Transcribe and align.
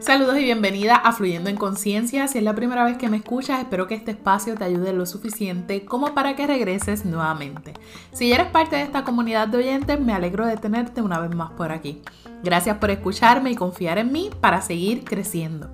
Saludos 0.00 0.38
y 0.38 0.44
bienvenida 0.44 0.96
a 0.96 1.12
Fluyendo 1.12 1.50
en 1.50 1.56
Conciencia. 1.56 2.28
Si 2.28 2.38
es 2.38 2.44
la 2.44 2.54
primera 2.54 2.84
vez 2.84 2.96
que 2.98 3.08
me 3.08 3.16
escuchas, 3.16 3.60
espero 3.60 3.86
que 3.86 3.94
este 3.94 4.12
espacio 4.12 4.54
te 4.54 4.64
ayude 4.64 4.92
lo 4.92 5.06
suficiente 5.06 5.84
como 5.84 6.14
para 6.14 6.36
que 6.36 6.46
regreses 6.46 7.04
nuevamente. 7.04 7.74
Si 8.12 8.32
eres 8.32 8.46
parte 8.46 8.76
de 8.76 8.82
esta 8.82 9.04
comunidad 9.04 9.48
de 9.48 9.58
oyentes, 9.58 10.00
me 10.00 10.12
alegro 10.12 10.46
de 10.46 10.56
tenerte 10.56 11.02
una 11.02 11.18
vez 11.18 11.34
más 11.34 11.50
por 11.50 11.72
aquí. 11.72 12.00
Gracias 12.42 12.78
por 12.78 12.90
escucharme 12.90 13.50
y 13.50 13.56
confiar 13.56 13.98
en 13.98 14.12
mí 14.12 14.30
para 14.40 14.62
seguir 14.62 15.04
creciendo. 15.04 15.68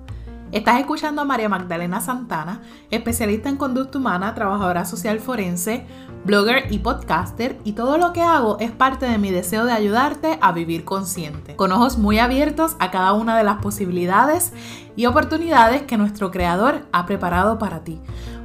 Estás 0.55 0.79
escuchando 0.79 1.21
a 1.21 1.25
María 1.25 1.49
Magdalena 1.49 1.99
Santana, 1.99 2.61
especialista 2.89 3.49
en 3.49 3.57
conducta 3.57 3.97
humana, 3.97 4.33
trabajadora 4.35 4.85
social 4.85 5.19
forense, 5.19 5.85
blogger 6.23 6.71
y 6.71 6.79
podcaster, 6.79 7.59
y 7.65 7.73
todo 7.73 7.97
lo 7.97 8.13
que 8.13 8.21
hago 8.21 8.57
es 8.61 8.71
parte 8.71 9.05
de 9.05 9.17
mi 9.17 9.31
deseo 9.31 9.65
de 9.65 9.73
ayudarte 9.73 10.37
a 10.39 10.53
vivir 10.53 10.85
consciente, 10.85 11.57
con 11.57 11.73
ojos 11.73 11.97
muy 11.97 12.19
abiertos 12.19 12.77
a 12.79 12.89
cada 12.89 13.11
una 13.11 13.37
de 13.37 13.43
las 13.43 13.57
posibilidades 13.57 14.53
y 14.95 15.07
oportunidades 15.07 15.81
que 15.81 15.97
nuestro 15.97 16.31
Creador 16.31 16.85
ha 16.93 17.05
preparado 17.05 17.59
para 17.59 17.83
ti. 17.83 17.99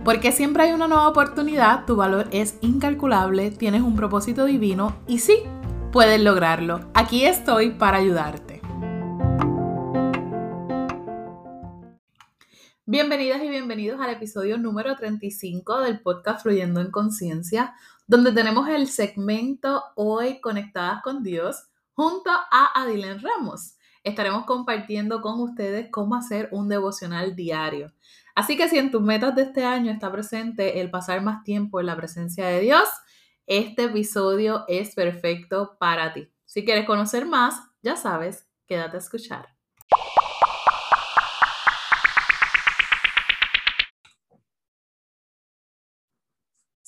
Porque 0.05 0.33
siempre 0.33 0.64
hay 0.64 0.72
una 0.72 0.88
nueva 0.88 1.06
oportunidad, 1.06 1.84
tu 1.84 1.95
valor 1.95 2.27
es 2.33 2.56
incalculable, 2.61 3.52
tienes 3.52 3.83
un 3.83 3.95
propósito 3.95 4.47
divino 4.47 4.97
y 5.06 5.20
sí, 5.20 5.45
puedes 5.92 6.20
lograrlo. 6.20 6.80
Aquí 6.92 7.24
estoy 7.24 7.70
para 7.70 7.98
ayudarte. 7.98 8.59
Bienvenidas 12.92 13.40
y 13.44 13.48
bienvenidos 13.48 14.00
al 14.00 14.10
episodio 14.10 14.58
número 14.58 14.96
35 14.96 15.82
del 15.82 16.00
podcast 16.00 16.42
Fluyendo 16.42 16.80
en 16.80 16.90
Conciencia, 16.90 17.72
donde 18.08 18.32
tenemos 18.32 18.68
el 18.68 18.88
segmento 18.88 19.84
Hoy 19.94 20.40
Conectadas 20.40 21.00
con 21.00 21.22
Dios 21.22 21.68
junto 21.92 22.30
a 22.32 22.72
Adilen 22.74 23.20
Ramos. 23.22 23.76
Estaremos 24.02 24.44
compartiendo 24.44 25.20
con 25.20 25.38
ustedes 25.38 25.86
cómo 25.92 26.16
hacer 26.16 26.48
un 26.50 26.69
devocional 26.69 27.36
diario. 27.36 27.92
Así 28.34 28.56
que 28.56 28.69
si 28.69 28.78
en 28.78 28.91
tus 28.91 29.02
metas 29.02 29.36
de 29.36 29.42
este 29.42 29.64
año 29.64 29.92
está 29.92 30.10
presente 30.10 30.80
el 30.80 30.91
pasar 30.91 31.22
más 31.22 31.44
tiempo 31.44 31.78
en 31.78 31.86
la 31.86 31.97
presencia 31.97 32.48
de 32.48 32.58
Dios, 32.58 32.88
este 33.47 33.84
episodio 33.84 34.64
es 34.66 34.97
perfecto 34.97 35.77
para 35.78 36.12
ti. 36.12 36.28
Si 36.44 36.64
quieres 36.64 36.86
conocer 36.86 37.25
más, 37.25 37.54
ya 37.84 37.94
sabes, 37.94 38.48
quédate 38.66 38.97
a 38.97 38.98
escuchar. 38.98 39.59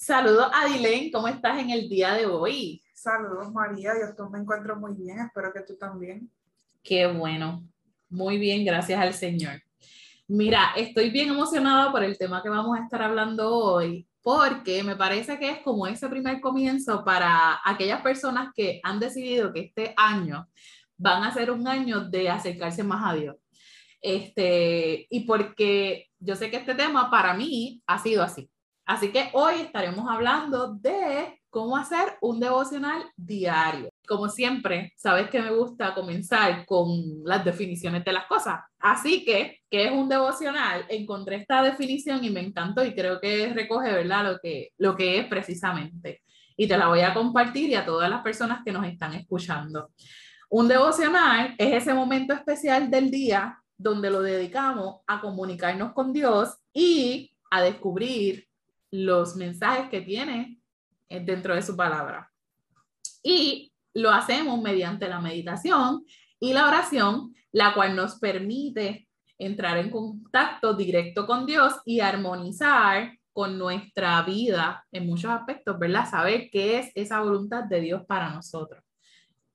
Saludos 0.02 0.48
Adilén, 0.52 1.12
¿cómo 1.12 1.28
estás 1.28 1.60
en 1.60 1.70
el 1.70 1.88
día 1.88 2.14
de 2.14 2.26
hoy? 2.26 2.82
Saludos 2.92 3.52
María, 3.52 3.92
yo 3.94 4.28
me 4.30 4.40
encuentro 4.40 4.74
muy 4.74 4.96
bien, 4.96 5.20
espero 5.20 5.52
que 5.52 5.60
tú 5.60 5.76
también. 5.76 6.28
Qué 6.82 7.06
bueno, 7.06 7.62
muy 8.08 8.36
bien, 8.36 8.64
gracias 8.64 9.00
al 9.00 9.14
Señor. 9.14 9.62
Mira, 10.26 10.72
estoy 10.76 11.10
bien 11.10 11.28
emocionada 11.28 11.92
por 11.92 12.02
el 12.02 12.18
tema 12.18 12.42
que 12.42 12.48
vamos 12.48 12.76
a 12.76 12.82
estar 12.82 13.00
hablando 13.00 13.48
hoy, 13.54 14.08
porque 14.22 14.82
me 14.82 14.96
parece 14.96 15.38
que 15.38 15.50
es 15.50 15.58
como 15.60 15.86
ese 15.86 16.08
primer 16.08 16.40
comienzo 16.40 17.04
para 17.04 17.60
aquellas 17.64 18.02
personas 18.02 18.52
que 18.56 18.80
han 18.82 18.98
decidido 18.98 19.52
que 19.52 19.60
este 19.60 19.94
año 19.96 20.48
van 20.96 21.22
a 21.22 21.32
ser 21.32 21.52
un 21.52 21.68
año 21.68 22.10
de 22.10 22.28
acercarse 22.28 22.82
más 22.82 23.08
a 23.08 23.14
Dios. 23.14 23.36
Este, 24.00 25.06
y 25.08 25.20
porque 25.20 26.08
yo 26.18 26.34
sé 26.34 26.50
que 26.50 26.56
este 26.56 26.74
tema 26.74 27.08
para 27.08 27.34
mí 27.34 27.80
ha 27.86 28.00
sido 28.00 28.24
así. 28.24 28.50
Así 28.84 29.12
que 29.12 29.30
hoy 29.32 29.60
estaremos 29.60 30.08
hablando 30.08 30.74
de 30.74 31.40
cómo 31.50 31.76
hacer 31.76 32.16
un 32.20 32.40
devocional 32.40 33.04
diario. 33.16 33.90
Como 34.08 34.28
siempre, 34.28 34.92
sabes 34.96 35.28
que 35.28 35.40
me 35.40 35.50
gusta 35.50 35.94
comenzar 35.94 36.64
con 36.66 36.88
las 37.24 37.44
definiciones 37.44 38.04
de 38.04 38.12
las 38.12 38.26
cosas. 38.26 38.60
Así 38.78 39.24
que, 39.24 39.60
¿qué 39.70 39.84
es 39.84 39.92
un 39.92 40.08
devocional? 40.08 40.84
Encontré 40.88 41.36
esta 41.36 41.62
definición 41.62 42.24
y 42.24 42.30
me 42.30 42.40
encantó 42.40 42.84
y 42.84 42.94
creo 42.94 43.20
que 43.20 43.52
recoge, 43.52 43.92
¿verdad? 43.92 44.32
Lo 44.32 44.38
que, 44.40 44.70
lo 44.78 44.96
que 44.96 45.18
es 45.18 45.26
precisamente. 45.26 46.22
Y 46.56 46.66
te 46.66 46.76
la 46.76 46.88
voy 46.88 47.00
a 47.00 47.14
compartir 47.14 47.70
y 47.70 47.74
a 47.74 47.84
todas 47.84 48.10
las 48.10 48.22
personas 48.22 48.60
que 48.64 48.72
nos 48.72 48.86
están 48.86 49.12
escuchando. 49.14 49.90
Un 50.48 50.68
devocional 50.68 51.54
es 51.56 51.82
ese 51.82 51.94
momento 51.94 52.34
especial 52.34 52.90
del 52.90 53.10
día 53.10 53.58
donde 53.76 54.10
lo 54.10 54.22
dedicamos 54.22 55.00
a 55.06 55.20
comunicarnos 55.20 55.92
con 55.92 56.12
Dios 56.12 56.56
y 56.72 57.34
a 57.50 57.62
descubrir 57.62 58.48
los 58.92 59.34
mensajes 59.36 59.88
que 59.88 60.02
tiene 60.02 60.60
eh, 61.08 61.20
dentro 61.24 61.54
de 61.54 61.62
su 61.62 61.74
palabra. 61.74 62.30
Y 63.22 63.72
lo 63.94 64.10
hacemos 64.10 64.60
mediante 64.60 65.08
la 65.08 65.20
meditación 65.20 66.04
y 66.38 66.52
la 66.52 66.68
oración, 66.68 67.34
la 67.50 67.74
cual 67.74 67.96
nos 67.96 68.18
permite 68.18 69.08
entrar 69.38 69.78
en 69.78 69.90
contacto 69.90 70.74
directo 70.74 71.26
con 71.26 71.46
Dios 71.46 71.74
y 71.84 72.00
armonizar 72.00 73.12
con 73.32 73.58
nuestra 73.58 74.22
vida 74.22 74.84
en 74.92 75.06
muchos 75.06 75.30
aspectos, 75.30 75.78
¿verdad? 75.78 76.08
Saber 76.08 76.48
qué 76.50 76.78
es 76.78 76.92
esa 76.94 77.20
voluntad 77.20 77.64
de 77.64 77.80
Dios 77.80 78.04
para 78.06 78.30
nosotros. 78.30 78.84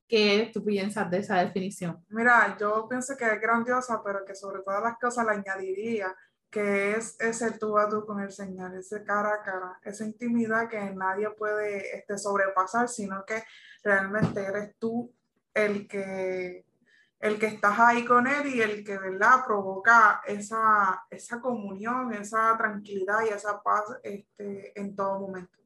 ¿Qué 0.07 0.49
tú 0.53 0.63
piensas 0.63 1.09
de 1.11 1.19
esa 1.19 1.43
definición? 1.43 2.03
Mira, 2.09 2.57
yo 2.59 2.87
pienso 2.89 3.15
que 3.17 3.25
es 3.25 3.41
grandiosa, 3.41 4.01
pero 4.03 4.25
que 4.25 4.33
sobre 4.33 4.61
todas 4.63 4.81
las 4.81 4.97
cosas 4.97 5.25
la 5.25 5.33
añadiría 5.33 6.15
que 6.57 6.94
es 6.94 7.16
ese 7.19 7.51
tú 7.59 7.78
a 7.78 7.88
tú 7.88 8.03
con 8.03 8.19
el 8.19 8.31
Señor, 8.31 8.73
ese 8.73 9.03
cara 9.03 9.29
a 9.29 9.44
cara, 9.44 9.79
esa 9.84 10.03
intimidad 10.03 10.68
que 10.68 10.79
nadie 10.95 11.29
puede 11.29 11.95
este, 11.95 12.18
sobrepasar, 12.18 12.90
sino 12.90 13.23
que 13.25 13.44
realmente 13.84 14.44
eres 14.44 14.75
tú 14.79 15.13
el 15.53 15.88
que, 15.88 16.66
el 17.19 17.38
que 17.38 17.46
estás 17.46 17.78
ahí 17.78 18.03
con 18.03 18.25
Él 18.25 18.47
y 18.47 18.62
el 18.62 18.84
que, 18.84 18.97
¿verdad?, 18.97 19.46
provoca 19.46 20.23
esa, 20.25 21.06
esa 21.12 21.40
comunión, 21.40 22.12
esa 22.13 22.57
tranquilidad 22.57 23.19
y 23.29 23.34
esa 23.34 23.62
paz 23.62 23.84
este, 24.01 24.79
en 24.79 24.96
todo 24.96 25.19
momento. 25.19 25.59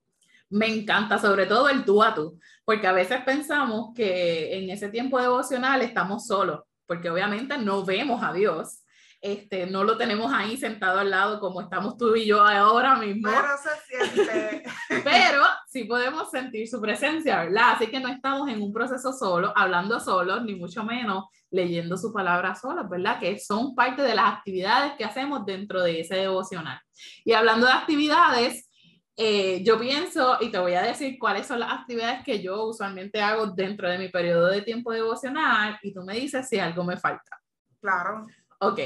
Me 0.49 0.67
encanta, 0.67 1.17
sobre 1.17 1.45
todo 1.45 1.69
el 1.69 1.85
tú 1.85 2.03
a 2.03 2.13
tú, 2.13 2.37
porque 2.65 2.87
a 2.87 2.91
veces 2.91 3.21
pensamos 3.23 3.93
que 3.95 4.57
en 4.57 4.69
ese 4.69 4.89
tiempo 4.89 5.21
devocional 5.21 5.81
estamos 5.83 6.27
solos, 6.27 6.63
porque 6.85 7.09
obviamente 7.09 7.57
no 7.57 7.85
vemos 7.85 8.21
a 8.21 8.33
Dios, 8.33 8.80
este, 9.21 9.67
no 9.67 9.83
lo 9.83 9.97
tenemos 9.97 10.33
ahí 10.33 10.57
sentado 10.57 10.99
al 10.99 11.11
lado 11.11 11.39
como 11.39 11.61
estamos 11.61 11.95
tú 11.95 12.15
y 12.15 12.25
yo 12.25 12.41
ahora 12.43 12.95
mismo. 12.95 13.29
Pero 13.29 13.55
se 13.57 14.09
siente. 14.09 14.63
Pero 15.03 15.43
sí 15.67 15.83
podemos 15.83 16.31
sentir 16.31 16.67
su 16.67 16.81
presencia, 16.81 17.43
¿verdad? 17.43 17.73
Así 17.75 17.87
que 17.87 17.99
no 17.99 18.09
estamos 18.09 18.49
en 18.49 18.61
un 18.61 18.73
proceso 18.73 19.13
solo, 19.13 19.53
hablando 19.55 19.99
solo, 19.99 20.41
ni 20.41 20.55
mucho 20.55 20.83
menos 20.83 21.25
leyendo 21.51 21.97
su 21.97 22.11
palabra 22.11 22.55
solo, 22.55 22.89
¿verdad? 22.89 23.19
Que 23.19 23.39
son 23.39 23.75
parte 23.75 24.01
de 24.01 24.15
las 24.15 24.33
actividades 24.33 24.93
que 24.97 25.05
hacemos 25.05 25.45
dentro 25.45 25.83
de 25.83 25.99
ese 25.99 26.15
devocional. 26.15 26.79
Y 27.23 27.33
hablando 27.33 27.67
de 27.67 27.73
actividades, 27.73 28.71
eh, 29.17 29.61
yo 29.63 29.79
pienso, 29.79 30.37
y 30.41 30.49
te 30.49 30.57
voy 30.57 30.73
a 30.73 30.81
decir 30.81 31.19
cuáles 31.19 31.45
son 31.45 31.59
las 31.59 31.71
actividades 31.73 32.23
que 32.23 32.41
yo 32.41 32.63
usualmente 32.65 33.21
hago 33.21 33.47
dentro 33.47 33.87
de 33.87 33.99
mi 33.99 34.09
periodo 34.09 34.47
de 34.47 34.63
tiempo 34.63 34.91
devocional, 34.91 35.77
y 35.83 35.93
tú 35.93 36.01
me 36.03 36.15
dices 36.15 36.49
si 36.49 36.57
algo 36.57 36.83
me 36.83 36.97
falta. 36.97 37.37
Claro. 37.79 38.25
Ok, 38.63 38.79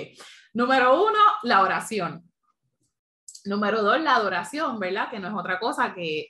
número 0.54 1.06
uno, 1.06 1.20
la 1.44 1.62
oración. 1.62 2.24
Número 3.44 3.84
dos, 3.84 4.00
la 4.00 4.16
adoración, 4.16 4.80
¿verdad? 4.80 5.10
Que 5.10 5.20
no 5.20 5.28
es 5.28 5.34
otra 5.34 5.60
cosa 5.60 5.94
que, 5.94 6.30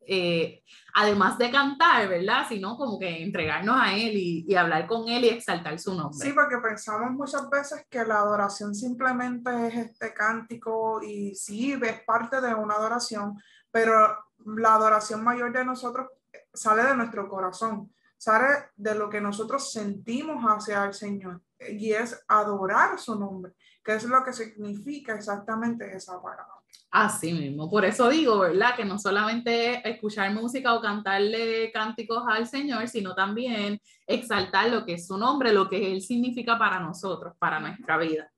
eh, 0.00 0.62
además 0.94 1.36
de 1.36 1.50
cantar, 1.50 2.08
¿verdad? 2.08 2.46
Sino 2.48 2.74
como 2.78 2.98
que 2.98 3.22
entregarnos 3.22 3.76
a 3.78 3.94
Él 3.94 4.16
y, 4.16 4.46
y, 4.48 4.54
hablar 4.54 4.86
con 4.86 5.08
Él 5.08 5.24
y 5.24 5.28
exaltar 5.28 5.78
su 5.78 5.94
nombre. 5.94 6.26
Sí, 6.26 6.32
porque 6.32 6.56
pensamos 6.56 7.10
muchas 7.10 7.50
veces 7.50 7.86
que 7.90 8.02
la 8.02 8.20
adoración 8.20 8.74
simplemente 8.74 9.50
es 9.66 9.74
este 9.74 10.14
cántico 10.14 11.02
y 11.02 11.34
sí, 11.34 11.78
es 11.80 12.00
parte 12.06 12.40
de 12.40 12.54
una 12.54 12.76
adoración, 12.76 13.38
pero 13.70 14.16
la 14.38 14.74
adoración 14.74 15.22
mayor 15.22 15.52
de 15.52 15.66
nosotros 15.66 16.08
sale 16.54 16.82
de 16.82 16.96
nuestro 16.96 17.28
corazón, 17.28 17.92
sale 18.16 18.70
de 18.76 18.94
lo 18.94 19.08
que 19.08 19.20
nosotros 19.20 19.72
sentimos 19.72 20.44
hacia 20.44 20.84
el 20.84 20.94
Señor 20.94 21.42
y 21.58 21.92
es 21.92 22.24
adorar 22.28 22.98
su 22.98 23.18
nombre, 23.18 23.52
que 23.84 23.94
es 23.94 24.04
lo 24.04 24.22
que 24.24 24.32
significa 24.32 25.14
exactamente 25.14 25.96
esa 25.96 26.20
palabra. 26.20 26.56
Así 26.90 27.32
mismo, 27.32 27.70
por 27.70 27.84
eso 27.84 28.08
digo, 28.08 28.40
¿verdad? 28.40 28.74
Que 28.76 28.84
no 28.84 28.98
solamente 28.98 29.88
escuchar 29.88 30.32
música 30.32 30.74
o 30.74 30.80
cantarle 30.80 31.70
cánticos 31.72 32.24
al 32.28 32.46
Señor, 32.46 32.88
sino 32.88 33.14
también 33.14 33.80
exaltar 34.06 34.70
lo 34.70 34.84
que 34.84 34.94
es 34.94 35.06
su 35.06 35.18
nombre, 35.18 35.52
lo 35.52 35.68
que 35.68 35.92
Él 35.92 36.00
significa 36.00 36.58
para 36.58 36.80
nosotros, 36.80 37.34
para 37.38 37.60
nuestra 37.60 37.98
vida. 37.98 38.30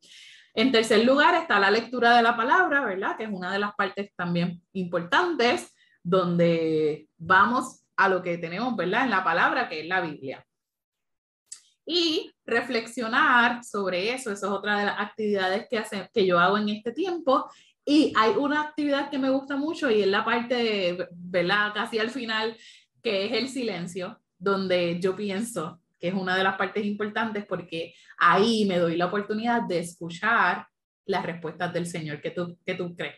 En 0.55 0.73
tercer 0.73 1.05
lugar 1.05 1.35
está 1.37 1.61
la 1.61 1.71
lectura 1.71 2.17
de 2.17 2.23
la 2.23 2.37
palabra, 2.37 2.85
¿verdad? 2.85 3.17
Que 3.17 3.25
es 3.25 3.31
una 3.31 3.53
de 3.53 3.61
las 3.61 3.75
partes 3.75 4.13
también 4.17 4.61
importantes, 4.73 5.73
donde 6.03 7.09
vamos 7.17 7.85
a 7.99 8.09
lo 8.09 8.23
que 8.23 8.39
tenemos, 8.39 8.75
¿verdad? 8.75 9.05
En 9.05 9.11
la 9.11 9.23
palabra, 9.23 9.69
que 9.69 9.81
es 9.81 9.87
la 9.87 10.01
Biblia 10.01 10.45
y 11.89 12.31
reflexionar 12.45 13.65
sobre 13.65 14.13
eso. 14.13 14.31
Esa 14.31 14.47
es 14.47 14.53
otra 14.53 14.79
de 14.79 14.85
las 14.85 15.01
actividades 15.01 15.67
que, 15.71 15.79
hace, 15.79 16.09
que 16.13 16.27
yo 16.27 16.39
hago 16.39 16.59
en 16.59 16.69
este 16.69 16.93
tiempo. 16.93 17.51
Y 17.83 18.13
hay 18.15 18.33
una 18.33 18.61
actividad 18.61 19.09
que 19.09 19.19
me 19.19 19.31
gusta 19.31 19.57
mucho 19.57 19.91
y 19.91 20.03
es 20.03 20.07
la 20.07 20.23
parte, 20.23 21.09
¿verdad? 21.11 21.73
Casi 21.75 21.99
al 21.99 22.11
final, 22.11 22.55
que 23.03 23.25
es 23.25 23.33
el 23.33 23.49
silencio. 23.49 24.21
donde 24.41 25.01
yo 25.01 25.17
pienso 25.17 25.81
que 25.99 26.09
es 26.09 26.15
una 26.15 26.37
de 26.37 26.45
las 26.45 26.57
partes 26.57 26.85
importantes 26.85 27.45
porque 27.45 27.93
ahí 28.19 28.67
me 28.67 28.79
doy 28.79 28.97
la 28.97 29.07
oportunidad 29.07 29.63
de 29.63 29.81
escuchar 29.81 30.69
las 31.07 31.25
respuestas 31.25 31.73
del 31.73 31.87
Señor. 31.87 32.21
¿Qué 32.21 32.31
tú, 32.31 32.57
qué 32.65 32.75
tú 32.75 32.95
crees? 32.95 33.17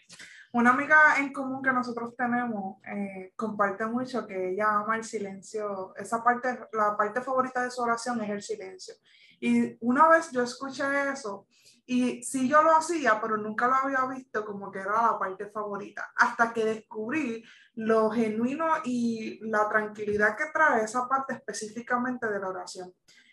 Una 0.52 0.70
amiga 0.70 1.16
en 1.18 1.32
común 1.32 1.62
que 1.62 1.72
nosotros 1.72 2.16
tenemos 2.16 2.78
eh, 2.84 3.32
comparte 3.36 3.86
mucho 3.86 4.26
que 4.26 4.50
ella 4.50 4.80
ama 4.80 4.96
el 4.96 5.04
silencio. 5.04 5.94
Esa 5.96 6.24
parte, 6.24 6.58
la 6.72 6.96
parte 6.96 7.20
favorita 7.20 7.62
de 7.62 7.70
su 7.70 7.80
oración 7.80 8.20
es 8.22 8.30
el 8.30 8.42
silencio. 8.42 8.94
Y 9.38 9.76
una 9.80 10.08
vez 10.08 10.30
yo 10.32 10.42
escuché 10.42 10.84
eso 11.12 11.46
y 11.86 12.22
sí 12.22 12.48
yo 12.48 12.62
lo 12.62 12.76
hacía, 12.76 13.20
pero 13.20 13.36
nunca 13.36 13.68
lo 13.68 13.74
había 13.74 14.04
visto 14.06 14.44
como 14.44 14.70
que 14.70 14.80
era 14.80 15.02
la 15.02 15.18
parte 15.18 15.46
favorita, 15.50 16.12
hasta 16.16 16.52
que 16.52 16.64
descubrí 16.64 17.42
lo 17.74 18.10
genuino 18.10 18.66
y 18.84 19.40
la 19.48 19.68
tranquilidad 19.68 20.36
que 20.36 20.44
trae 20.52 20.84
esa 20.84 21.08
parte 21.08 21.34
específicamente 21.34 22.28
de 22.28 22.38
la 22.38 22.48
oración. 22.48 22.92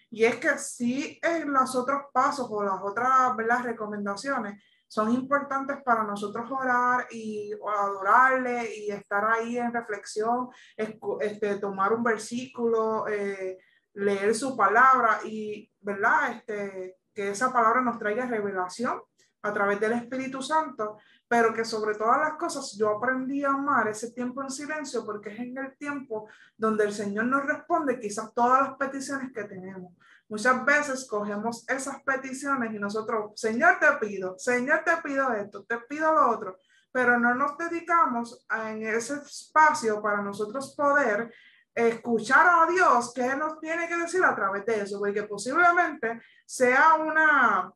Y 0.09 0.23
es 0.23 0.37
que 0.37 0.57
sí 0.57 1.19
en 1.21 1.51
los 1.51 1.75
otros 1.75 2.03
pasos 2.13 2.47
o 2.49 2.63
las 2.63 2.79
otras 2.81 3.35
las 3.45 3.63
recomendaciones 3.63 4.63
son 4.87 5.11
importantes 5.11 5.77
para 5.83 6.03
nosotros 6.03 6.49
orar 6.49 7.07
y 7.11 7.51
adorarle 7.53 8.75
y 8.75 8.91
estar 8.91 9.25
ahí 9.25 9.57
en 9.57 9.73
reflexión, 9.73 10.49
este, 10.75 11.57
tomar 11.57 11.93
un 11.93 12.03
versículo, 12.03 13.07
eh, 13.07 13.57
leer 13.93 14.33
su 14.33 14.55
palabra 14.55 15.19
y, 15.25 15.69
¿verdad? 15.81 16.31
Este, 16.31 16.97
que 17.13 17.31
esa 17.31 17.51
palabra 17.51 17.81
nos 17.81 17.97
traiga 17.97 18.25
revelación 18.27 19.01
a 19.41 19.53
través 19.53 19.79
del 19.79 19.93
Espíritu 19.93 20.41
Santo, 20.41 20.97
pero 21.27 21.53
que 21.53 21.65
sobre 21.65 21.95
todas 21.95 22.19
las 22.19 22.33
cosas 22.33 22.75
yo 22.77 22.89
aprendí 22.89 23.43
a 23.43 23.49
amar 23.49 23.87
ese 23.87 24.11
tiempo 24.11 24.41
en 24.41 24.49
silencio 24.49 25.05
porque 25.05 25.29
es 25.29 25.39
en 25.39 25.57
el 25.57 25.77
tiempo 25.77 26.29
donde 26.55 26.85
el 26.85 26.93
Señor 26.93 27.25
nos 27.25 27.45
responde 27.45 27.99
quizás 27.99 28.33
todas 28.33 28.61
las 28.61 28.77
peticiones 28.77 29.31
que 29.33 29.43
tenemos. 29.43 29.93
Muchas 30.29 30.65
veces 30.65 31.07
cogemos 31.07 31.67
esas 31.69 32.03
peticiones 32.03 32.73
y 32.73 32.79
nosotros, 32.79 33.31
Señor, 33.35 33.79
te 33.79 33.87
pido, 34.05 34.37
Señor, 34.37 34.83
te 34.83 34.97
pido 34.97 35.31
esto, 35.33 35.63
te 35.63 35.77
pido 35.87 36.13
lo 36.13 36.29
otro, 36.29 36.57
pero 36.91 37.17
no 37.17 37.33
nos 37.33 37.57
dedicamos 37.57 38.45
en 38.49 38.85
ese 38.85 39.15
espacio 39.15 40.01
para 40.01 40.21
nosotros 40.21 40.75
poder 40.75 41.33
escuchar 41.73 42.45
a 42.45 42.65
Dios 42.69 43.13
qué 43.13 43.35
nos 43.35 43.59
tiene 43.59 43.87
que 43.87 43.95
decir 43.97 44.23
a 44.23 44.35
través 44.35 44.65
de 44.65 44.81
eso, 44.81 44.99
porque 44.99 45.23
posiblemente 45.23 46.21
sea 46.45 46.95
una, 46.95 47.71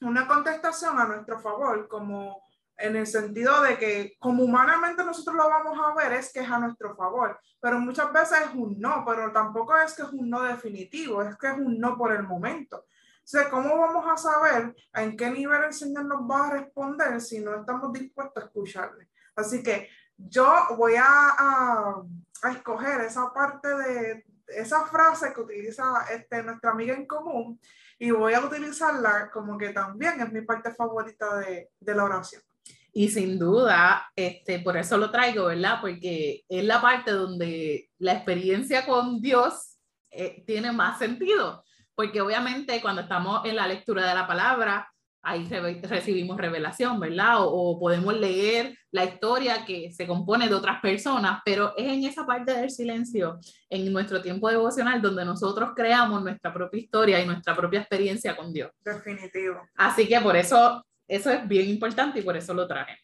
una 0.00 0.26
contestación 0.26 0.98
a 0.98 1.06
nuestro 1.06 1.38
favor, 1.40 1.86
como 1.88 2.45
en 2.78 2.96
el 2.96 3.06
sentido 3.06 3.62
de 3.62 3.78
que 3.78 4.16
como 4.18 4.44
humanamente 4.44 5.04
nosotros 5.04 5.36
lo 5.36 5.48
vamos 5.48 5.78
a 5.82 5.94
ver 5.94 6.12
es 6.12 6.32
que 6.32 6.40
es 6.40 6.50
a 6.50 6.58
nuestro 6.58 6.94
favor, 6.94 7.38
pero 7.60 7.78
muchas 7.78 8.12
veces 8.12 8.38
es 8.46 8.54
un 8.54 8.78
no, 8.78 9.04
pero 9.06 9.32
tampoco 9.32 9.76
es 9.76 9.94
que 9.94 10.02
es 10.02 10.12
un 10.12 10.28
no 10.28 10.42
definitivo, 10.42 11.22
es 11.22 11.36
que 11.36 11.48
es 11.48 11.54
un 11.54 11.78
no 11.78 11.96
por 11.96 12.12
el 12.12 12.22
momento. 12.22 12.78
O 12.78 13.28
sea, 13.28 13.50
¿cómo 13.50 13.76
vamos 13.76 14.04
a 14.06 14.16
saber 14.16 14.74
en 14.94 15.16
qué 15.16 15.30
nivel 15.30 15.64
el 15.64 15.72
Señor 15.72 16.04
nos 16.04 16.22
va 16.22 16.46
a 16.46 16.50
responder 16.50 17.20
si 17.20 17.40
no 17.40 17.56
estamos 17.56 17.92
dispuestos 17.92 18.42
a 18.42 18.46
escucharle? 18.46 19.08
Así 19.34 19.62
que 19.62 19.88
yo 20.16 20.46
voy 20.76 20.94
a, 20.94 21.04
a, 21.04 22.02
a 22.42 22.52
escoger 22.52 23.00
esa 23.00 23.32
parte 23.32 23.68
de 23.68 24.24
esa 24.46 24.84
frase 24.86 25.32
que 25.32 25.40
utiliza 25.40 26.06
este, 26.10 26.42
nuestra 26.42 26.70
amiga 26.70 26.94
en 26.94 27.06
común 27.06 27.60
y 27.98 28.10
voy 28.10 28.34
a 28.34 28.44
utilizarla 28.44 29.30
como 29.32 29.56
que 29.58 29.70
también 29.70 30.20
es 30.20 30.32
mi 30.32 30.42
parte 30.42 30.72
favorita 30.72 31.38
de, 31.38 31.70
de 31.80 31.94
la 31.94 32.04
oración. 32.04 32.42
Y 32.98 33.10
sin 33.10 33.38
duda, 33.38 34.10
este, 34.16 34.60
por 34.60 34.74
eso 34.78 34.96
lo 34.96 35.10
traigo, 35.10 35.44
¿verdad? 35.44 35.80
Porque 35.82 36.44
es 36.48 36.64
la 36.64 36.80
parte 36.80 37.10
donde 37.10 37.90
la 37.98 38.14
experiencia 38.14 38.86
con 38.86 39.20
Dios 39.20 39.76
eh, 40.10 40.42
tiene 40.46 40.72
más 40.72 40.98
sentido. 40.98 41.62
Porque 41.94 42.22
obviamente 42.22 42.80
cuando 42.80 43.02
estamos 43.02 43.44
en 43.44 43.56
la 43.56 43.68
lectura 43.68 44.08
de 44.08 44.14
la 44.14 44.26
palabra, 44.26 44.90
ahí 45.20 45.46
recibimos 45.82 46.38
revelación, 46.38 46.98
¿verdad? 46.98 47.40
O, 47.40 47.78
podemos 47.78 48.16
leer 48.16 48.74
la 48.92 49.04
historia 49.04 49.66
que 49.66 49.92
se 49.92 50.06
compone 50.06 50.48
de 50.48 50.54
otras 50.54 50.80
personas, 50.80 51.42
pero 51.44 51.74
es 51.76 51.92
en 51.92 52.04
esa 52.04 52.24
parte 52.24 52.54
del 52.54 52.70
silencio, 52.70 53.38
en 53.68 53.92
nuestro 53.92 54.22
tiempo 54.22 54.48
devocional, 54.48 55.02
donde 55.02 55.26
nosotros 55.26 55.72
creamos 55.76 56.22
nuestra 56.22 56.54
propia 56.54 56.80
historia 56.80 57.20
y 57.20 57.26
nuestra 57.26 57.54
propia 57.54 57.80
experiencia 57.80 58.34
con 58.34 58.54
Dios. 58.54 58.70
Definitivo. 58.82 59.60
Así 59.74 60.08
que 60.08 60.18
por 60.20 60.34
eso 60.34 60.85
eso 61.08 61.30
es 61.30 61.46
bien 61.46 61.68
importante 61.68 62.20
y 62.20 62.22
por 62.22 62.36
eso 62.36 62.54
lo 62.54 62.66
traje. 62.66 62.98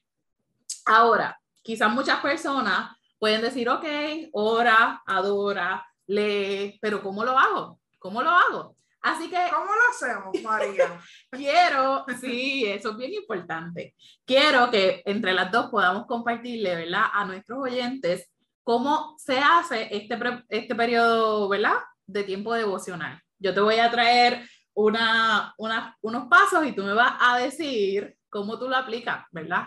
Ahora, 0.86 1.38
quizás 1.62 1.92
muchas 1.92 2.20
personas 2.20 2.96
pueden 3.18 3.40
decir, 3.40 3.68
ok, 3.68 3.84
ora, 4.32 5.02
adora, 5.06 5.86
lee, 6.06 6.78
pero 6.80 7.02
¿cómo 7.02 7.24
lo 7.24 7.38
hago? 7.38 7.80
¿Cómo 7.98 8.22
lo 8.22 8.30
hago? 8.30 8.74
Así 9.00 9.28
que... 9.28 9.38
¿Cómo 9.50 9.66
lo 9.66 9.80
hacemos, 9.90 10.42
María? 10.42 11.00
quiero, 11.30 12.04
sí, 12.20 12.64
eso 12.66 12.90
es 12.90 12.96
bien 12.96 13.14
importante. 13.14 13.94
Quiero 14.24 14.70
que 14.70 15.02
entre 15.04 15.32
las 15.32 15.50
dos 15.50 15.70
podamos 15.70 16.06
compartirle, 16.06 16.76
¿verdad? 16.76 17.06
A 17.12 17.24
nuestros 17.24 17.58
oyentes 17.60 18.28
cómo 18.62 19.16
se 19.18 19.38
hace 19.38 19.88
este, 19.94 20.16
este 20.48 20.74
periodo, 20.74 21.48
¿verdad? 21.48 21.78
De 22.06 22.24
tiempo 22.24 22.54
devocional. 22.54 23.20
Yo 23.38 23.52
te 23.52 23.60
voy 23.60 23.78
a 23.78 23.90
traer 23.90 24.48
una, 24.74 25.54
unos 25.56 26.28
pasos 26.28 26.66
y 26.66 26.72
tú 26.72 26.82
me 26.82 26.94
vas 26.94 27.14
a 27.20 27.38
decir 27.38 28.16
cómo 28.28 28.58
tú 28.58 28.68
lo 28.68 28.76
aplicas, 28.76 29.26
¿verdad? 29.30 29.66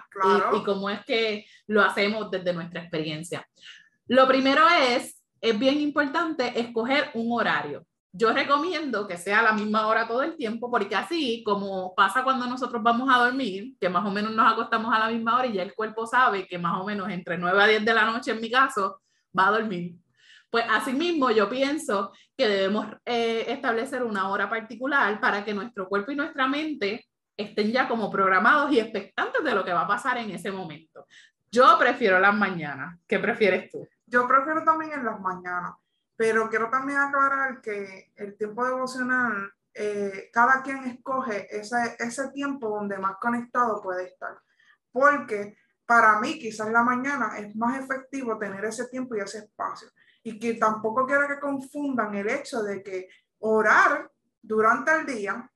Y, 0.54 0.58
y, 0.58 0.64
cómo 0.64 0.90
es 0.90 1.04
que 1.06 1.46
lo 1.68 1.84
hacemos 1.84 2.32
desde 2.32 2.54
nuestra 2.54 2.82
experiencia. 2.82 3.48
Lo 4.08 4.28
primero 4.28 4.66
es, 4.68 5.22
es 5.40 5.58
bien 5.60 5.80
importante 5.80 6.60
escoger 6.60 7.12
un 7.14 7.32
horario. 7.32 7.86
Yo 8.12 8.32
recomiendo 8.32 9.08
que 9.08 9.18
sea 9.18 9.40
a 9.40 9.44
la 9.44 9.52
misma 9.52 9.88
hora 9.88 10.08
todo 10.08 10.24
el 10.24 10.38
tiempo, 10.38 10.72
porque 10.72 10.96
así 10.96 11.44
como 11.44 11.94
pasa 11.96 12.24
cuando 12.24 12.48
nosotros 12.48 12.82
vamos 12.82 13.10
a 13.14 13.20
dormir, 13.20 13.76
que 13.80 13.90
más 13.90 14.06
o 14.06 14.10
menos 14.10 14.34
nos 14.34 14.54
acostamos 14.54 14.94
a 14.96 15.00
la 15.00 15.10
misma 15.10 15.38
hora 15.38 15.48
y 15.48 15.54
ya 15.54 15.64
el 15.64 15.76
cuerpo 15.76 16.08
sabe 16.08 16.48
que 16.48 16.58
más 16.58 16.80
o 16.80 16.86
menos 16.86 17.10
entre 17.10 17.38
9 17.38 17.62
a 17.62 17.68
10 17.68 17.84
de 17.84 17.94
la 17.94 18.06
noche, 18.06 18.32
en 18.32 18.40
mi 18.40 18.50
caso, 18.50 19.02
va 19.38 19.48
a 19.48 19.52
dormir. 19.52 19.96
Pues 20.56 20.68
asimismo, 20.70 21.32
yo 21.32 21.50
pienso 21.50 22.14
que 22.38 22.48
debemos 22.48 22.88
eh, 23.04 23.44
establecer 23.50 24.02
una 24.02 24.30
hora 24.30 24.50
particular 24.50 25.20
para 25.20 25.44
que 25.44 25.54
nuestro 25.54 25.90
cuerpo 25.90 26.14
y 26.14 26.16
nuestra 26.16 26.48
mente 26.48 27.10
estén 27.36 27.74
ya 27.74 27.90
como 27.90 28.10
programados 28.10 28.72
y 28.72 28.80
expectantes 28.80 29.44
de 29.44 29.54
lo 29.54 29.66
que 29.66 29.74
va 29.74 29.82
a 29.82 29.88
pasar 29.88 30.18
en 30.18 30.32
ese 30.32 30.54
momento. 30.54 31.08
Yo 31.52 31.78
prefiero 31.78 32.20
las 32.20 32.34
mañanas. 32.34 32.98
¿Qué 33.06 33.20
prefieres 33.20 33.70
tú? 33.70 33.86
Yo 34.06 34.26
prefiero 34.30 34.64
también 34.64 34.94
en 34.94 35.04
las 35.04 35.20
mañanas, 35.20 35.74
pero 36.16 36.50
quiero 36.50 36.70
también 36.70 37.00
aclarar 37.00 37.60
que 37.62 38.14
el 38.16 38.38
tiempo 38.38 38.64
devocional, 38.64 39.52
eh, 39.74 40.30
cada 40.32 40.64
quien 40.64 40.86
escoge 40.86 41.54
ese, 41.54 41.98
ese 42.00 42.30
tiempo 42.30 42.70
donde 42.70 42.98
más 42.98 43.18
conectado 43.20 43.82
puede 43.82 44.06
estar. 44.06 44.40
Porque 44.90 45.58
para 45.86 46.18
mí, 46.22 46.40
quizás 46.40 46.72
la 46.72 46.82
mañana 46.82 47.38
es 47.40 47.54
más 47.58 47.78
efectivo 47.78 48.38
tener 48.38 48.64
ese 48.64 48.88
tiempo 48.88 49.18
y 49.18 49.20
ese 49.20 49.40
espacio 49.40 49.90
y 50.26 50.40
que 50.40 50.56
tampoco 50.56 51.06
quiero 51.06 51.28
que 51.28 51.40
confundan 51.40 52.16
el 52.16 52.28
hecho 52.28 52.64
de 52.64 52.82
que 52.82 53.08
orar 53.38 54.12
durante 54.42 54.92
el 54.92 55.06
día, 55.06 55.52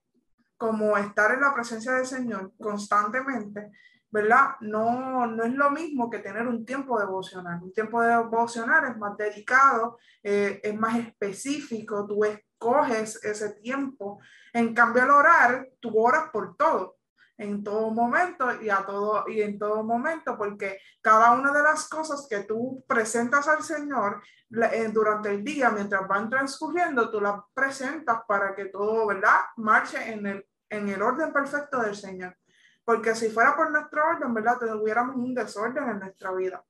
como 0.58 0.96
estar 0.96 1.32
en 1.32 1.42
la 1.42 1.54
presencia 1.56 1.94
del 1.94 2.06
Señor 2.06 2.54
constantemente, 2.62 3.72
¿verdad? 4.12 4.52
No, 4.62 5.26
no 5.26 5.44
es 5.44 5.54
lo 5.54 5.72
mismo 5.72 6.08
que 6.08 6.20
tener 6.20 6.48
un 6.48 6.64
tiempo 6.66 7.00
devocional. 7.00 7.64
Un 7.64 7.74
tiempo 7.74 8.00
devocional 8.00 8.92
es 8.92 8.98
más 8.98 9.18
dedicado, 9.18 9.98
eh, 10.22 10.60
es 10.62 10.76
más 10.78 11.00
específico, 11.00 12.06
tú 12.06 12.24
escoges 12.24 13.24
ese 13.24 13.56
tiempo. 13.62 14.20
En 14.54 14.76
cambio, 14.76 15.02
al 15.02 15.10
orar, 15.10 15.68
tú 15.80 16.00
oras 16.00 16.30
por 16.32 16.56
todo 16.56 16.99
en 17.40 17.64
todo 17.64 17.90
momento 17.90 18.62
y 18.62 18.70
a 18.70 18.86
todo 18.86 19.24
y 19.28 19.42
en 19.42 19.58
todo 19.58 19.84
momento 19.84 20.38
porque 20.38 20.78
cada 21.02 21.32
una 21.32 21.52
de 21.52 21.64
las 21.64 21.88
cosas 21.88 22.28
que 22.30 22.44
tú 22.44 22.84
presentas 22.88 23.48
al 23.48 23.64
Señor 23.64 24.22
eh, 24.52 24.90
durante 24.94 25.30
el 25.30 25.44
día 25.44 25.70
mientras 25.72 26.08
van 26.08 26.30
transcurriendo 26.30 27.10
tú 27.10 27.22
las 27.22 27.42
presentas 27.54 28.20
para 28.28 28.54
que 28.54 28.66
todo 28.66 29.08
verdad 29.08 29.40
marche 29.56 30.12
en 30.12 30.28
el 30.28 30.46
en 30.70 30.88
el 30.88 31.02
orden 31.02 31.34
perfecto 31.34 31.82
del 31.82 31.96
Señor. 31.96 32.38
Porque 32.86 33.16
si 33.16 33.30
fuera 33.30 33.56
por 33.56 33.72
nuestro 33.72 34.06
orden 34.06 34.34
verdad 34.34 34.60
tuviéramos 34.60 35.16
un 35.16 35.34
desorden 35.34 35.90
en 35.90 36.00
nuestra 36.00 36.32
vida 36.34 36.64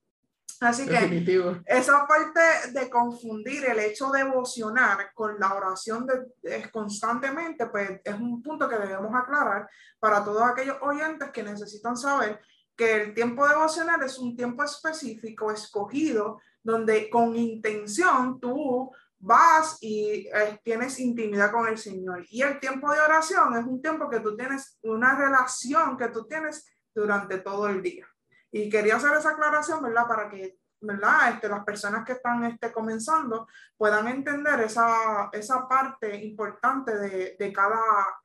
Así 0.60 0.86
que 0.86 1.62
esa 1.64 2.06
parte 2.06 2.40
de 2.72 2.90
confundir 2.90 3.64
el 3.64 3.78
hecho 3.78 4.10
de 4.10 4.24
devocionar 4.24 5.10
con 5.14 5.40
la 5.40 5.54
oración 5.54 6.06
de, 6.06 6.70
constantemente, 6.70 7.66
pues 7.66 8.00
es 8.04 8.14
un 8.14 8.42
punto 8.42 8.68
que 8.68 8.76
debemos 8.76 9.10
aclarar 9.14 9.66
para 9.98 10.22
todos 10.22 10.42
aquellos 10.42 10.76
oyentes 10.82 11.30
que 11.30 11.42
necesitan 11.42 11.96
saber 11.96 12.40
que 12.76 13.02
el 13.02 13.14
tiempo 13.14 13.48
devocional 13.48 14.02
es 14.02 14.18
un 14.18 14.36
tiempo 14.36 14.62
específico, 14.62 15.50
escogido, 15.50 16.40
donde 16.62 17.08
con 17.08 17.34
intención 17.36 18.38
tú 18.38 18.90
vas 19.18 19.78
y 19.80 20.28
eh, 20.28 20.60
tienes 20.62 21.00
intimidad 21.00 21.52
con 21.52 21.68
el 21.68 21.78
Señor. 21.78 22.26
Y 22.28 22.42
el 22.42 22.60
tiempo 22.60 22.92
de 22.92 23.00
oración 23.00 23.56
es 23.56 23.64
un 23.64 23.80
tiempo 23.80 24.10
que 24.10 24.20
tú 24.20 24.36
tienes, 24.36 24.78
una 24.82 25.16
relación 25.16 25.96
que 25.96 26.08
tú 26.08 26.26
tienes 26.26 26.66
durante 26.94 27.38
todo 27.38 27.66
el 27.68 27.80
día. 27.80 28.06
Y 28.52 28.68
quería 28.68 28.96
hacer 28.96 29.16
esa 29.16 29.30
aclaración, 29.30 29.82
¿verdad? 29.82 30.06
Para 30.06 30.28
que 30.28 30.58
¿verdad? 30.80 31.34
Este, 31.34 31.48
las 31.48 31.64
personas 31.64 32.04
que 32.04 32.12
están 32.12 32.44
este, 32.44 32.72
comenzando 32.72 33.46
puedan 33.76 34.08
entender 34.08 34.60
esa, 34.60 35.28
esa 35.32 35.68
parte 35.68 36.24
importante 36.24 36.96
de, 36.96 37.36
de, 37.38 37.52
cada, 37.52 37.80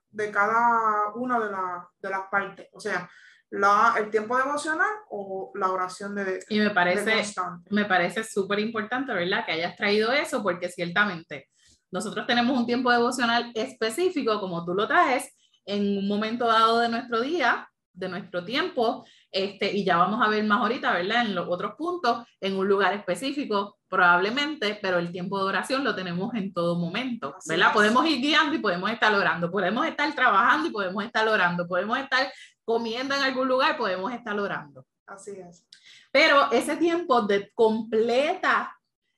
de 0.09 0.31
cada 0.31 1.13
una 1.15 1.39
de, 1.39 1.51
la, 1.51 1.89
de 1.99 2.09
las 2.09 2.27
partes. 2.31 2.69
O 2.71 2.79
sea, 2.79 3.09
la, 3.51 3.95
el 3.97 4.09
tiempo 4.09 4.37
devocional 4.37 4.89
o 5.09 5.51
la 5.55 5.71
oración 5.71 6.15
de 6.15 6.43
Y 6.49 6.59
me 6.59 6.71
parece, 6.71 7.23
me 7.69 7.85
parece 7.85 8.23
súper 8.23 8.59
importante, 8.59 9.13
¿verdad? 9.13 9.45
Que 9.45 9.53
hayas 9.53 9.75
traído 9.75 10.11
eso, 10.11 10.41
porque 10.41 10.69
ciertamente 10.69 11.49
nosotros 11.91 12.25
tenemos 12.25 12.57
un 12.57 12.65
tiempo 12.65 12.91
devocional 12.91 13.51
específico, 13.53 14.39
como 14.39 14.65
tú 14.65 14.73
lo 14.73 14.87
traes, 14.87 15.33
en 15.65 15.97
un 15.97 16.07
momento 16.07 16.45
dado 16.47 16.79
de 16.79 16.89
nuestro 16.89 17.21
día, 17.21 17.69
de 17.93 18.09
nuestro 18.09 18.43
tiempo, 18.43 19.05
este, 19.35 19.69
y 19.73 19.83
ya 19.83 19.97
vamos 19.97 20.25
a 20.25 20.29
ver 20.29 20.45
más 20.45 20.61
ahorita, 20.61 20.93
¿verdad? 20.93 21.25
En 21.25 21.35
los 21.35 21.45
otros 21.49 21.73
puntos, 21.75 22.25
en 22.39 22.55
un 22.55 22.69
lugar 22.69 22.93
específico, 22.93 23.77
probablemente, 23.89 24.79
pero 24.81 24.97
el 24.97 25.11
tiempo 25.11 25.37
de 25.37 25.43
oración 25.43 25.83
lo 25.83 25.93
tenemos 25.93 26.33
en 26.35 26.53
todo 26.53 26.79
momento, 26.79 27.35
¿verdad? 27.45 27.73
Podemos 27.73 28.07
ir 28.07 28.21
guiando 28.21 28.55
y 28.55 28.59
podemos 28.59 28.89
estar 28.89 29.13
orando, 29.13 29.51
podemos 29.51 29.85
estar 29.85 30.15
trabajando 30.15 30.69
y 30.69 30.71
podemos 30.71 31.03
estar 31.03 31.27
orando, 31.27 31.67
podemos 31.67 31.99
estar 31.99 32.31
comiendo 32.63 33.13
en 33.13 33.23
algún 33.23 33.49
lugar, 33.49 33.75
podemos 33.75 34.13
estar 34.13 34.39
orando. 34.39 34.85
Así 35.05 35.31
es. 35.31 35.67
Pero 36.13 36.49
ese 36.53 36.77
tiempo 36.77 37.21
de 37.23 37.51
completa 37.53 38.73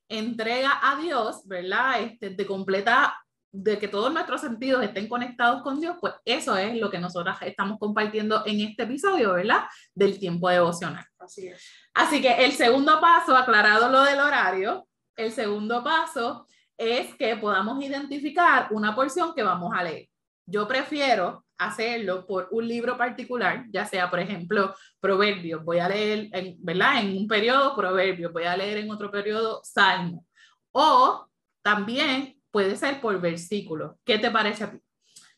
entrega 0.09 0.79
a 0.81 0.99
Dios, 0.99 1.47
¿verdad? 1.47 2.01
Este, 2.01 2.31
de 2.31 2.45
completa 2.47 3.15
de 3.51 3.79
que 3.79 3.87
todos 3.87 4.13
nuestros 4.13 4.41
sentidos 4.41 4.83
estén 4.83 5.07
conectados 5.07 5.61
con 5.61 5.79
Dios, 5.79 5.97
pues 5.99 6.13
eso 6.25 6.57
es 6.57 6.75
lo 6.77 6.89
que 6.89 6.99
nosotros 6.99 7.35
estamos 7.41 7.79
compartiendo 7.79 8.43
en 8.45 8.61
este 8.61 8.83
episodio, 8.83 9.33
¿verdad? 9.33 9.63
Del 9.93 10.19
tiempo 10.19 10.49
devocional. 10.49 11.05
Así 11.19 11.47
es. 11.47 11.65
Así 11.93 12.21
que 12.21 12.45
el 12.45 12.51
segundo 12.51 12.99
paso, 12.99 13.35
aclarado 13.35 13.89
lo 13.89 14.03
del 14.03 14.19
horario, 14.19 14.87
el 15.15 15.31
segundo 15.31 15.83
paso 15.83 16.47
es 16.77 17.15
que 17.15 17.35
podamos 17.37 17.83
identificar 17.83 18.67
una 18.71 18.93
porción 18.95 19.33
que 19.33 19.43
vamos 19.43 19.73
a 19.75 19.83
leer. 19.83 20.07
Yo 20.45 20.67
prefiero 20.67 21.45
hacerlo 21.57 22.25
por 22.27 22.47
un 22.51 22.67
libro 22.67 22.95
particular, 22.97 23.65
ya 23.71 23.85
sea, 23.85 24.09
por 24.09 24.19
ejemplo, 24.19 24.75
Proverbios, 24.99 25.63
voy 25.63 25.79
a 25.79 25.89
leer, 25.89 26.29
en, 26.31 26.55
¿verdad? 26.59 27.01
En 27.01 27.17
un 27.17 27.27
periodo 27.27 27.75
Proverbios, 27.75 28.31
voy 28.31 28.43
a 28.43 28.55
leer 28.55 28.77
en 28.77 28.91
otro 28.91 29.09
periodo 29.09 29.61
Salmo. 29.63 30.25
O 30.71 31.27
también 31.63 32.36
puede 32.57 32.75
ser 32.75 32.99
por 32.99 33.21
versículo. 33.21 33.99
¿Qué 34.03 34.17
te 34.17 34.31
parece 34.31 34.63
a 34.63 34.71
ti? 34.71 34.81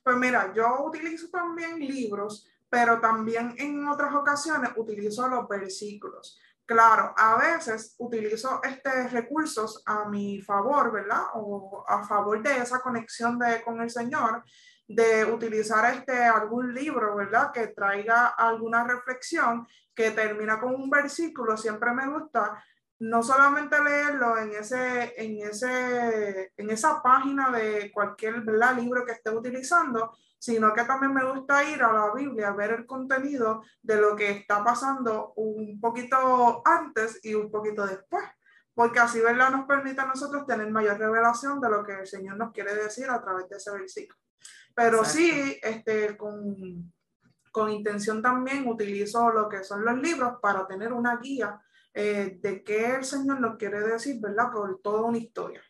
Pues 0.01 0.15
mira, 0.15 0.53
yo 0.55 0.85
utilizo 0.85 1.27
también 1.29 1.77
libros, 1.77 2.47
pero 2.69 3.01
también 3.01 3.55
en 3.57 3.85
otras 3.89 4.15
ocasiones 4.15 4.69
utilizo 4.77 5.27
los 5.27 5.45
versículos. 5.49 6.39
Claro, 6.65 7.13
a 7.17 7.38
veces 7.38 7.93
utilizo 7.97 8.61
estos 8.63 9.11
recursos 9.11 9.83
a 9.85 10.07
mi 10.07 10.41
favor, 10.41 10.93
¿verdad? 10.93 11.23
O 11.33 11.83
a 11.85 12.07
favor 12.07 12.41
de 12.41 12.59
esa 12.59 12.79
conexión 12.79 13.38
de, 13.38 13.61
con 13.63 13.81
el 13.81 13.89
Señor, 13.89 14.41
de 14.88 15.25
utilizar 15.25 15.93
este, 15.93 16.23
algún 16.23 16.73
libro, 16.73 17.17
¿verdad? 17.17 17.51
Que 17.51 17.67
traiga 17.67 18.27
alguna 18.27 18.85
reflexión 18.85 19.67
que 19.93 20.11
termina 20.11 20.57
con 20.57 20.73
un 20.73 20.89
versículo. 20.89 21.57
Siempre 21.57 21.91
me 21.91 22.07
gusta 22.07 22.63
no 23.00 23.24
solamente 23.24 23.82
leerlo 23.82 24.38
en, 24.38 24.51
ese, 24.51 25.13
en, 25.18 25.41
ese, 25.48 26.51
en 26.58 26.70
esa 26.70 27.01
página 27.01 27.50
de 27.50 27.91
cualquier 27.94 28.44
libro 28.44 29.06
que 29.06 29.13
esté 29.13 29.29
utilizando, 29.29 30.18
sino 30.38 30.74
que 30.74 30.84
también 30.84 31.13
me 31.13 31.24
gusta 31.24 31.63
ir 31.63 31.82
a 31.82 31.94
la 31.94 32.13
Biblia, 32.13 32.51
ver 32.51 32.72
el 32.72 32.86
contenido 32.86 33.63
de 33.82 34.01
lo 34.01 34.15
que 34.15 34.32
está 34.32 34.63
pasando 34.63 35.34
un 35.38 35.79
poquito 35.79 36.62
antes 36.65 37.20
y 37.24 37.34
un 37.34 37.50
poquito 37.50 37.86
después, 37.86 38.24
porque 38.74 39.00
así 39.00 39.22
¿verdad? 39.22 39.51
nos 39.51 39.65
permite 39.65 40.01
a 40.01 40.06
nosotros 40.06 40.46
tener 40.46 40.70
mayor 40.70 40.98
revelación 40.98 41.62
de 41.62 41.70
lo 41.70 41.84
que 41.86 41.94
el 41.94 42.08
Señor 42.08 42.36
nos 42.36 42.51
quiere 42.51 42.75
decir 42.75 43.10
a 43.10 43.22
través 43.22 43.48
de 43.50 43.58
ese 43.58 43.72
versículo. 43.72 44.20
Pero 44.75 45.03
sí, 45.03 45.58
este, 45.62 46.18
con, 46.18 46.91
con 47.51 47.70
intención 47.70 48.22
también 48.22 48.68
utilizo 48.68 49.32
lo 49.32 49.48
que 49.48 49.63
son 49.63 49.84
los 49.84 49.98
libros 50.00 50.36
para 50.41 50.68
tener 50.68 50.94
una 50.94 51.18
guía 51.18 51.60
eh, 51.93 52.38
de 52.41 52.63
qué 52.63 52.96
el 52.96 53.03
Señor 53.03 53.39
nos 53.39 53.58
quiere 53.58 53.79
decir, 53.81 54.17
¿verdad? 54.19 54.51
Por 54.51 54.79
toda 54.81 55.03
una 55.03 55.17
historia. 55.17 55.62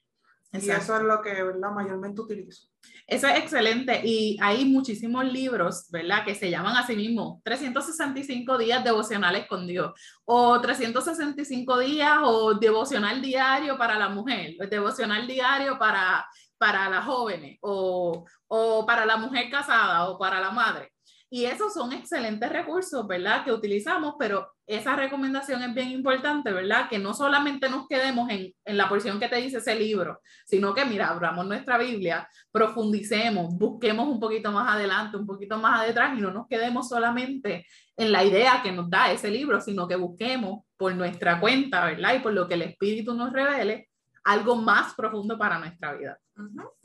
Y 0.52 0.70
eso 0.70 0.98
es 0.98 1.04
lo 1.04 1.22
que, 1.22 1.44
¿verdad? 1.44 1.72
Mayormente 1.72 2.22
utilizo. 2.22 2.68
Eso 3.06 3.28
es 3.28 3.40
excelente 3.40 4.02
y 4.04 4.38
hay 4.42 4.66
muchísimos 4.66 5.26
libros, 5.26 5.88
¿verdad? 5.92 6.24
Que 6.26 6.34
se 6.34 6.50
llaman 6.50 6.76
así 6.76 6.96
mismo 6.96 7.40
365 7.44 8.58
días 8.58 8.84
devocionales 8.84 9.48
con 9.48 9.68
Dios 9.68 9.94
o 10.26 10.60
365 10.60 11.80
días 11.80 12.18
o 12.24 12.56
devocional 12.56 13.22
diario 13.22 13.78
para 13.78 13.98
la 13.98 14.10
mujer, 14.10 14.56
devocional 14.70 15.28
diario 15.28 15.78
para, 15.78 16.26
para 16.58 16.90
las 16.90 17.06
jóvenes 17.06 17.58
o, 17.62 18.26
o 18.48 18.86
para 18.86 19.06
la 19.06 19.18
mujer 19.18 19.50
casada 19.52 20.10
o 20.10 20.18
para 20.18 20.40
la 20.40 20.52
madre. 20.52 20.92
Y 21.32 21.46
esos 21.46 21.74
son 21.74 21.94
excelentes 21.94 22.50
recursos, 22.50 23.06
¿verdad? 23.06 23.46
Que 23.46 23.52
utilizamos, 23.52 24.16
pero 24.18 24.52
esa 24.66 24.96
recomendación 24.96 25.62
es 25.62 25.76
bien 25.76 25.90
importante, 25.92 26.52
¿verdad? 26.52 26.90
Que 26.90 26.98
no 26.98 27.14
solamente 27.14 27.70
nos 27.70 27.88
quedemos 27.88 28.30
en, 28.32 28.52
en, 28.66 28.78
la 28.78 28.90
porción 28.90 29.20
que 29.20 29.30
te 29.30 29.36
dice 29.36 29.58
ese 29.58 29.76
libro, 29.76 30.22
sino 30.48 30.74
que, 30.74 30.86
mira, 30.86 31.10
abramos 31.10 31.46
nuestra 31.46 31.78
Biblia, 31.78 32.28
profundicemos, 32.52 33.56
busquemos 33.56 34.08
un 34.08 34.20
poquito 34.20 34.52
más 34.52 34.74
adelante, 34.74 35.18
un 35.18 35.28
poquito 35.28 35.60
más 35.60 35.88
atrás 35.88 36.18
y 36.18 36.22
no 36.22 36.32
nos 36.32 36.48
quedemos 36.48 36.90
solamente 36.90 37.68
en 37.96 38.12
la 38.12 38.24
idea 38.24 38.62
que 38.64 38.72
nos 38.72 38.90
da 38.90 39.12
ese 39.12 39.30
libro, 39.30 39.62
sino 39.62 39.88
que 39.88 39.98
busquemos 39.98 40.66
por 40.78 40.96
nuestra 40.96 41.40
cuenta, 41.40 41.86
¿verdad? 41.86 42.16
Y 42.16 42.20
por 42.20 42.34
lo 42.34 42.48
que 42.48 42.56
el 42.56 42.64
Espíritu 42.64 43.14
nos 43.14 43.32
revele, 43.32 43.90
algo 44.24 44.56
más 44.56 44.94
profundo 44.96 45.38
para 45.38 45.60
nuestra 45.60 45.94
vida. 45.94 46.20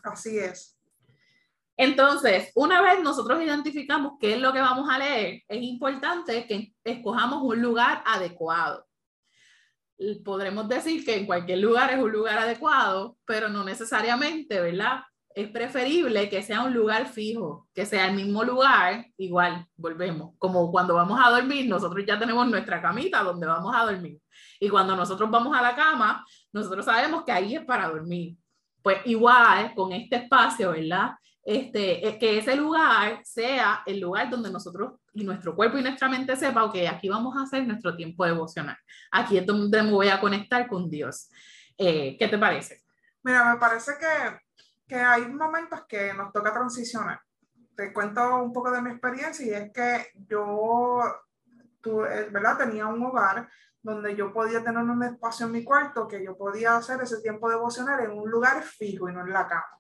Así 0.03 0.39
es. 0.39 0.74
Entonces, 1.77 2.53
una 2.55 2.81
vez 2.81 3.03
nosotros 3.03 3.43
identificamos 3.43 4.13
qué 4.21 4.35
es 4.35 4.41
lo 4.41 4.53
que 4.53 4.61
vamos 4.61 4.89
a 4.89 4.99
leer, 4.99 5.43
es 5.49 5.63
importante 5.63 6.47
que 6.47 6.73
escojamos 6.85 7.43
un 7.43 7.61
lugar 7.61 8.03
adecuado. 8.07 8.87
Podremos 10.25 10.69
decir 10.69 11.05
que 11.05 11.17
en 11.17 11.27
cualquier 11.27 11.59
lugar 11.59 11.91
es 11.93 11.99
un 11.99 12.13
lugar 12.13 12.39
adecuado, 12.39 13.17
pero 13.25 13.49
no 13.49 13.65
necesariamente, 13.65 14.61
¿verdad? 14.61 15.03
Es 15.35 15.49
preferible 15.51 16.29
que 16.29 16.43
sea 16.43 16.63
un 16.63 16.73
lugar 16.73 17.09
fijo, 17.09 17.69
que 17.75 17.87
sea 17.87 18.07
el 18.07 18.15
mismo 18.15 18.45
lugar, 18.45 19.07
igual, 19.17 19.67
volvemos, 19.77 20.35
como 20.39 20.71
cuando 20.71 20.95
vamos 20.95 21.21
a 21.21 21.31
dormir, 21.31 21.69
nosotros 21.69 22.05
ya 22.07 22.17
tenemos 22.19 22.47
nuestra 22.47 22.81
camita 22.81 23.23
donde 23.25 23.47
vamos 23.49 23.75
a 23.75 23.85
dormir. 23.85 24.21
Y 24.61 24.69
cuando 24.69 24.95
nosotros 24.95 25.29
vamos 25.29 25.57
a 25.57 25.63
la 25.63 25.75
cama, 25.75 26.25
nosotros 26.53 26.85
sabemos 26.85 27.25
que 27.25 27.33
ahí 27.33 27.57
es 27.57 27.65
para 27.65 27.89
dormir. 27.89 28.37
Pues 28.81 28.99
igual, 29.07 29.75
con 29.75 29.93
este 29.93 30.17
espacio, 30.17 30.71
¿verdad? 30.71 31.13
Este, 31.45 32.09
eh, 32.09 32.19
que 32.19 32.39
ese 32.39 32.57
lugar 32.57 33.21
sea 33.23 33.83
el 33.85 34.01
lugar 34.01 34.31
donde 34.31 34.51
nosotros 34.51 34.95
y 35.13 35.25
nuestro 35.25 35.55
cuerpo 35.55 35.77
y 35.77 35.83
nuestra 35.83 36.09
mente 36.09 36.37
sepa, 36.37 36.65
ok, 36.65 36.77
aquí 36.91 37.09
vamos 37.09 37.37
a 37.37 37.43
hacer 37.43 37.67
nuestro 37.67 37.95
tiempo 37.95 38.25
devocional. 38.25 38.77
Aquí 39.13 39.37
es 39.37 39.45
donde 39.45 39.83
me 39.83 39.91
voy 39.91 40.09
a 40.09 40.21
conectar 40.21 40.67
con 40.67 40.89
Dios. 40.89 41.29
Eh, 41.77 42.17
¿Qué 42.19 42.29
te 42.29 42.39
parece? 42.39 42.83
Mira, 43.23 43.53
me 43.53 43.59
parece 43.59 43.93
que, 44.01 44.39
que 44.89 44.97
hay 44.97 45.27
momentos 45.29 45.85
que 45.87 46.15
nos 46.15 46.33
toca 46.33 46.53
transicionar. 46.53 47.21
Te 47.77 47.93
cuento 47.93 48.43
un 48.43 48.53
poco 48.53 48.71
de 48.71 48.81
mi 48.81 48.91
experiencia 48.91 49.45
y 49.45 49.51
es 49.51 49.73
que 49.73 50.07
yo, 50.29 51.01
tuve, 51.83 52.31
¿verdad? 52.31 52.57
Tenía 52.57 52.87
un 52.87 53.05
hogar 53.05 53.49
donde 53.83 54.17
yo 54.17 54.33
podía 54.33 54.65
tener 54.65 54.83
un 54.83 55.03
espacio 55.03 55.45
en 55.45 55.53
mi 55.53 55.63
cuarto 55.63 56.09
que 56.09 56.25
yo 56.25 56.39
podía 56.39 56.77
hacer 56.77 57.03
ese 57.03 57.21
tiempo 57.21 57.51
devocional 57.51 58.01
en 58.03 58.13
un 58.13 58.31
lugar 58.31 58.63
fijo 58.63 59.11
y 59.11 59.13
no 59.13 59.21
en 59.21 59.33
la 59.33 59.47
cama. 59.47 59.79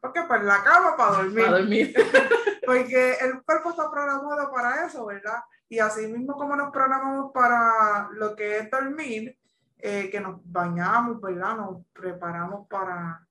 Porque 0.00 0.22
pues 0.26 0.42
la 0.42 0.62
cama 0.62 0.96
para 0.96 1.16
dormir. 1.16 1.44
Para 1.44 1.58
dormir. 1.58 1.94
Porque 2.66 3.12
el 3.20 3.42
cuerpo 3.42 3.70
está 3.70 3.90
programado 3.90 4.52
para 4.52 4.86
eso, 4.86 5.06
¿verdad? 5.06 5.42
Y 5.68 5.78
así 5.78 6.06
mismo 6.06 6.36
como 6.36 6.54
nos 6.54 6.70
programamos 6.70 7.32
para 7.32 8.08
lo 8.12 8.36
que 8.36 8.58
es 8.58 8.70
dormir, 8.70 9.38
eh, 9.78 10.10
que 10.10 10.20
nos 10.20 10.40
bañamos, 10.44 11.20
¿verdad? 11.20 11.56
Nos 11.56 11.86
preparamos 11.92 12.68
para, 12.68 13.26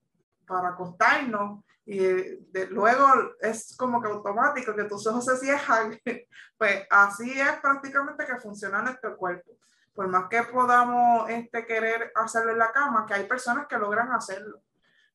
para 0.47 0.69
acostarnos 0.69 1.63
y 1.86 2.00
de, 2.00 2.67
luego 2.69 3.07
es 3.39 3.75
como 3.77 4.01
que 4.01 4.09
automático 4.09 4.75
que 4.75 4.83
tus 4.86 5.05
ojos 5.07 5.25
se 5.25 5.38
cierran. 5.38 5.97
pues 6.57 6.86
así 6.89 7.39
es 7.39 7.53
prácticamente 7.62 8.25
que 8.25 8.38
funciona 8.38 8.81
nuestro 8.81 9.15
cuerpo. 9.15 9.51
Por 9.93 10.07
más 10.07 10.27
que 10.29 10.43
podamos 10.43 11.29
este, 11.29 11.65
querer 11.65 12.12
hacerlo 12.15 12.51
en 12.51 12.59
la 12.59 12.71
cama, 12.71 13.05
que 13.05 13.13
hay 13.13 13.25
personas 13.25 13.67
que 13.67 13.77
logran 13.77 14.12
hacerlo 14.12 14.62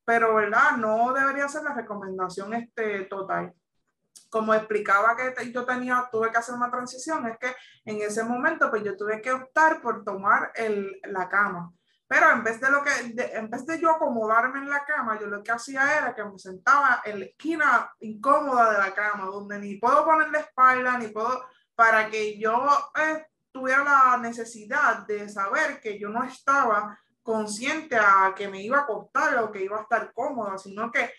pero 0.04 0.34
¿verdad? 0.34 0.76
No 0.76 1.12
debería 1.12 1.48
ser 1.48 1.62
la 1.64 1.74
recomendación 1.74 2.54
este, 2.54 3.04
total. 3.04 3.52
Como 4.28 4.54
explicaba 4.54 5.16
que 5.16 5.52
yo 5.52 5.64
tenía, 5.64 6.08
tuve 6.10 6.30
que 6.30 6.38
hacer 6.38 6.54
una 6.54 6.70
transición, 6.70 7.26
es 7.28 7.38
que 7.38 7.54
en 7.84 8.00
ese 8.00 8.24
momento 8.24 8.70
pues 8.70 8.82
yo 8.82 8.96
tuve 8.96 9.20
que 9.20 9.32
optar 9.32 9.80
por 9.82 10.04
tomar 10.04 10.52
el, 10.54 11.00
la 11.04 11.28
cama. 11.28 11.72
Pero 12.12 12.30
en 12.30 12.44
vez 12.44 12.60
de 12.60 12.70
lo 12.70 12.82
que, 12.82 12.90
en 13.36 13.48
vez 13.48 13.64
de 13.64 13.80
yo 13.80 13.90
acomodarme 13.90 14.58
en 14.58 14.68
la 14.68 14.84
cama, 14.84 15.18
yo 15.18 15.28
lo 15.28 15.42
que 15.42 15.52
hacía 15.52 15.96
era 15.96 16.14
que 16.14 16.22
me 16.22 16.38
sentaba 16.38 17.00
en 17.06 17.20
la 17.20 17.24
esquina 17.24 17.90
incómoda 18.00 18.70
de 18.70 18.78
la 18.78 18.92
cama, 18.92 19.24
donde 19.24 19.58
ni 19.58 19.76
puedo 19.76 20.04
poner 20.04 20.28
la 20.30 20.40
espalda, 20.40 20.98
ni 20.98 21.08
puedo, 21.08 21.42
para 21.74 22.10
que 22.10 22.38
yo 22.38 22.68
eh, 22.96 23.26
tuviera 23.50 23.82
la 23.82 24.18
necesidad 24.18 25.06
de 25.06 25.26
saber 25.28 25.80
que 25.80 25.98
yo 25.98 26.10
no 26.10 26.22
estaba 26.24 26.98
consciente 27.22 27.96
a 27.96 28.34
que 28.36 28.48
me 28.48 28.62
iba 28.62 28.80
a 28.80 28.86
costar 28.86 29.38
o 29.38 29.50
que 29.50 29.64
iba 29.64 29.78
a 29.78 29.82
estar 29.82 30.12
cómoda, 30.12 30.58
sino 30.58 30.90
que 30.90 31.10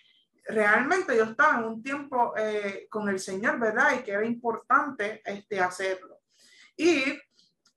realmente 0.45 1.15
yo 1.15 1.23
estaba 1.23 1.59
en 1.59 1.65
un 1.65 1.83
tiempo 1.83 2.33
eh, 2.37 2.87
con 2.89 3.07
el 3.09 3.19
Señor, 3.19 3.59
¿verdad? 3.59 3.93
Y 3.97 4.03
que 4.03 4.11
era 4.11 4.25
importante 4.25 5.21
este, 5.25 5.59
hacerlo. 5.59 6.19
Y 6.75 7.19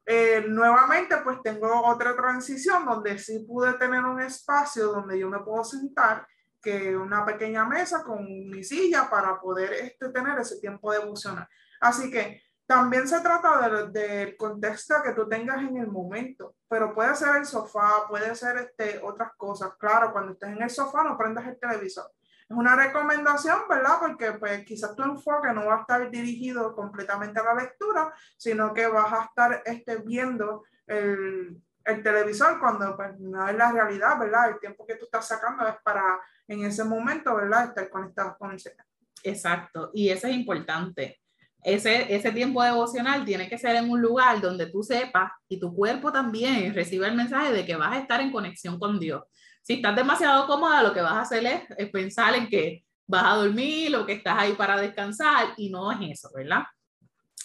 eh, 0.05 0.45
nuevamente, 0.49 1.17
pues 1.19 1.43
tengo 1.43 1.87
otra 1.87 2.15
transición 2.17 2.85
donde 2.85 3.19
sí 3.19 3.41
pude 3.41 3.75
tener 3.75 4.05
un 4.05 4.21
espacio 4.21 4.87
donde 4.87 5.19
yo 5.19 5.29
me 5.29 5.41
puedo 5.41 5.65
sentar, 5.65 6.27
que 6.63 6.97
una 6.97 7.25
pequeña 7.25 7.65
mesa 7.65 8.03
con 8.03 8.25
mi 8.25 8.65
silla 8.65 9.09
para 9.09 9.41
poder 9.41 9.73
este, 9.73 10.09
tener 10.09 10.39
ese 10.39 10.59
tiempo 10.61 10.91
de 10.91 10.99
devocional. 10.99 11.47
Así 11.81 12.11
que 12.11 12.43
también 12.67 13.07
se 13.07 13.21
trata 13.21 13.87
del, 13.87 14.37
contexto 14.37 14.97
que 15.05 15.13
tú 15.13 15.29
tengas 15.29 15.59
en 15.59 15.77
el 15.77 15.87
momento, 15.87 16.57
pero 16.69 16.93
puede 16.93 17.15
ser 17.15 17.37
el 17.37 17.47
sofá, 17.47 18.07
puede 18.09 18.35
ser 18.35 18.57
este, 18.57 19.01
otras 19.03 19.33
cosas. 19.37 19.71
Claro, 19.79 20.13
cuando 20.13 20.33
estés 20.33 20.51
en 20.51 20.63
el 20.63 20.71
sofá 20.71 21.05
no 21.05 21.17
prendas 21.17 21.47
el 21.47 21.59
televisor. 21.59 22.11
Es 22.49 22.57
una 22.57 22.77
recomendación, 22.77 23.61
¿verdad? 23.69 23.99
Porque 24.01 24.33
pues 24.33 24.65
quizás 24.65 24.95
tu 24.97 25.03
enfoque 25.03 25.53
no 25.53 25.67
va 25.67 25.77
a 25.77 25.81
estar 25.81 26.11
dirigido 26.11 26.75
completamente 26.75 27.41
a 27.41 27.45
la 27.45 27.55
lectura, 27.55 28.13
sino 28.37 28.75
que 28.75 28.87
vas 28.89 29.13
a 29.13 29.25
estar 29.25 29.63
este, 29.65 29.97
viendo 29.99 30.65
el, 30.87 31.61
el 31.85 32.03
televisor 32.03 32.59
cuando 32.59 32.97
pues, 32.97 33.19
no 33.19 33.49
es 33.49 33.57
la 33.57 33.73
realidad, 33.73 34.19
¿verdad? 34.19 34.51
El 34.51 34.59
tiempo 34.59 34.85
que 34.85 34.97
tú 34.97 35.05
estás 35.05 35.27
sacando 35.27 35.67
es 35.69 35.77
para 35.85 36.21
en 36.49 36.65
ese 36.65 36.85
momento, 36.85 37.35
¿verdad? 37.35 37.67
Estar 37.67 37.89
conectado 37.91 38.37
con 38.39 38.51
el 38.51 38.61
Señor. 38.61 38.85
Exacto, 39.23 39.91
y 39.93 40.11
eso 40.11 40.27
es 40.27 40.35
importante 40.35 41.21
ese, 41.63 42.15
ese 42.15 42.33
tiempo 42.33 42.63
devocional 42.63 43.25
tiene 43.25 43.49
que 43.49 43.59
ser 43.59 43.77
en 43.77 43.91
un 43.91 44.01
lugar 44.01 44.41
donde 44.41 44.67
tú 44.67 44.83
sepas 44.83 45.33
y 45.49 45.59
tu 45.59 45.75
cuerpo 45.75 46.13
también 46.13 46.73
recibe 46.75 47.07
el 47.09 47.15
mensaje 47.15 47.53
de 47.53 47.67
que 47.67 47.77
vas 47.77 47.93
a 47.93 47.99
estar 47.99 48.21
en 48.21 48.31
conexión 48.31 48.79
con 48.79 49.01
Dios. 49.01 49.23
Si 49.63 49.75
estás 49.75 49.97
demasiado 49.97 50.47
cómoda, 50.47 50.81
lo 50.81 50.95
que 50.95 51.01
vas 51.01 51.15
a 51.15 51.21
hacer 51.23 51.45
es, 51.77 51.91
pensar 51.91 52.35
en 52.37 52.49
que 52.49 52.85
vas 53.09 53.25
a 53.25 53.37
dormir 53.37 53.97
o 53.97 54.07
que 54.07 54.13
estás 54.13 54.39
ahí 54.39 54.53
para 54.53 54.81
descansar 54.81 55.55
y 55.57 55.71
no 55.71 55.91
es 55.91 55.99
eso, 56.13 56.31
¿verdad? 56.33 56.63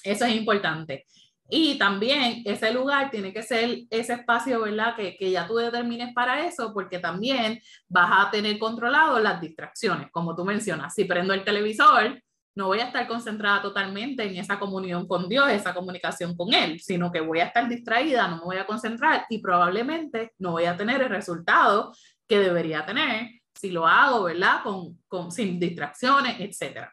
Eso 0.03 0.25
es 0.25 0.35
importante. 0.35 1.07
Y 1.49 1.79
también 1.79 2.43
ese 2.45 2.71
lugar 2.71 3.09
tiene 3.09 3.33
que 3.33 3.41
ser 3.41 3.79
ese 3.89 4.13
espacio, 4.13 4.61
¿verdad? 4.61 4.95
Que, 4.95 5.17
que, 5.17 5.31
ya 5.31 5.47
tú 5.47 5.55
determines 5.55 6.13
para 6.13 6.45
eso, 6.45 6.71
porque 6.73 6.99
también 6.99 7.59
vas 7.89 8.09
a 8.11 8.29
tener 8.29 8.59
controlado 8.59 9.19
las 9.19 9.41
distracciones, 9.41 10.11
como 10.11 10.35
tú 10.35 10.45
mencionas. 10.45 10.93
Si 10.93 11.05
prendo 11.05 11.33
el 11.33 11.43
televisor, 11.43 12.21
no 12.55 12.67
voy 12.67 12.79
a 12.79 12.85
estar 12.85 13.07
concentrada 13.07 13.61
totalmente 13.61 14.23
en 14.23 14.35
esa 14.35 14.59
comunión 14.59 15.07
con 15.07 15.29
Dios, 15.29 15.49
esa 15.49 15.73
comunicación 15.73 16.35
con 16.35 16.53
Él, 16.53 16.79
sino 16.81 17.11
que 17.11 17.21
voy 17.21 17.39
a 17.39 17.45
estar 17.45 17.67
distraída, 17.67 18.27
no 18.27 18.37
me 18.37 18.43
voy 18.43 18.57
a 18.57 18.65
concentrar 18.65 19.25
y 19.29 19.39
probablemente 19.39 20.33
no 20.39 20.51
voy 20.51 20.65
a 20.65 20.75
tener 20.75 21.01
el 21.01 21.09
resultado 21.09 21.93
que 22.27 22.39
debería 22.39 22.85
tener 22.85 23.29
si 23.53 23.71
lo 23.71 23.87
hago, 23.87 24.23
¿verdad? 24.23 24.63
Con, 24.63 24.97
con, 25.07 25.31
sin 25.31 25.59
distracciones, 25.59 26.35
etc. 26.39 26.87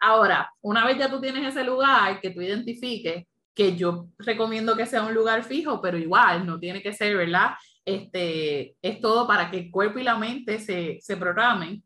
Ahora, 0.00 0.52
una 0.60 0.84
vez 0.84 0.98
ya 0.98 1.10
tú 1.10 1.20
tienes 1.20 1.46
ese 1.46 1.64
lugar 1.64 2.20
que 2.20 2.30
tú 2.30 2.40
identifiques, 2.40 3.26
que 3.54 3.76
yo 3.76 4.08
recomiendo 4.18 4.76
que 4.76 4.86
sea 4.86 5.02
un 5.02 5.14
lugar 5.14 5.44
fijo, 5.44 5.80
pero 5.80 5.98
igual 5.98 6.46
no 6.46 6.58
tiene 6.58 6.82
que 6.82 6.92
ser, 6.92 7.16
¿verdad? 7.16 7.54
Este, 7.84 8.76
es 8.82 9.00
todo 9.00 9.26
para 9.26 9.50
que 9.50 9.58
el 9.58 9.70
cuerpo 9.70 9.98
y 9.98 10.04
la 10.04 10.16
mente 10.16 10.58
se, 10.58 10.98
se 11.00 11.16
programen 11.16 11.82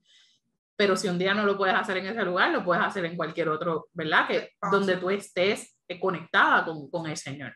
pero 0.76 0.96
si 0.96 1.08
un 1.08 1.18
día 1.18 1.34
no 1.34 1.44
lo 1.44 1.56
puedes 1.56 1.74
hacer 1.74 1.98
en 1.98 2.06
ese 2.06 2.24
lugar, 2.24 2.50
lo 2.50 2.64
puedes 2.64 2.84
hacer 2.84 3.04
en 3.04 3.16
cualquier 3.16 3.48
otro, 3.48 3.88
¿verdad? 3.92 4.26
Que 4.26 4.50
donde 4.70 4.96
tú 4.96 5.10
estés 5.10 5.76
eh, 5.86 6.00
conectada 6.00 6.64
con, 6.64 6.90
con 6.90 7.06
el 7.06 7.16
Señor. 7.16 7.54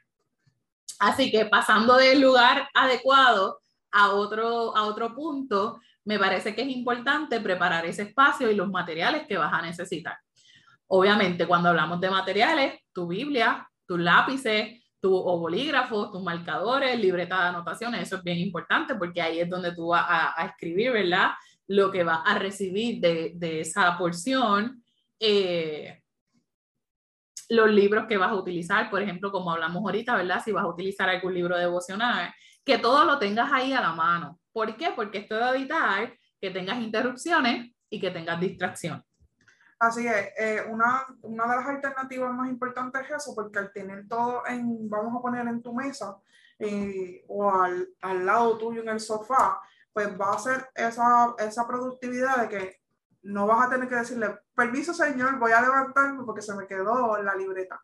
Así 0.99 1.31
que 1.31 1.47
pasando 1.47 1.97
del 1.97 2.21
lugar 2.21 2.69
adecuado 2.75 3.61
a 3.93 4.11
otro, 4.11 4.77
a 4.77 4.85
otro 4.85 5.15
punto, 5.15 5.81
me 6.05 6.19
parece 6.19 6.55
que 6.55 6.63
es 6.63 6.69
importante 6.69 7.41
preparar 7.41 7.85
ese 7.85 8.03
espacio 8.03 8.51
y 8.51 8.55
los 8.55 8.71
materiales 8.71 9.27
que 9.27 9.37
vas 9.37 9.53
a 9.53 9.63
necesitar. 9.63 10.17
Obviamente, 10.89 11.47
cuando 11.47 11.71
hablamos 11.71 12.01
de 12.01 12.11
materiales, 12.11 12.81
tu 12.93 13.09
Biblia, 13.09 13.69
tus 13.87 13.99
lápices, 13.99 14.83
tu 15.01 15.15
o 15.15 15.39
bolígrafos, 15.39 16.13
tus 16.13 16.23
marcadores, 16.23 16.99
libreta 16.99 17.43
de 17.43 17.49
anotaciones, 17.49 18.03
eso 18.03 18.17
es 18.17 18.23
bien 18.23 18.39
importante 18.39 18.95
porque 18.95 19.21
ahí 19.21 19.41
es 19.41 19.51
donde 19.51 19.75
tú 19.75 19.89
vas 19.89 20.05
a, 20.09 20.41
a 20.41 20.47
escribir, 20.47 20.93
¿verdad? 20.93 21.31
Lo 21.69 21.91
que 21.91 22.05
va 22.05 22.23
a 22.23 22.39
recibir 22.39 23.01
de, 23.01 23.61
esa 23.61 23.97
porción, 23.99 24.85
eh, 25.19 26.03
los 27.49 27.71
libros 27.71 28.07
que 28.07 28.17
vas 28.17 28.31
a 28.31 28.37
utilizar, 28.37 28.91
por 28.91 29.03
ejemplo, 29.03 29.31
como 29.31 29.53
hablamos 29.53 29.83
ahorita, 29.85 30.17
¿verdad? 30.17 30.43
Si 30.45 30.53
vas 30.53 30.65
a 30.65 30.69
utilizar 30.69 31.09
algún 31.09 31.35
libro 31.35 31.57
devocional, 31.57 32.33
que 32.65 32.79
todo 32.79 33.05
lo 33.05 33.19
tengas 33.19 33.53
ahí 33.53 33.73
a 33.73 33.81
la 33.81 33.93
mano. 33.93 34.41
¿Por 34.53 34.77
qué? 34.77 34.91
Porque 34.95 35.19
esto 35.19 35.39
va 35.39 35.51
a 35.51 35.55
evitar 35.55 36.17
que 36.41 36.51
tengas 36.51 36.79
interrupciones 36.79 37.73
y 37.89 38.01
que 38.01 38.11
tengas 38.11 38.41
distracción. 38.41 39.05
Así 39.79 40.07
es, 40.07 40.33
eh, 40.39 40.65
una, 40.69 41.05
una, 41.23 41.47
de 41.47 41.57
las 41.57 41.67
alternativas 41.67 42.33
más 42.33 42.49
importantes 42.49 43.03
es 43.03 43.17
eso, 43.17 43.35
porque 43.35 43.59
al 43.59 43.73
tener 43.73 44.09
todo 44.09 44.43
en, 44.47 44.89
vamos 44.89 45.15
a 45.19 45.21
poner 45.21 45.47
en 45.47 45.63
tu 45.63 45.75
mesa 45.75 46.17
eh, 46.59 47.25
o 47.29 47.51
al, 47.51 47.87
al, 48.01 48.25
lado 48.25 48.57
tuyo 48.57 48.81
en 48.81 48.89
el 48.89 49.01
sofá, 49.01 49.61
pues 49.97 50.09
va 50.21 50.33
a 50.33 50.39
ser 50.39 50.69
esa, 50.75 51.35
esa 51.39 51.67
productividad 51.67 52.43
de 52.43 52.49
que 52.51 52.81
no 53.23 53.47
vas 53.47 53.67
a 53.67 53.71
tener 53.71 53.89
que 53.89 53.95
decirle, 53.95 54.41
permiso 54.55 54.93
señor, 54.93 55.39
voy 55.39 55.53
a 55.53 55.63
levantarme 55.63 56.23
porque 56.23 56.43
se 56.43 56.55
me 56.55 56.67
quedó 56.67 57.17
la 57.23 57.35
libreta. 57.35 57.81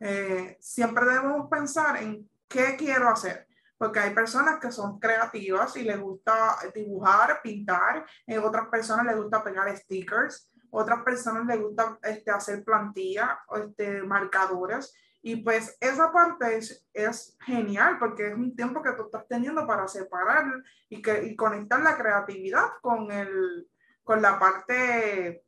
Eh, 0.00 0.56
siempre 0.58 1.04
debemos 1.04 1.48
pensar 1.48 2.02
en 2.02 2.28
qué 2.48 2.74
quiero 2.76 3.08
hacer, 3.08 3.46
porque 3.78 4.00
hay 4.00 4.12
personas 4.12 4.58
que 4.58 4.72
son 4.72 4.98
creativas 4.98 5.76
y 5.76 5.84
les 5.84 6.00
gusta 6.00 6.56
dibujar, 6.74 7.40
pintar, 7.40 8.04
eh, 8.26 8.36
otras 8.36 8.66
personas 8.66 9.06
les 9.06 9.16
gusta 9.16 9.44
pegar 9.44 9.76
stickers, 9.76 10.50
otras 10.70 11.04
personas 11.04 11.46
les 11.46 11.62
gusta 11.62 12.00
este, 12.02 12.32
hacer 12.32 12.64
plantillas, 12.64 13.30
este, 13.54 14.02
marcadores. 14.02 14.92
Y 15.26 15.36
pues 15.36 15.74
esa 15.80 16.12
parte 16.12 16.58
es, 16.58 16.86
es, 16.92 17.34
genial 17.46 17.98
porque 17.98 18.28
es 18.28 18.34
un 18.34 18.54
tiempo 18.54 18.82
que 18.82 18.92
tú 18.92 19.04
estás 19.06 19.26
teniendo 19.26 19.66
para 19.66 19.88
separar 19.88 20.44
y, 20.90 21.00
que, 21.00 21.24
y 21.24 21.34
conectar 21.34 21.80
la 21.80 21.96
creatividad 21.96 22.72
con, 22.82 23.10
el, 23.10 23.66
con 24.02 24.20
la 24.20 24.38
parte, 24.38 25.42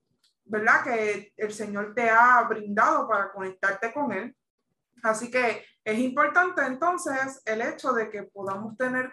¿verdad? 0.46 0.82
Que 0.82 1.34
el 1.36 1.52
Señor 1.52 1.94
te 1.94 2.08
ha 2.08 2.40
brindado 2.48 3.06
para 3.06 3.30
conectarte 3.30 3.92
con 3.92 4.12
Él. 4.12 4.34
Así 5.02 5.30
que 5.30 5.66
es 5.84 5.98
importante 5.98 6.62
entonces 6.62 7.42
el 7.44 7.60
hecho 7.60 7.92
de 7.92 8.08
que 8.08 8.22
podamos 8.22 8.78
tener 8.78 9.12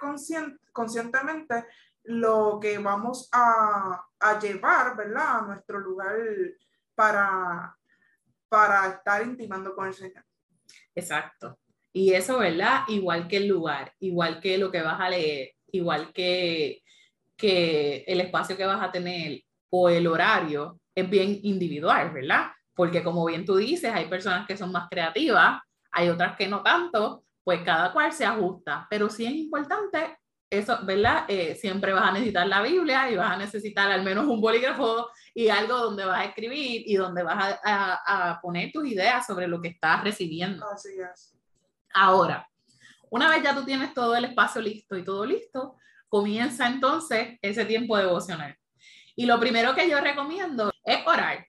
conscientemente 0.71 1.65
lo 2.04 2.58
que 2.62 2.78
vamos 2.78 3.28
a, 3.34 4.02
a 4.17 4.39
llevar, 4.39 4.95
¿verdad? 4.95 5.39
A 5.39 5.41
nuestro 5.41 5.80
lugar 5.80 6.15
para, 6.95 7.78
para 8.47 8.88
estar 8.88 9.21
intimando 9.23 9.76
con 9.76 9.88
el 9.88 9.93
Señor. 9.93 10.23
Exacto. 10.95 11.58
Y 11.91 12.13
eso, 12.13 12.39
¿verdad? 12.39 12.82
Igual 12.88 13.27
que 13.27 13.38
el 13.38 13.47
lugar, 13.47 13.93
igual 13.99 14.39
que 14.39 14.58
lo 14.58 14.71
que 14.71 14.82
vas 14.82 14.99
a 14.99 15.10
leer, 15.10 15.51
igual 15.71 16.12
que, 16.12 16.82
que 17.38 18.03
el 18.08 18.21
espacio 18.21 18.58
que 18.58 18.65
vas 18.65 18.82
a 18.82 18.91
tener 18.91 19.41
o 19.69 19.89
el 19.89 20.08
horario, 20.08 20.79
es 20.95 21.10
bien 21.10 21.39
individual, 21.43 22.12
¿verdad? 22.12 22.47
Porque 22.75 23.03
como 23.03 23.25
bien 23.25 23.45
tú 23.45 23.56
dices, 23.58 23.91
hay 23.93 24.06
personas 24.06 24.47
que 24.47 24.58
son 24.58 24.71
más 24.71 24.88
creativas, 24.89 25.60
hay 25.91 26.10
otras 26.10 26.36
que 26.36 26.47
no 26.47 26.62
tanto, 26.63 27.23
pues 27.43 27.62
cada 27.63 27.91
cual 27.91 28.12
se 28.12 28.25
ajusta, 28.25 28.88
pero 28.89 29.10
sí 29.10 29.25
es 29.25 29.34
importante 29.34 30.17
eso, 30.49 30.79
¿verdad? 30.84 31.25
Eh, 31.27 31.56
siempre 31.56 31.93
vas 31.93 32.10
a 32.10 32.12
necesitar 32.12 32.47
la 32.47 32.62
Biblia 32.62 33.10
y 33.10 33.15
vas 33.15 33.32
a 33.32 33.38
necesitar 33.38 33.91
al 33.91 34.03
menos 34.03 34.25
un 34.27 34.39
bolígrafo 34.39 35.10
y 35.34 35.50
algo 35.50 35.78
donde 35.78 36.06
vas 36.06 36.19
a 36.19 36.26
escribir 36.26 36.84
y 36.86 36.96
donde 36.96 37.24
vas 37.24 37.60
a, 37.63 38.30
a, 38.30 38.41
poner 38.41 38.72
tus 38.72 38.88
ideas 38.88 39.26
sobre 39.26 39.48
lo 39.48 39.62
que 39.62 39.69
estás 39.69 40.04
recibiendo. 40.04 40.65
Así 40.69 40.89
es. 41.00 41.36
Ahora, 41.93 42.48
una 43.10 43.30
vez 43.30 43.43
ya 43.43 43.56
tú 43.56 43.65
tienes 43.65 43.93
todo 43.93 44.15
el 44.15 44.26
espacio 44.26 44.62
listo 44.62 44.98
y 44.98 45.04
todo 45.04 45.26
listo, 45.26 45.78
comienza 46.08 46.67
entonces 46.67 47.39
ese 47.41 47.65
tiempo 47.65 47.98
devocional. 47.98 48.56
Y 49.15 49.26
lo 49.26 49.39
primero 49.39 49.76
que 49.76 49.89
yo 49.89 50.00
recomiendo 50.00 50.72
es 50.84 51.00
orar. 51.06 51.48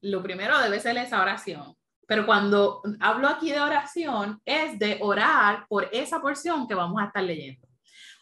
Lo 0.00 0.22
primero 0.22 0.58
debe 0.60 0.80
ser 0.80 0.96
esa 0.96 1.20
oración. 1.20 1.76
Pero 2.06 2.26
cuando 2.26 2.82
hablo 3.00 3.28
aquí 3.28 3.50
de 3.50 3.60
oración, 3.60 4.40
es 4.44 4.78
de 4.78 4.98
orar 5.00 5.66
por 5.68 5.88
esa 5.92 6.20
porción 6.20 6.68
que 6.68 6.74
vamos 6.74 7.00
a 7.00 7.06
estar 7.06 7.22
leyendo. 7.22 7.66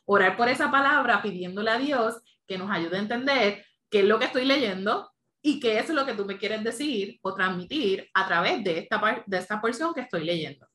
Orar 0.05 0.37
por 0.37 0.49
esa 0.49 0.71
palabra 0.71 1.21
pidiéndole 1.23 1.71
a 1.71 1.79
Dios 1.79 2.23
que 2.47 2.59
nos 2.59 2.71
ayude 2.71 2.97
a 2.97 3.01
entender 3.01 3.65
qué 3.93 4.01
es 4.01 4.07
lo 4.07 4.19
que 4.19 4.25
estoy 4.25 4.47
leyendo 4.47 5.13
y 5.43 5.61
qué 5.61 5.79
es 5.79 5.91
lo 5.91 6.07
que 6.07 6.15
tú 6.15 6.25
me 6.25 6.39
quieres 6.39 6.65
decir 6.65 7.21
o 7.23 7.35
transmitir 7.35 8.09
a 8.15 8.27
través 8.27 8.65
de 8.65 8.79
esta, 8.79 9.23
de 9.27 9.37
esta 9.37 9.61
porción 9.61 9.93
que 9.93 10.01
estoy 10.01 10.25
leyendo. 10.25 10.67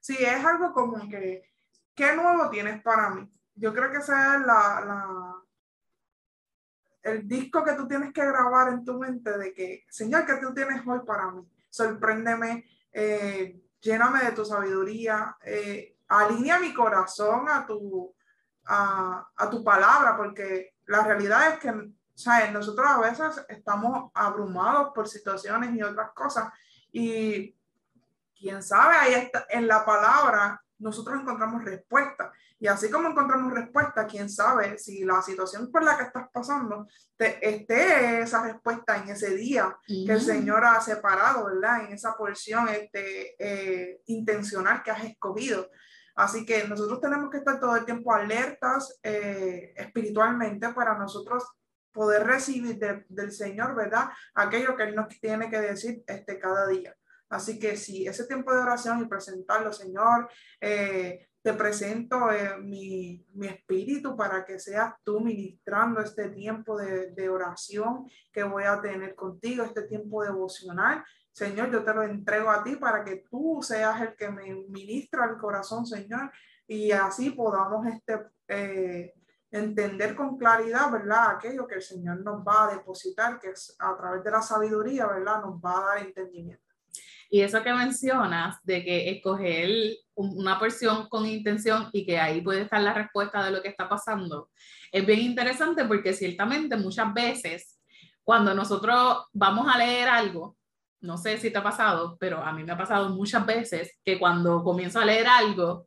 Sí, 0.00 0.16
es 0.18 0.42
algo 0.42 0.72
como 0.72 1.06
que, 1.10 1.52
¿qué 1.94 2.16
nuevo 2.16 2.48
tienes 2.48 2.82
para 2.82 3.10
mí? 3.10 3.30
Yo 3.54 3.74
creo 3.74 3.90
que 3.90 3.98
ese 3.98 4.12
es 4.12 4.46
la, 4.46 4.82
la, 4.86 5.34
el 7.02 7.28
disco 7.28 7.62
que 7.62 7.74
tú 7.74 7.86
tienes 7.86 8.10
que 8.14 8.24
grabar 8.24 8.72
en 8.72 8.86
tu 8.86 8.98
mente 8.98 9.36
de 9.36 9.52
que, 9.52 9.84
Señor, 9.90 10.24
¿qué 10.24 10.36
tú 10.40 10.54
tienes 10.54 10.80
hoy 10.86 11.00
para 11.06 11.30
mí? 11.30 11.46
Sorpréndeme, 11.68 12.64
eh, 12.90 13.60
lléname 13.82 14.24
de 14.24 14.32
tu 14.32 14.46
sabiduría, 14.46 15.36
eh, 15.44 15.98
alinea 16.08 16.58
mi 16.58 16.72
corazón 16.72 17.50
a 17.50 17.66
tu, 17.66 18.14
a, 18.64 19.28
a, 19.36 19.50
tu 19.50 19.62
palabra, 19.62 20.16
porque 20.16 20.76
la 20.86 21.04
realidad 21.04 21.50
es 21.50 21.58
que 21.58 21.99
¿sabes? 22.22 22.52
nosotros 22.52 22.86
a 22.88 22.98
veces 22.98 23.44
estamos 23.48 24.10
abrumados 24.14 24.92
por 24.94 25.08
situaciones 25.08 25.74
y 25.74 25.82
otras 25.82 26.10
cosas, 26.12 26.52
y 26.92 27.56
quién 28.38 28.62
sabe, 28.62 28.96
ahí 28.96 29.14
está, 29.14 29.46
en 29.50 29.66
la 29.66 29.84
palabra 29.84 30.60
nosotros 30.80 31.20
encontramos 31.20 31.64
respuesta. 31.64 32.32
Y 32.58 32.66
así 32.66 32.90
como 32.90 33.08
encontramos 33.08 33.52
respuesta, 33.52 34.06
quién 34.06 34.28
sabe 34.28 34.78
si 34.78 35.04
la 35.04 35.22
situación 35.22 35.70
por 35.70 35.82
la 35.82 35.96
que 35.96 36.04
estás 36.04 36.28
pasando 36.32 36.88
te, 37.16 37.38
esté 37.46 38.20
esa 38.20 38.42
respuesta 38.42 38.96
en 38.96 39.08
ese 39.08 39.34
día 39.34 39.76
que 39.86 40.12
el 40.12 40.20
Señor 40.20 40.64
ha 40.64 40.80
separado, 40.80 41.46
¿verdad? 41.46 41.84
En 41.84 41.92
esa 41.92 42.14
porción 42.16 42.68
este, 42.68 43.34
eh, 43.38 44.02
intencional 44.06 44.82
que 44.82 44.90
has 44.90 45.04
escogido. 45.04 45.70
Así 46.14 46.44
que 46.44 46.66
nosotros 46.68 47.00
tenemos 47.00 47.30
que 47.30 47.38
estar 47.38 47.58
todo 47.58 47.76
el 47.76 47.84
tiempo 47.86 48.12
alertas 48.12 48.98
eh, 49.02 49.72
espiritualmente 49.76 50.68
para 50.70 50.98
nosotros 50.98 51.44
poder 51.92 52.26
recibir 52.26 52.78
del 53.08 53.32
Señor, 53.32 53.74
¿verdad? 53.74 54.08
Aquello 54.34 54.76
que 54.76 54.84
Él 54.84 54.94
nos 54.94 55.08
tiene 55.20 55.50
que 55.50 55.60
decir 55.60 56.02
este, 56.06 56.38
cada 56.38 56.66
día. 56.66 56.96
Así 57.28 57.60
que 57.60 57.76
sí, 57.76 58.06
ese 58.06 58.26
tiempo 58.26 58.52
de 58.52 58.60
oración 58.60 59.00
y 59.00 59.06
presentarlo, 59.06 59.72
Señor, 59.72 60.28
eh, 60.60 61.28
te 61.42 61.54
presento 61.54 62.30
eh, 62.32 62.58
mi, 62.58 63.24
mi, 63.34 63.46
espíritu 63.46 64.16
para 64.16 64.44
que 64.44 64.58
seas 64.58 64.94
tú 65.04 65.20
ministrando 65.20 66.00
este 66.00 66.28
tiempo 66.30 66.76
de, 66.76 67.12
de, 67.12 67.28
oración 67.28 68.04
que 68.32 68.42
voy 68.42 68.64
a 68.64 68.80
tener 68.80 69.14
contigo, 69.14 69.64
este 69.64 69.82
tiempo 69.82 70.24
devocional. 70.24 71.04
Señor, 71.32 71.70
yo 71.70 71.84
te 71.84 71.94
lo 71.94 72.02
entrego 72.02 72.50
a 72.50 72.64
ti 72.64 72.76
para 72.76 73.04
que 73.04 73.24
tú 73.30 73.60
seas 73.62 74.00
el 74.02 74.16
que 74.16 74.28
me 74.28 74.52
ministra 74.68 75.24
el 75.26 75.38
corazón, 75.38 75.86
Señor, 75.86 76.30
y 76.66 76.90
así 76.90 77.30
podamos 77.30 77.86
este, 77.86 78.20
eh, 78.48 79.14
entender 79.50 80.14
con 80.14 80.36
claridad, 80.36 80.90
¿verdad? 80.90 81.36
Aquello 81.36 81.66
que 81.66 81.76
el 81.76 81.82
Señor 81.82 82.20
nos 82.20 82.46
va 82.46 82.64
a 82.68 82.72
depositar, 82.74 83.40
que 83.40 83.50
es 83.50 83.76
a 83.78 83.96
través 83.96 84.22
de 84.22 84.30
la 84.30 84.42
sabiduría, 84.42 85.06
¿verdad? 85.06 85.42
Nos 85.42 85.60
va 85.60 85.78
a 85.78 85.86
dar 85.86 86.06
entendimiento. 86.06 86.64
Y 87.32 87.42
eso 87.42 87.62
que 87.62 87.72
mencionas 87.72 88.56
de 88.64 88.84
que 88.84 89.10
escoger 89.10 89.96
una 90.14 90.58
porción 90.58 91.08
con 91.08 91.26
intención 91.26 91.88
y 91.92 92.04
que 92.04 92.18
ahí 92.18 92.40
puede 92.40 92.62
estar 92.62 92.80
la 92.82 92.92
respuesta 92.92 93.44
de 93.44 93.52
lo 93.52 93.62
que 93.62 93.68
está 93.68 93.88
pasando, 93.88 94.50
es 94.90 95.06
bien 95.06 95.20
interesante 95.20 95.84
porque 95.84 96.12
ciertamente 96.12 96.76
muchas 96.76 97.14
veces 97.14 97.78
cuando 98.24 98.52
nosotros 98.52 99.26
vamos 99.32 99.72
a 99.72 99.78
leer 99.78 100.08
algo, 100.08 100.56
no 101.00 101.16
sé 101.16 101.38
si 101.38 101.50
te 101.50 101.58
ha 101.58 101.62
pasado, 101.62 102.16
pero 102.18 102.38
a 102.38 102.52
mí 102.52 102.64
me 102.64 102.72
ha 102.72 102.76
pasado 102.76 103.08
muchas 103.10 103.46
veces 103.46 103.96
que 104.04 104.18
cuando 104.18 104.62
comienzo 104.62 105.00
a 105.00 105.04
leer 105.04 105.26
algo, 105.26 105.86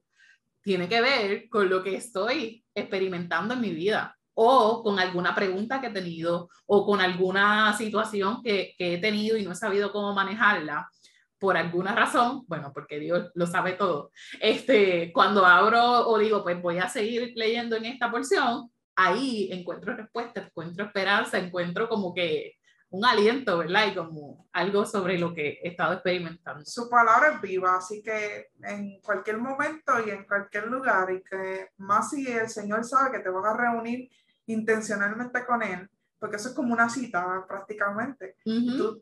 tiene 0.64 0.88
que 0.90 1.02
ver 1.02 1.50
con 1.50 1.70
lo 1.70 1.84
que 1.84 1.96
estoy 1.96 2.66
experimentando 2.74 3.54
en 3.54 3.62
mi 3.62 3.72
vida 3.72 4.18
o 4.34 4.82
con 4.84 5.00
alguna 5.00 5.36
pregunta 5.36 5.80
que 5.80 5.88
he 5.88 5.92
tenido 5.92 6.50
o 6.66 6.86
con 6.86 7.02
alguna 7.02 7.74
situación 7.78 8.42
que, 8.42 8.74
he 8.80 8.98
tenido 8.98 9.38
y 9.38 9.44
no 9.44 9.52
he 9.52 9.56
sabido 9.56 9.92
cómo 9.92 10.14
manejarla. 10.14 10.90
Por 11.38 11.58
alguna 11.58 11.94
razón, 11.94 12.44
bueno, 12.48 12.72
porque 12.74 13.00
Dios 13.00 13.30
lo 13.36 13.46
sabe 13.46 13.74
todo, 13.74 14.12
este, 14.40 15.12
cuando 15.12 15.46
abro 15.46 16.08
o 16.08 16.18
digo, 16.18 16.42
pues 16.42 16.62
voy 16.62 16.78
a 16.78 16.88
seguir 16.88 17.34
leyendo 17.36 17.76
en 17.76 17.84
esta 17.84 18.10
porción, 18.10 18.72
ahí 18.96 19.50
encuentro 19.52 19.94
respuesta, 19.94 20.40
encuentro 20.40 20.86
esperanza, 20.86 21.38
encuentro 21.38 21.90
como 21.90 22.14
que 22.14 22.54
un 22.94 23.06
aliento, 23.06 23.58
¿verdad? 23.58 23.88
Y 23.88 23.96
como 23.96 24.48
algo 24.54 24.86
sobre 24.86 25.18
lo 25.18 25.34
que 25.34 25.60
he 25.64 25.70
estado 25.70 25.94
experimentando. 25.94 26.64
Su 26.64 26.88
palabra 26.88 27.34
es 27.34 27.42
viva, 27.42 27.76
así 27.76 28.04
que 28.04 28.52
en 28.62 29.02
cualquier 29.02 29.40
momento 29.40 29.94
y 30.06 30.12
en 30.12 30.26
cualquier 30.26 30.68
lugar, 30.68 31.12
y 31.12 31.24
que 31.24 31.70
más 31.78 32.12
si 32.12 32.32
el 32.32 32.50
Señor 32.50 32.84
sabe 32.84 33.12
que 33.12 33.24
te 33.24 33.30
vas 33.30 33.46
a 33.46 33.58
reunir 33.58 34.12
intencionalmente 34.46 35.44
con 35.44 35.64
Él, 35.64 35.90
porque 36.20 36.36
eso 36.36 36.50
es 36.50 36.56
como 36.56 36.72
una 36.72 36.88
cita 36.88 37.44
prácticamente. 37.48 38.38
tú, 38.44 39.00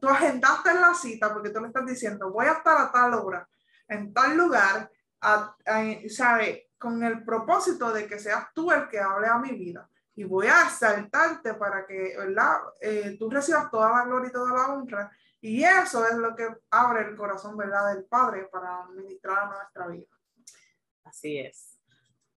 tú 0.00 0.08
agendaste 0.08 0.72
la 0.72 0.94
cita 0.94 1.30
porque 1.32 1.50
tú 1.50 1.60
le 1.60 1.66
estás 1.66 1.84
diciendo, 1.84 2.32
voy 2.32 2.46
a 2.46 2.52
estar 2.52 2.78
a 2.78 2.90
tal 2.90 3.12
hora, 3.12 3.46
en 3.88 4.14
tal 4.14 4.38
lugar, 4.38 4.90
a, 5.20 5.54
¿sabe? 6.08 6.70
con 6.78 7.02
el 7.02 7.24
propósito 7.24 7.92
de 7.92 8.06
que 8.06 8.18
seas 8.18 8.46
tú 8.54 8.70
el 8.72 8.88
que 8.88 9.00
hable 9.00 9.26
a 9.26 9.38
mi 9.38 9.50
vida. 9.50 9.86
Y 10.18 10.24
voy 10.24 10.48
a 10.48 10.64
exaltarte 10.64 11.54
para 11.54 11.86
que 11.86 12.16
¿verdad? 12.18 12.56
Eh, 12.80 13.16
tú 13.20 13.30
recibas 13.30 13.70
toda 13.70 13.88
la 13.90 14.04
gloria 14.04 14.28
y 14.28 14.32
toda 14.32 14.52
la 14.52 14.72
honra. 14.72 15.12
Y 15.40 15.62
eso 15.62 16.04
es 16.04 16.16
lo 16.16 16.34
que 16.34 16.48
abre 16.72 17.08
el 17.08 17.16
corazón 17.16 17.56
¿verdad? 17.56 17.94
del 17.94 18.04
Padre 18.04 18.48
para 18.50 18.84
ministrar 18.86 19.48
nuestra 19.48 19.86
vida. 19.86 20.08
Así 21.04 21.38
es. 21.38 21.78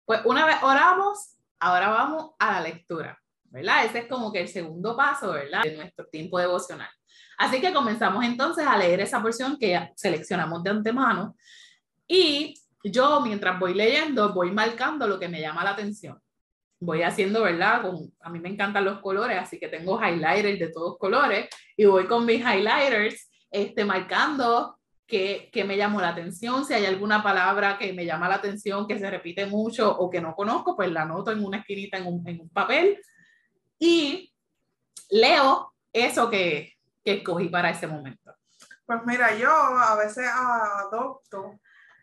Pues 0.04 0.20
una 0.26 0.44
vez 0.44 0.56
oramos, 0.62 1.38
ahora 1.58 1.88
vamos 1.88 2.34
a 2.38 2.52
la 2.52 2.60
lectura. 2.60 3.18
¿verdad? 3.44 3.86
Ese 3.86 4.00
es 4.00 4.08
como 4.08 4.30
que 4.30 4.42
el 4.42 4.48
segundo 4.48 4.94
paso, 4.94 5.32
¿verdad? 5.32 5.62
De 5.62 5.74
nuestro 5.74 6.06
tiempo 6.06 6.38
devocional. 6.38 6.90
Así 7.38 7.62
que 7.62 7.72
comenzamos 7.72 8.22
entonces 8.26 8.66
a 8.66 8.76
leer 8.76 9.00
esa 9.00 9.22
porción 9.22 9.56
que 9.58 9.90
seleccionamos 9.96 10.62
de 10.62 10.68
antemano 10.68 11.34
y 12.06 12.54
yo 12.84 13.22
mientras 13.22 13.58
voy 13.58 13.72
leyendo 13.72 14.34
voy 14.34 14.50
marcando 14.52 15.06
lo 15.06 15.18
que 15.18 15.28
me 15.28 15.40
llama 15.40 15.64
la 15.64 15.70
atención. 15.70 16.20
Voy 16.80 17.02
haciendo, 17.02 17.42
¿verdad? 17.42 17.82
Con, 17.82 18.12
a 18.20 18.30
mí 18.30 18.40
me 18.40 18.48
encantan 18.48 18.84
los 18.84 19.00
colores, 19.00 19.38
así 19.38 19.58
que 19.58 19.68
tengo 19.68 20.00
highlighters 20.00 20.58
de 20.58 20.72
todos 20.72 20.98
colores 20.98 21.48
y 21.76 21.84
voy 21.84 22.06
con 22.06 22.24
mis 22.24 22.40
highlighters 22.40 23.30
este, 23.50 23.84
marcando 23.84 24.78
que, 25.06 25.50
que, 25.52 25.64
me 25.64 25.76
llamó 25.76 26.00
la 26.00 26.10
atención, 26.10 26.64
si 26.64 26.72
hay 26.72 26.86
alguna 26.86 27.22
palabra 27.22 27.76
que 27.76 27.92
me 27.92 28.06
llama 28.06 28.28
la 28.28 28.36
atención, 28.36 28.86
que 28.86 28.98
se 28.98 29.10
repite 29.10 29.44
mucho 29.44 29.90
o 29.90 30.08
que 30.08 30.20
no 30.20 30.34
conozco, 30.34 30.76
pues 30.76 30.90
la 30.90 31.02
anoto 31.02 31.32
en 31.32 31.44
una 31.44 31.58
esquinita 31.58 31.98
en 31.98 32.06
un, 32.06 32.26
en 32.28 32.40
un 32.40 32.48
papel 32.48 32.98
y 33.78 34.32
leo 35.10 35.74
eso 35.92 36.30
que, 36.30 36.74
que 37.04 37.14
escogí 37.14 37.48
para 37.48 37.70
ese 37.70 37.86
momento. 37.86 38.34
Pues 38.86 39.00
mira, 39.04 39.36
yo 39.36 39.50
a 39.50 39.96
veces 39.96 40.26
adopto 40.28 41.60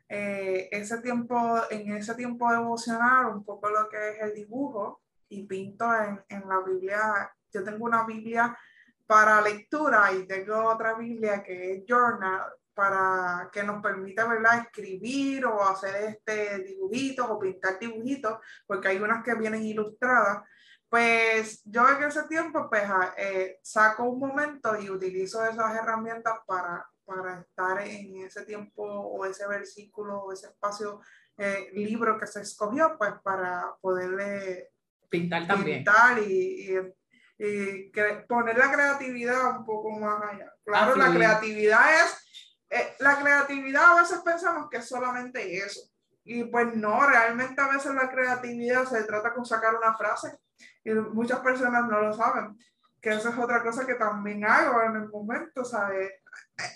eh, 0.10 0.70
ese 0.72 1.02
tiempo, 1.02 1.62
en 1.70 1.96
ese 1.96 2.16
tiempo 2.16 2.52
devocional, 2.52 3.28
un 3.28 3.44
poco 3.44 3.70
lo 3.70 3.90
que 3.90 4.10
es 4.12 4.22
el 4.22 4.34
dibujo 4.34 5.02
y 5.30 5.44
pinto 5.44 5.86
en, 5.94 6.24
en 6.30 6.48
la 6.48 6.62
Biblia. 6.62 7.32
Yo 7.52 7.64
tengo 7.64 7.86
una 7.86 8.06
Biblia 8.06 8.58
para 9.06 9.42
lectura 9.42 10.12
y 10.14 10.28
tengo 10.28 10.66
otra 10.66 10.94
Biblia 10.94 11.44
que 11.44 11.74
es 11.74 11.84
journal 11.88 12.44
para 12.74 13.50
que 13.52 13.64
nos 13.64 13.82
permita 13.82 14.28
¿verdad? 14.28 14.60
escribir 14.66 15.46
o 15.46 15.64
hacer 15.64 15.96
este 16.10 16.60
dibujitos 16.60 17.26
o 17.28 17.40
pintar 17.40 17.80
dibujitos, 17.80 18.38
porque 18.68 18.90
hay 18.90 19.00
unas 19.00 19.24
que 19.24 19.34
vienen 19.34 19.64
ilustradas 19.64 20.44
pues 20.90 21.62
yo 21.66 21.88
en 21.90 22.04
ese 22.04 22.24
tiempo 22.24 22.70
pues, 22.70 22.84
ah, 22.86 23.14
eh, 23.18 23.60
saco 23.62 24.04
un 24.04 24.20
momento 24.20 24.80
y 24.80 24.90
utilizo 24.90 25.44
esas 25.46 25.76
herramientas 25.76 26.40
para, 26.46 26.90
para 27.08 27.40
estar 27.40 27.80
en 27.88 28.18
ese 28.18 28.44
tiempo 28.46 28.84
o 28.84 29.26
ese 29.26 29.48
versículo 29.48 30.24
o 30.24 30.34
ese 30.34 30.48
espacio, 30.48 31.00
eh, 31.38 31.70
libro 31.74 32.20
que 32.20 32.28
se 32.28 32.42
escogió, 32.42 32.98
pues 32.98 33.14
para 33.24 33.74
poderle 33.80 34.72
pintar 35.10 35.48
también. 35.48 35.78
Pintar 35.78 36.20
y, 36.20 36.70
y, 36.70 36.78
y 37.38 37.92
poner 38.28 38.58
la 38.58 38.72
creatividad 38.72 39.58
un 39.58 39.66
poco 39.66 39.92
más 39.92 40.22
allá. 40.22 40.54
Claro, 40.66 40.96
la 40.98 41.14
creatividad 41.14 42.04
es, 42.04 42.60
eh, 42.70 42.96
la 43.00 43.20
creatividad 43.22 43.94
a 43.94 44.02
veces 44.02 44.20
pensamos 44.20 44.70
que 44.70 44.78
es 44.78 44.88
solamente 44.88 45.58
eso. 45.58 45.90
Y 46.26 46.44
pues 46.44 46.76
no, 46.76 47.08
realmente 47.08 47.62
a 47.62 47.70
veces 47.70 47.94
la 47.94 48.10
creatividad 48.10 48.84
se 48.84 49.06
trata 49.06 49.34
con 49.34 49.46
sacar 49.46 49.76
una 49.76 49.96
frase 49.96 50.38
y 50.84 50.92
muchas 50.92 51.40
personas 51.40 51.88
no 51.88 52.02
lo 52.02 52.14
saben, 52.14 52.58
que 53.02 53.12
eso 53.12 53.30
es 53.30 53.38
otra 53.38 53.64
cosa 53.64 53.86
que 53.86 53.96
también 53.96 54.44
hago 54.44 54.82
en 54.82 54.96
el 54.98 55.10
momento, 55.10 55.64
¿sabes? 55.64 56.12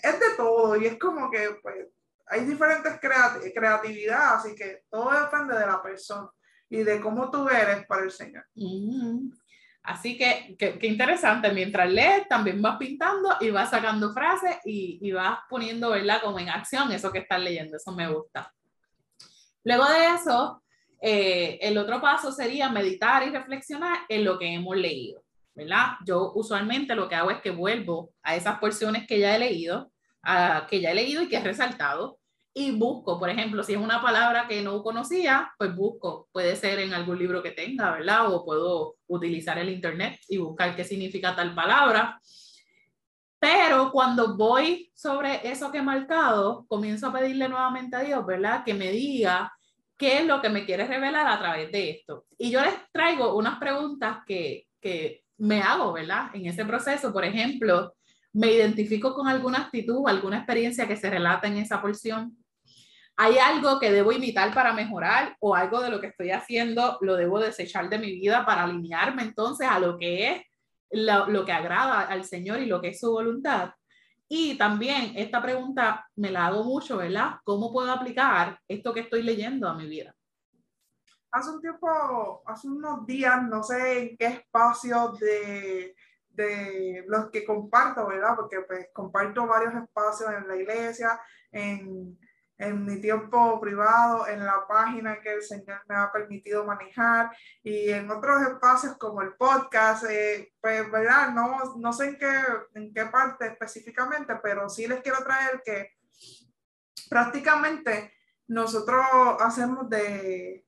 Es 0.02 0.20
de 0.20 0.36
todo 0.36 0.76
y 0.76 0.86
es 0.86 0.98
como 0.98 1.30
que 1.30 1.58
pues 1.62 1.88
hay 2.26 2.44
diferentes 2.44 2.98
creatividades, 3.00 3.52
creatividad, 3.54 4.34
así 4.36 4.54
que 4.54 4.82
todo 4.88 5.10
depende 5.10 5.58
de 5.58 5.66
la 5.66 5.82
persona 5.82 6.30
y 6.70 6.82
de 6.82 7.00
cómo 7.00 7.30
tú 7.30 7.48
eres 7.48 7.86
para 7.86 8.04
el 8.04 8.10
Señor. 8.10 8.46
Así 9.82 10.16
que, 10.16 10.56
qué 10.56 10.86
interesante, 10.86 11.52
mientras 11.52 11.90
lees 11.90 12.28
también 12.28 12.62
vas 12.62 12.78
pintando 12.78 13.36
y 13.40 13.50
vas 13.50 13.70
sacando 13.70 14.12
frases 14.12 14.56
y, 14.64 14.98
y 15.02 15.12
vas 15.12 15.40
poniendo, 15.50 15.90
¿verdad? 15.90 16.22
Como 16.22 16.38
en 16.38 16.48
acción 16.48 16.92
eso 16.92 17.10
que 17.10 17.18
estás 17.18 17.40
leyendo, 17.40 17.76
eso 17.76 17.92
me 17.92 18.08
gusta. 18.08 18.54
Luego 19.64 19.88
de 19.88 20.14
eso, 20.14 20.62
eh, 21.00 21.58
el 21.60 21.76
otro 21.78 22.00
paso 22.00 22.30
sería 22.30 22.68
meditar 22.68 23.26
y 23.26 23.30
reflexionar 23.30 23.98
en 24.08 24.24
lo 24.24 24.38
que 24.38 24.54
hemos 24.54 24.76
leído, 24.76 25.24
¿verdad? 25.54 25.96
Yo 26.04 26.32
usualmente 26.34 26.94
lo 26.94 27.08
que 27.08 27.14
hago 27.14 27.30
es 27.30 27.40
que 27.40 27.50
vuelvo 27.50 28.12
a 28.22 28.36
esas 28.36 28.58
porciones 28.58 29.06
que 29.06 29.18
ya 29.18 29.36
he 29.36 29.38
leído, 29.38 29.90
que 30.68 30.80
ya 30.80 30.90
he 30.90 30.94
leído 30.94 31.22
y 31.22 31.28
que 31.28 31.36
he 31.36 31.42
resaltado, 31.42 32.18
y 32.54 32.70
busco, 32.72 33.18
por 33.18 33.30
ejemplo, 33.30 33.62
si 33.62 33.72
es 33.72 33.78
una 33.78 34.02
palabra 34.02 34.46
que 34.46 34.60
no 34.60 34.82
conocía, 34.82 35.52
pues 35.56 35.74
busco, 35.74 36.28
puede 36.32 36.54
ser 36.54 36.80
en 36.80 36.92
algún 36.92 37.18
libro 37.18 37.42
que 37.42 37.52
tenga, 37.52 37.92
¿verdad? 37.92 38.30
O 38.30 38.44
puedo 38.44 38.96
utilizar 39.06 39.58
el 39.58 39.70
internet 39.70 40.20
y 40.28 40.36
buscar 40.36 40.76
qué 40.76 40.84
significa 40.84 41.34
tal 41.34 41.54
palabra. 41.54 42.20
Pero 43.38 43.90
cuando 43.90 44.36
voy 44.36 44.92
sobre 44.94 45.48
eso 45.48 45.72
que 45.72 45.78
he 45.78 45.82
marcado, 45.82 46.66
comienzo 46.68 47.08
a 47.08 47.12
pedirle 47.12 47.48
nuevamente 47.48 47.96
a 47.96 48.00
Dios, 48.00 48.24
¿verdad? 48.26 48.64
Que 48.64 48.74
me 48.74 48.90
diga 48.90 49.50
qué 49.96 50.18
es 50.18 50.26
lo 50.26 50.42
que 50.42 50.50
me 50.50 50.66
quiere 50.66 50.86
revelar 50.86 51.26
a 51.26 51.38
través 51.38 51.72
de 51.72 51.90
esto. 51.90 52.26
Y 52.36 52.50
yo 52.50 52.60
les 52.60 52.74
traigo 52.92 53.34
unas 53.34 53.58
preguntas 53.58 54.18
que, 54.26 54.66
que 54.78 55.21
me 55.42 55.60
hago, 55.60 55.92
¿verdad? 55.92 56.30
En 56.34 56.46
ese 56.46 56.64
proceso, 56.64 57.12
por 57.12 57.24
ejemplo, 57.24 57.96
me 58.32 58.52
identifico 58.52 59.12
con 59.12 59.26
alguna 59.26 59.58
actitud 59.58 59.96
o 59.96 60.08
alguna 60.08 60.38
experiencia 60.38 60.86
que 60.86 60.96
se 60.96 61.10
relata 61.10 61.48
en 61.48 61.56
esa 61.56 61.82
porción. 61.82 62.36
¿Hay 63.16 63.38
algo 63.38 63.80
que 63.80 63.90
debo 63.90 64.12
imitar 64.12 64.54
para 64.54 64.72
mejorar 64.72 65.36
o 65.40 65.56
algo 65.56 65.80
de 65.80 65.90
lo 65.90 66.00
que 66.00 66.06
estoy 66.06 66.30
haciendo 66.30 66.96
lo 67.00 67.16
debo 67.16 67.40
desechar 67.40 67.90
de 67.90 67.98
mi 67.98 68.12
vida 68.12 68.46
para 68.46 68.62
alinearme 68.62 69.22
entonces 69.22 69.66
a 69.68 69.80
lo 69.80 69.98
que 69.98 70.30
es 70.30 70.42
lo, 70.90 71.44
que 71.44 71.52
agrada 71.52 72.02
al 72.02 72.24
Señor 72.24 72.60
y 72.60 72.66
lo 72.66 72.80
que 72.80 72.90
es 72.90 73.00
su 73.00 73.10
voluntad. 73.10 73.72
Y 74.28 74.54
también 74.54 75.12
esta 75.16 75.42
pregunta 75.42 76.06
me 76.14 76.30
la 76.30 76.46
hago 76.46 76.62
mucho, 76.62 76.98
¿verdad? 76.98 77.34
¿Cómo 77.42 77.72
puedo 77.72 77.90
aplicar 77.90 78.60
esto 78.68 78.94
que 78.94 79.00
estoy 79.00 79.24
leyendo 79.24 79.68
a 79.68 79.74
mi 79.74 79.88
vida? 79.88 80.14
Hace 81.32 81.50
un 81.50 81.60
tiempo, 81.60 82.42
hace 82.46 82.68
unos 82.68 83.06
días, 83.06 83.42
no 83.42 83.62
sé 83.62 84.02
en 84.02 84.16
qué 84.16 84.26
espacio 84.26 85.12
de, 85.18 85.94
de 86.28 87.04
los 87.08 87.30
que 87.30 87.44
comparto, 87.44 88.06
¿verdad? 88.06 88.36
Porque 88.36 88.60
pues 88.60 88.88
comparto 88.92 89.46
varios 89.46 89.74
espacios 89.74 90.30
en 90.30 90.46
la 90.46 90.56
iglesia, 90.56 91.20
en 91.50 92.18
en 92.62 92.84
mi 92.84 93.00
tiempo 93.00 93.60
privado, 93.60 94.28
en 94.28 94.44
la 94.44 94.66
página 94.68 95.20
que 95.20 95.34
el 95.34 95.42
Señor 95.42 95.82
me 95.88 95.96
ha 95.96 96.12
permitido 96.12 96.64
manejar 96.64 97.36
y 97.62 97.90
en 97.90 98.10
otros 98.10 98.40
espacios 98.42 98.96
como 98.98 99.20
el 99.20 99.34
podcast, 99.34 100.04
eh, 100.08 100.52
pues, 100.60 100.88
¿verdad? 100.90 101.30
No, 101.30 101.74
no 101.76 101.92
sé 101.92 102.10
en 102.10 102.18
qué, 102.18 102.32
en 102.74 102.94
qué 102.94 103.06
parte 103.06 103.46
específicamente, 103.46 104.34
pero 104.42 104.68
sí 104.68 104.86
les 104.86 105.00
quiero 105.00 105.18
traer 105.24 105.60
que 105.64 105.96
prácticamente 107.10 108.14
nosotros 108.46 109.04
hacemos 109.40 109.88
de 109.90 110.64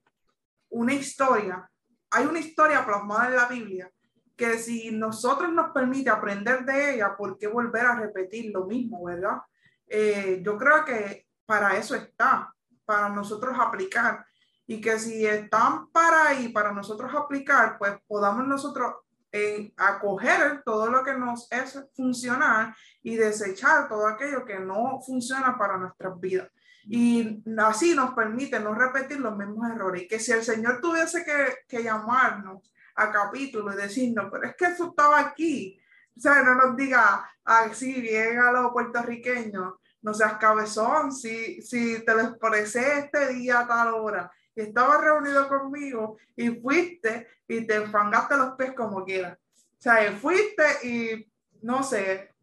una 0.74 0.92
historia, 0.92 1.70
hay 2.10 2.26
una 2.26 2.40
historia 2.40 2.84
plasmada 2.84 3.28
en 3.28 3.36
la 3.36 3.46
Biblia 3.46 3.90
que 4.36 4.58
si 4.58 4.90
nosotros 4.90 5.52
nos 5.52 5.70
permite 5.72 6.10
aprender 6.10 6.64
de 6.64 6.94
ella, 6.94 7.16
¿por 7.16 7.38
qué 7.38 7.46
volver 7.46 7.86
a 7.86 7.96
repetir 7.96 8.52
lo 8.52 8.66
mismo, 8.66 9.04
verdad? 9.04 9.38
Eh, 9.86 10.40
yo 10.44 10.58
creo 10.58 10.84
que 10.84 11.28
para 11.46 11.76
eso 11.76 11.94
está, 11.94 12.52
para 12.84 13.08
nosotros 13.08 13.56
aplicar. 13.58 14.26
Y 14.66 14.80
que 14.80 14.98
si 14.98 15.24
están 15.24 15.88
para 15.90 16.28
ahí, 16.28 16.48
para 16.48 16.72
nosotros 16.72 17.14
aplicar, 17.14 17.78
pues 17.78 17.92
podamos 18.08 18.46
nosotros 18.46 18.94
eh, 19.30 19.72
acoger 19.76 20.62
todo 20.64 20.90
lo 20.90 21.04
que 21.04 21.14
nos 21.14 21.50
es 21.52 21.78
funcionar 21.94 22.74
y 23.02 23.14
desechar 23.14 23.88
todo 23.88 24.08
aquello 24.08 24.44
que 24.44 24.58
no 24.58 25.00
funciona 25.00 25.56
para 25.56 25.76
nuestras 25.76 26.18
vidas. 26.18 26.50
Y 26.86 27.42
así 27.58 27.94
nos 27.94 28.14
permite 28.14 28.60
no 28.60 28.74
repetir 28.74 29.20
los 29.20 29.36
mismos 29.36 29.70
errores. 29.70 30.02
Y 30.02 30.08
que 30.08 30.18
si 30.18 30.32
el 30.32 30.42
Señor 30.42 30.80
tuviese 30.80 31.24
que, 31.24 31.58
que 31.66 31.82
llamarnos 31.82 32.70
a 32.96 33.10
capítulo 33.10 33.72
y 33.72 33.76
decirnos, 33.76 34.26
pero 34.30 34.46
es 34.46 34.56
que 34.56 34.66
eso 34.66 34.88
estaba 34.88 35.18
aquí. 35.18 35.80
O 36.16 36.20
sea, 36.20 36.42
no 36.42 36.54
nos 36.54 36.76
diga 36.76 37.28
así 37.44 38.00
bien 38.00 38.38
a 38.38 38.52
los 38.52 38.72
puertorriqueños, 38.72 39.74
no 40.02 40.14
seas 40.14 40.34
cabezón, 40.34 41.12
si, 41.12 41.60
si 41.62 42.04
te 42.04 42.12
expresé 42.12 42.98
este 43.00 43.32
día 43.34 43.60
a 43.60 43.66
tal 43.66 43.94
hora 43.94 44.30
y 44.54 44.60
estabas 44.60 45.00
reunido 45.00 45.48
conmigo 45.48 46.18
y 46.36 46.50
fuiste 46.50 47.26
y 47.48 47.66
te 47.66 47.76
enfangaste 47.76 48.36
los 48.36 48.52
pies 48.52 48.72
como 48.74 49.04
quieras. 49.04 49.38
O 49.56 49.82
sea, 49.84 50.12
fuiste 50.12 50.64
y 50.86 51.32
no 51.62 51.82
sé, 51.82 52.33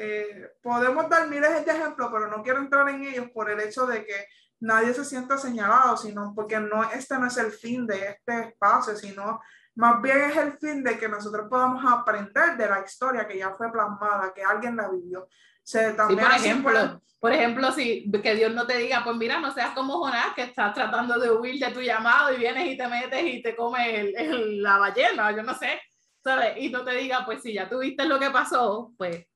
eh, 0.00 0.50
podemos 0.62 1.08
dar 1.08 1.28
miles 1.28 1.64
de 1.64 1.72
ejemplos, 1.72 2.10
pero 2.12 2.28
no 2.28 2.42
quiero 2.42 2.60
entrar 2.60 2.88
en 2.88 3.02
ellos 3.02 3.28
por 3.34 3.50
el 3.50 3.60
hecho 3.60 3.86
de 3.86 4.04
que 4.04 4.26
nadie 4.60 4.94
se 4.94 5.04
sienta 5.04 5.36
señalado, 5.38 5.96
sino 5.96 6.32
porque 6.34 6.58
no, 6.60 6.82
este 6.90 7.18
no 7.18 7.26
es 7.26 7.36
el 7.36 7.52
fin 7.52 7.86
de 7.86 8.08
este 8.08 8.48
espacio, 8.48 8.96
sino 8.96 9.40
más 9.74 10.02
bien 10.02 10.18
es 10.22 10.36
el 10.36 10.58
fin 10.58 10.82
de 10.82 10.98
que 10.98 11.08
nosotros 11.08 11.46
podamos 11.48 11.84
aprender 11.90 12.56
de 12.56 12.68
la 12.68 12.80
historia 12.84 13.26
que 13.26 13.38
ya 13.38 13.52
fue 13.54 13.70
plasmada, 13.70 14.32
que 14.34 14.42
alguien 14.42 14.76
la 14.76 14.88
vivió 14.88 15.28
por 15.96 16.20
ejemplo, 16.20 17.02
por 17.20 17.32
ejemplo, 17.32 17.72
si 17.72 18.10
que 18.22 18.34
Dios 18.34 18.54
no 18.54 18.66
te 18.66 18.78
diga, 18.78 19.02
pues 19.04 19.16
mira, 19.16 19.38
no 19.40 19.52
seas 19.52 19.74
como 19.74 19.98
Jonás, 19.98 20.34
que 20.34 20.42
estás 20.42 20.72
tratando 20.72 21.18
de 21.18 21.30
huir 21.30 21.58
de 21.58 21.72
tu 21.72 21.80
llamado 21.80 22.32
y 22.32 22.38
vienes 22.38 22.72
y 22.72 22.76
te 22.76 22.88
metes 22.88 23.24
y 23.24 23.42
te 23.42 23.54
comes 23.54 24.12
la 24.62 24.78
ballena, 24.78 25.30
yo 25.32 25.42
no 25.42 25.54
sé, 25.54 25.80
¿sabes? 26.22 26.54
Y 26.58 26.70
no 26.70 26.84
te 26.84 26.94
diga, 26.94 27.24
pues 27.26 27.42
si 27.42 27.52
ya 27.52 27.68
tuviste 27.68 28.04
lo 28.06 28.18
que 28.18 28.30
pasó, 28.30 28.92
pues 28.96 29.26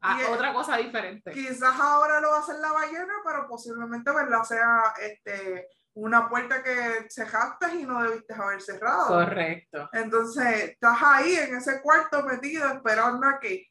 a 0.00 0.30
otra 0.30 0.52
cosa 0.52 0.76
diferente. 0.76 1.32
Quizás 1.32 1.78
ahora 1.78 2.20
lo 2.20 2.30
va 2.30 2.36
a 2.36 2.40
hacer 2.40 2.56
la 2.56 2.72
ballena, 2.72 3.14
pero 3.24 3.48
posiblemente 3.48 4.12
¿verdad? 4.12 4.42
sea 4.44 4.94
este, 5.00 5.68
una 5.94 6.28
puerta 6.28 6.62
que 6.62 7.06
cerraste 7.08 7.74
y 7.74 7.84
no 7.84 8.02
debiste 8.02 8.34
haber 8.34 8.60
cerrado. 8.60 9.08
Correcto. 9.08 9.88
Entonces, 9.92 10.70
estás 10.70 10.98
ahí 11.02 11.34
en 11.34 11.56
ese 11.56 11.80
cuarto 11.82 12.22
metido 12.22 12.68
esperando 12.68 13.26
a 13.26 13.40
que 13.40 13.66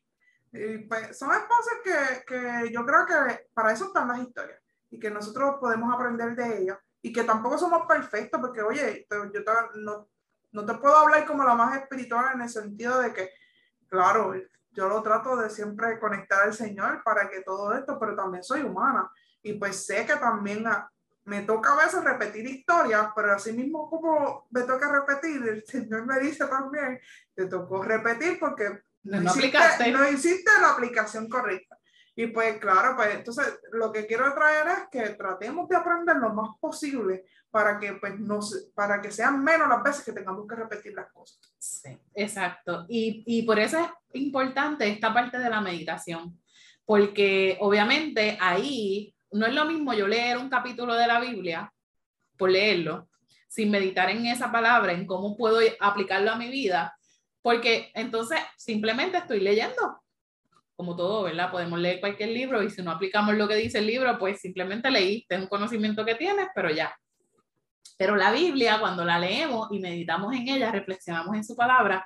pues, 0.88 1.18
son 1.18 1.32
espacios 1.32 1.76
que, 1.84 2.26
que, 2.26 2.72
yo 2.72 2.86
creo 2.86 3.06
que 3.06 3.48
para 3.54 3.72
eso 3.72 3.86
están 3.86 4.08
las 4.08 4.20
historias 4.20 4.60
y 4.90 5.00
que 5.00 5.12
nosotros 5.12 5.56
podemos 5.60 5.94
aprender 5.94 6.36
de 6.36 6.62
ellas 6.62 6.78
y 7.02 7.14
que 7.14 7.24
tampoco 7.24 7.58
somos 7.58 7.86
perfectos 7.88 8.40
porque, 8.42 8.62
oye, 8.62 9.06
yo 9.10 9.44
no, 9.76 10.10
no 10.52 10.66
te 10.66 10.74
puedo 10.76 10.96
hablar 10.96 11.26
como 11.26 11.44
la 11.44 11.54
más 11.54 11.78
espiritual 11.78 12.34
en 12.34 12.42
el 12.42 12.50
sentido 12.50 13.00
de 13.00 13.14
que, 13.14 13.30
claro, 13.88 14.34
yo 14.78 14.88
lo 14.88 15.02
trato 15.02 15.36
de 15.36 15.50
siempre 15.50 16.00
conectar 16.00 16.44
al 16.44 16.54
Señor 16.54 17.02
para 17.04 17.28
que 17.28 17.42
todo 17.42 17.74
esto, 17.76 17.98
pero 18.00 18.16
también 18.16 18.44
soy 18.44 18.62
humana 18.62 19.10
y 19.42 19.54
pues 19.54 19.88
sé 19.88 20.06
que 20.06 20.16
también 20.18 20.64
me 21.26 21.42
toca 21.42 21.74
a 21.74 21.84
veces 21.84 22.04
repetir 22.04 22.46
historias, 22.46 23.08
pero 23.16 23.34
así 23.34 23.54
mismo 23.54 23.90
como 23.90 24.48
me 24.52 24.62
toca 24.62 24.92
repetir, 24.92 25.42
el 25.48 25.66
Señor 25.66 26.06
me 26.06 26.20
dice 26.20 26.46
también, 26.46 27.00
te 27.34 27.48
tocó 27.48 27.82
repetir 27.82 28.38
porque 28.40 28.84
no, 29.04 29.20
no 29.20 30.10
hiciste 30.10 30.52
la 30.62 30.72
aplicación 30.72 31.28
correcta. 31.28 31.76
Y 32.20 32.26
pues 32.28 32.58
claro, 32.58 32.96
pues 32.96 33.14
entonces 33.14 33.60
lo 33.74 33.92
que 33.92 34.08
quiero 34.08 34.34
traer 34.34 34.68
es 34.70 34.88
que 34.92 35.14
tratemos 35.14 35.70
de 35.70 35.76
aprender 35.76 36.16
lo 36.16 36.34
más 36.34 36.58
posible 36.60 37.26
para 37.52 37.80
que 37.80 37.94
pues 37.94 38.20
nos, 38.20 38.72
para 38.74 39.00
que 39.00 39.12
sean 39.12 39.44
menos 39.44 39.70
las 39.70 39.84
veces 39.84 40.04
que 40.04 40.14
tengamos 40.14 40.48
que 40.48 40.56
repetir 40.56 40.96
las 40.96 41.12
cosas. 41.12 41.38
Sí, 41.60 41.96
exacto. 42.16 42.88
Y, 42.90 43.22
y 43.28 43.44
por 43.44 43.60
eso 43.60 43.78
es 43.78 44.20
importante 44.20 44.88
esta 44.88 45.14
parte 45.14 45.38
de 45.38 45.48
la 45.48 45.62
meditación, 45.62 46.42
porque 46.86 47.56
obviamente 47.62 48.36
ahí 48.42 49.16
no 49.32 49.46
es 49.46 49.54
lo 49.54 49.66
mismo 49.66 49.94
yo 49.94 50.08
leer 50.08 50.40
un 50.40 50.50
capítulo 50.50 50.96
de 50.96 51.06
la 51.06 51.20
Biblia 51.20 51.72
por 52.36 52.50
leerlo, 52.50 53.10
sin 53.48 53.70
meditar 53.70 54.10
en 54.10 54.26
esa 54.26 54.52
palabra, 54.52 54.92
en 54.92 55.06
cómo 55.06 55.38
puedo 55.38 55.60
aplicarlo 55.80 56.32
a 56.32 56.36
mi 56.36 56.50
vida, 56.50 56.98
porque 57.44 57.92
entonces 57.94 58.40
simplemente 58.58 59.20
estoy 59.20 59.40
leyendo, 59.40 60.02
como 60.78 60.96
todo, 60.96 61.24
¿verdad? 61.24 61.52
Podemos 61.52 61.80
leer 61.80 62.00
cualquier 62.00 62.30
libro 62.30 62.62
y 62.62 62.70
si 62.70 62.84
no 62.84 62.92
aplicamos 62.92 63.36
lo 63.36 63.48
que 63.48 63.56
dice 63.56 63.80
el 63.80 63.88
libro, 63.88 64.18
pues 64.20 64.40
simplemente 64.40 64.92
leíste 64.92 65.36
un 65.36 65.48
conocimiento 65.48 66.06
que 66.06 66.14
tienes, 66.16 66.48
pero 66.54 66.70
ya. 66.70 66.96
Pero 67.98 68.16
la 68.16 68.32
Biblia, 68.32 68.80
cuando 68.80 69.04
la 69.04 69.18
leemos 69.18 69.70
y 69.72 69.80
meditamos 69.80 70.36
en 70.36 70.48
ella, 70.48 70.72
reflexionamos 70.72 71.36
en 71.36 71.44
su 71.44 71.56
palabra, 71.56 72.06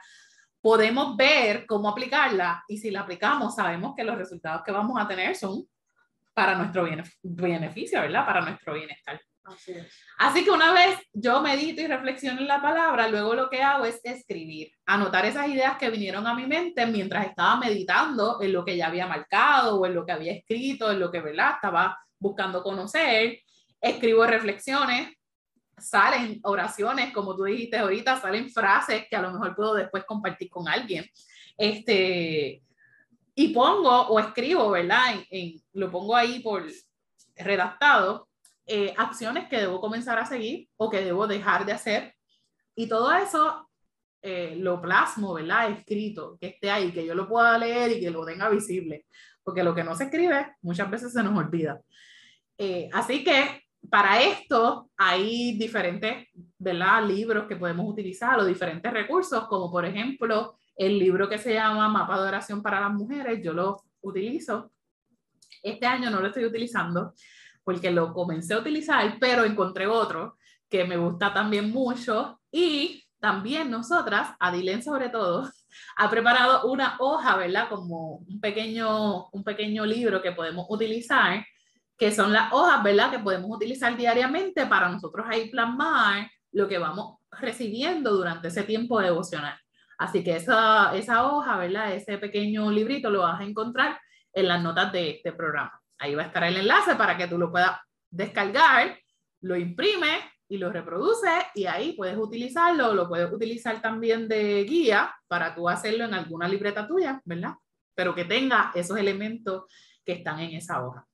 podemos 0.61 1.17
ver 1.17 1.65
cómo 1.65 1.89
aplicarla 1.89 2.63
y 2.69 2.77
si 2.77 2.91
la 2.91 3.01
aplicamos, 3.01 3.55
sabemos 3.55 3.93
que 3.93 4.05
los 4.05 4.17
resultados 4.17 4.63
que 4.63 4.71
vamos 4.71 4.97
a 4.97 5.07
tener 5.07 5.35
son 5.35 5.65
para 6.33 6.55
nuestro 6.55 6.87
beneficio, 7.23 7.99
¿verdad? 7.99 8.25
Para 8.25 8.39
nuestro 8.39 8.73
bienestar. 8.73 9.19
Así, 10.17 10.43
que 10.43 10.51
una 10.51 10.73
vez 10.73 10.97
yo 11.13 11.41
medito 11.41 11.81
y 11.81 11.87
reflexiono 11.87 12.41
en 12.41 12.47
la 12.47 12.61
palabra, 12.61 13.07
luego 13.07 13.33
lo 13.33 13.49
que 13.49 13.61
hago 13.61 13.85
es 13.85 13.99
escribir, 14.03 14.71
anotar 14.85 15.25
esas 15.25 15.47
ideas 15.47 15.77
que 15.77 15.89
vinieron 15.89 16.27
a 16.27 16.35
mi 16.35 16.45
mente 16.45 16.85
mientras 16.85 17.27
estaba 17.27 17.57
meditando 17.57 18.41
en 18.41 18.53
lo 18.53 18.63
que 18.63 18.77
ya 18.77 18.87
había 18.87 19.07
marcado 19.07 19.79
o 19.79 19.85
en 19.85 19.95
lo 19.95 20.05
que 20.05 20.11
había 20.11 20.33
escrito, 20.33 20.91
en 20.91 20.99
lo 20.99 21.11
que 21.11 21.21
¿verdad? 21.21 21.53
estaba 21.55 21.97
buscando 22.19 22.61
conocer. 22.63 23.39
Escribo 23.79 24.25
reflexiones, 24.25 25.17
salen 25.77 26.39
oraciones, 26.43 27.11
como 27.13 27.35
tú 27.35 27.45
dijiste 27.45 27.77
ahorita, 27.77 28.19
salen 28.19 28.49
frases 28.49 29.05
que 29.09 29.15
a 29.15 29.21
lo 29.21 29.31
mejor 29.31 29.55
puedo 29.55 29.73
después 29.73 30.03
compartir 30.05 30.49
con 30.49 30.67
alguien. 30.67 31.05
Este, 31.57 32.61
y 33.35 33.47
pongo 33.49 33.89
o 33.89 34.19
escribo, 34.19 34.69
¿verdad? 34.69 35.15
lo 35.73 35.89
pongo 35.89 36.15
ahí 36.15 36.39
por 36.39 36.65
redactado 37.35 38.27
eh, 38.65 38.93
acciones 38.97 39.47
que 39.49 39.57
debo 39.57 39.81
comenzar 39.81 40.17
a 40.19 40.25
seguir 40.25 40.69
o 40.77 40.89
que 40.89 41.03
debo 41.03 41.27
dejar 41.27 41.65
de 41.65 41.73
hacer. 41.73 42.15
Y 42.75 42.87
todo 42.87 43.11
eso 43.13 43.69
eh, 44.21 44.55
lo 44.57 44.81
plasmo, 44.81 45.33
¿verdad? 45.33 45.71
Escrito, 45.71 46.37
que 46.39 46.47
esté 46.47 46.69
ahí, 46.69 46.91
que 46.91 47.05
yo 47.05 47.15
lo 47.15 47.27
pueda 47.27 47.57
leer 47.57 47.91
y 47.91 47.99
que 47.99 48.11
lo 48.11 48.23
tenga 48.23 48.49
visible. 48.49 49.05
Porque 49.43 49.63
lo 49.63 49.73
que 49.73 49.83
no 49.83 49.95
se 49.95 50.05
escribe 50.05 50.55
muchas 50.61 50.89
veces 50.89 51.11
se 51.11 51.23
nos 51.23 51.37
olvida. 51.37 51.81
Eh, 52.57 52.89
así 52.93 53.23
que 53.23 53.63
para 53.89 54.21
esto 54.21 54.91
hay 54.95 55.57
diferentes 55.57 56.27
¿verdad? 56.59 57.03
libros 57.05 57.47
que 57.47 57.55
podemos 57.55 57.89
utilizar 57.89 58.39
o 58.39 58.45
diferentes 58.45 58.93
recursos, 58.93 59.47
como 59.47 59.71
por 59.71 59.85
ejemplo 59.85 60.55
el 60.75 60.99
libro 60.99 61.27
que 61.27 61.39
se 61.39 61.55
llama 61.55 61.89
Mapa 61.89 62.21
de 62.21 62.27
Oración 62.27 62.61
para 62.61 62.79
las 62.79 62.93
Mujeres. 62.93 63.41
Yo 63.43 63.53
lo 63.53 63.83
utilizo. 64.01 64.71
Este 65.63 65.85
año 65.85 66.11
no 66.11 66.21
lo 66.21 66.27
estoy 66.27 66.45
utilizando 66.45 67.13
porque 67.63 67.91
lo 67.91 68.13
comencé 68.13 68.53
a 68.53 68.59
utilizar, 68.59 69.17
pero 69.19 69.45
encontré 69.45 69.87
otro 69.87 70.37
que 70.69 70.85
me 70.85 70.97
gusta 70.97 71.33
también 71.33 71.71
mucho 71.71 72.39
y 72.51 73.03
también 73.19 73.69
nosotras, 73.69 74.35
Adilen 74.39 74.81
sobre 74.81 75.09
todo, 75.09 75.49
ha 75.97 76.09
preparado 76.09 76.71
una 76.71 76.97
hoja, 76.99 77.37
¿verdad? 77.37 77.69
Como 77.69 78.15
un 78.27 78.39
pequeño, 78.39 79.27
un 79.29 79.43
pequeño 79.43 79.85
libro 79.85 80.21
que 80.21 80.31
podemos 80.31 80.65
utilizar, 80.69 81.45
que 81.97 82.11
son 82.11 82.33
las 82.33 82.51
hojas, 82.51 82.81
¿verdad? 82.83 83.11
Que 83.11 83.19
podemos 83.19 83.51
utilizar 83.51 83.95
diariamente 83.95 84.65
para 84.65 84.89
nosotros 84.89 85.25
ahí 85.29 85.49
plasmar 85.49 86.29
lo 86.51 86.67
que 86.67 86.79
vamos 86.79 87.17
recibiendo 87.29 88.11
durante 88.11 88.47
ese 88.47 88.63
tiempo 88.63 88.99
devocional. 88.99 89.57
Así 89.99 90.23
que 90.23 90.35
esa, 90.35 90.95
esa 90.95 91.27
hoja, 91.27 91.57
¿verdad? 91.57 91.93
Ese 91.93 92.17
pequeño 92.17 92.71
librito 92.71 93.11
lo 93.11 93.21
vas 93.21 93.39
a 93.39 93.43
encontrar 93.43 93.99
en 94.33 94.47
las 94.47 94.63
notas 94.63 94.91
de 94.91 95.11
este 95.11 95.31
programa. 95.31 95.80
Ahí 96.01 96.15
va 96.15 96.23
a 96.23 96.25
estar 96.25 96.43
el 96.43 96.57
enlace 96.57 96.95
para 96.95 97.15
que 97.15 97.27
tú 97.27 97.37
lo 97.37 97.51
puedas 97.51 97.77
descargar, 98.09 98.97
lo 99.41 99.55
imprimes 99.55 100.19
y 100.47 100.57
lo 100.57 100.71
reproduce 100.71 101.29
y 101.53 101.67
ahí 101.67 101.93
puedes 101.93 102.17
utilizarlo, 102.17 102.95
lo 102.95 103.07
puedes 103.07 103.31
utilizar 103.31 103.79
también 103.83 104.27
de 104.27 104.63
guía 104.63 105.13
para 105.27 105.53
tú 105.53 105.69
hacerlo 105.69 106.05
en 106.05 106.15
alguna 106.15 106.47
libreta 106.47 106.87
tuya, 106.87 107.21
¿verdad? 107.23 107.53
Pero 107.93 108.15
que 108.15 108.25
tenga 108.25 108.71
esos 108.73 108.97
elementos 108.97 109.65
que 110.03 110.13
están 110.13 110.39
en 110.39 110.55
esa 110.55 110.83
hoja. 110.83 111.05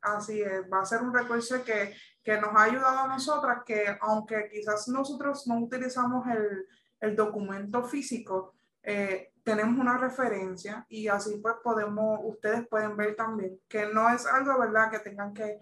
Así 0.00 0.40
es, 0.40 0.64
va 0.70 0.80
a 0.80 0.84
ser 0.84 1.02
un 1.02 1.14
recurso 1.14 1.62
que, 1.62 1.94
que 2.24 2.40
nos 2.40 2.50
ha 2.56 2.64
ayudado 2.64 2.98
a 2.98 3.06
nosotras, 3.06 3.62
que 3.64 3.96
aunque 4.00 4.50
quizás 4.52 4.88
nosotros 4.88 5.46
no 5.46 5.60
utilizamos 5.60 6.26
el, 6.26 6.66
el 6.98 7.14
documento 7.14 7.84
físico, 7.84 8.56
eh, 8.82 9.32
tenemos 9.42 9.78
una 9.78 9.98
referencia 9.98 10.86
y 10.88 11.08
así 11.08 11.38
pues 11.42 11.56
podemos, 11.62 12.20
ustedes 12.22 12.66
pueden 12.68 12.96
ver 12.96 13.16
también 13.16 13.58
que 13.68 13.86
no 13.86 14.08
es 14.10 14.26
algo, 14.26 14.58
¿verdad? 14.58 14.90
Que 14.90 15.00
tengan 15.00 15.32
que 15.32 15.58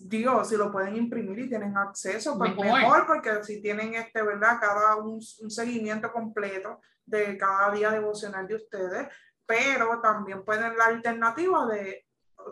digo, 0.00 0.44
si 0.44 0.56
lo 0.56 0.70
pueden 0.70 0.96
imprimir 0.96 1.38
y 1.40 1.48
tienen 1.48 1.76
acceso, 1.76 2.36
pues 2.38 2.54
mejor, 2.54 3.06
porque 3.06 3.42
si 3.42 3.60
tienen 3.60 3.94
este, 3.94 4.22
¿verdad? 4.22 4.58
Cada 4.60 4.96
un, 4.96 5.14
un, 5.40 5.50
seguimiento 5.50 6.12
completo 6.12 6.80
de 7.04 7.36
cada 7.38 7.70
día 7.72 7.90
devocional 7.90 8.46
de 8.46 8.56
ustedes, 8.56 9.08
pero 9.46 10.00
también 10.00 10.44
pueden 10.44 10.76
la 10.76 10.86
alternativa 10.86 11.66
de 11.66 12.06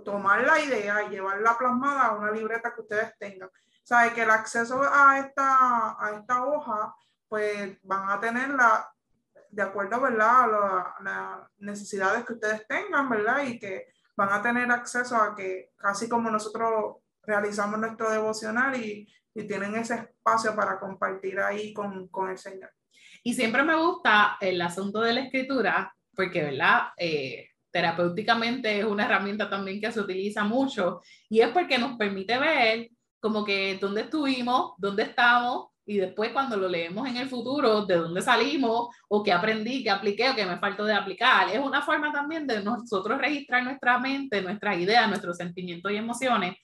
tomar 0.04 0.42
la 0.44 0.60
idea 0.60 1.02
y 1.04 1.10
llevarla 1.10 1.56
plasmada 1.58 2.06
a 2.06 2.16
una 2.16 2.30
libreta 2.30 2.74
que 2.74 2.80
ustedes 2.80 3.16
tengan. 3.18 3.48
O 3.48 3.86
sea, 3.88 4.12
que 4.12 4.22
el 4.22 4.30
acceso 4.30 4.82
a 4.82 5.18
esta, 5.18 5.96
a 5.98 6.18
esta 6.18 6.44
hoja, 6.44 6.94
pues 7.28 7.78
van 7.82 8.10
a 8.10 8.20
tenerla 8.20 8.90
de 9.56 9.62
acuerdo, 9.62 10.02
¿verdad? 10.02 10.54
A, 10.54 10.80
a 10.98 11.02
las 11.02 11.50
necesidades 11.56 12.26
que 12.26 12.34
ustedes 12.34 12.66
tengan, 12.68 13.08
¿verdad? 13.08 13.42
Y 13.46 13.58
que 13.58 13.86
van 14.14 14.30
a 14.30 14.42
tener 14.42 14.70
acceso 14.70 15.16
a 15.16 15.34
que, 15.34 15.70
casi 15.76 16.10
como 16.10 16.30
nosotros 16.30 16.96
realizamos 17.22 17.80
nuestro 17.80 18.10
devocional 18.10 18.78
y, 18.78 19.08
y 19.34 19.46
tienen 19.46 19.74
ese 19.74 19.94
espacio 19.94 20.54
para 20.54 20.78
compartir 20.78 21.40
ahí 21.40 21.72
con, 21.72 22.08
con, 22.08 22.28
el 22.28 22.36
Señor. 22.36 22.70
Y 23.22 23.32
siempre 23.32 23.62
me 23.62 23.74
gusta 23.76 24.36
el 24.42 24.60
asunto 24.60 25.00
de 25.00 25.14
la 25.14 25.20
escritura, 25.22 25.96
porque, 26.14 26.42
¿verdad? 26.42 26.88
Eh, 26.98 27.48
terapéuticamente 27.70 28.78
es 28.78 28.84
una 28.84 29.06
herramienta 29.06 29.48
también 29.48 29.80
que 29.80 29.90
se 29.90 30.00
utiliza 30.00 30.44
mucho 30.44 31.00
y 31.30 31.40
es 31.40 31.48
porque 31.48 31.78
nos 31.78 31.96
permite 31.96 32.38
ver 32.38 32.90
como 33.20 33.42
que 33.42 33.78
dónde 33.80 34.02
estuvimos, 34.02 34.74
dónde 34.76 35.02
estamos 35.04 35.68
y 35.86 35.98
después 35.98 36.32
cuando 36.32 36.56
lo 36.56 36.68
leemos 36.68 37.08
en 37.08 37.16
el 37.16 37.28
futuro, 37.28 37.86
de 37.86 37.96
dónde 37.96 38.20
salimos 38.20 38.88
o 39.08 39.22
qué 39.22 39.32
aprendí, 39.32 39.84
qué 39.84 39.90
apliqué 39.90 40.30
o 40.30 40.34
qué 40.34 40.44
me 40.44 40.58
faltó 40.58 40.84
de 40.84 40.94
aplicar. 40.94 41.48
Es 41.48 41.60
una 41.60 41.80
forma 41.80 42.12
también 42.12 42.46
de 42.46 42.62
nosotros 42.62 43.18
registrar 43.18 43.62
nuestra 43.62 43.98
mente, 43.98 44.42
nuestras 44.42 44.78
ideas, 44.78 45.08
nuestros 45.08 45.36
sentimientos 45.36 45.92
y 45.92 45.96
emociones 45.96 46.56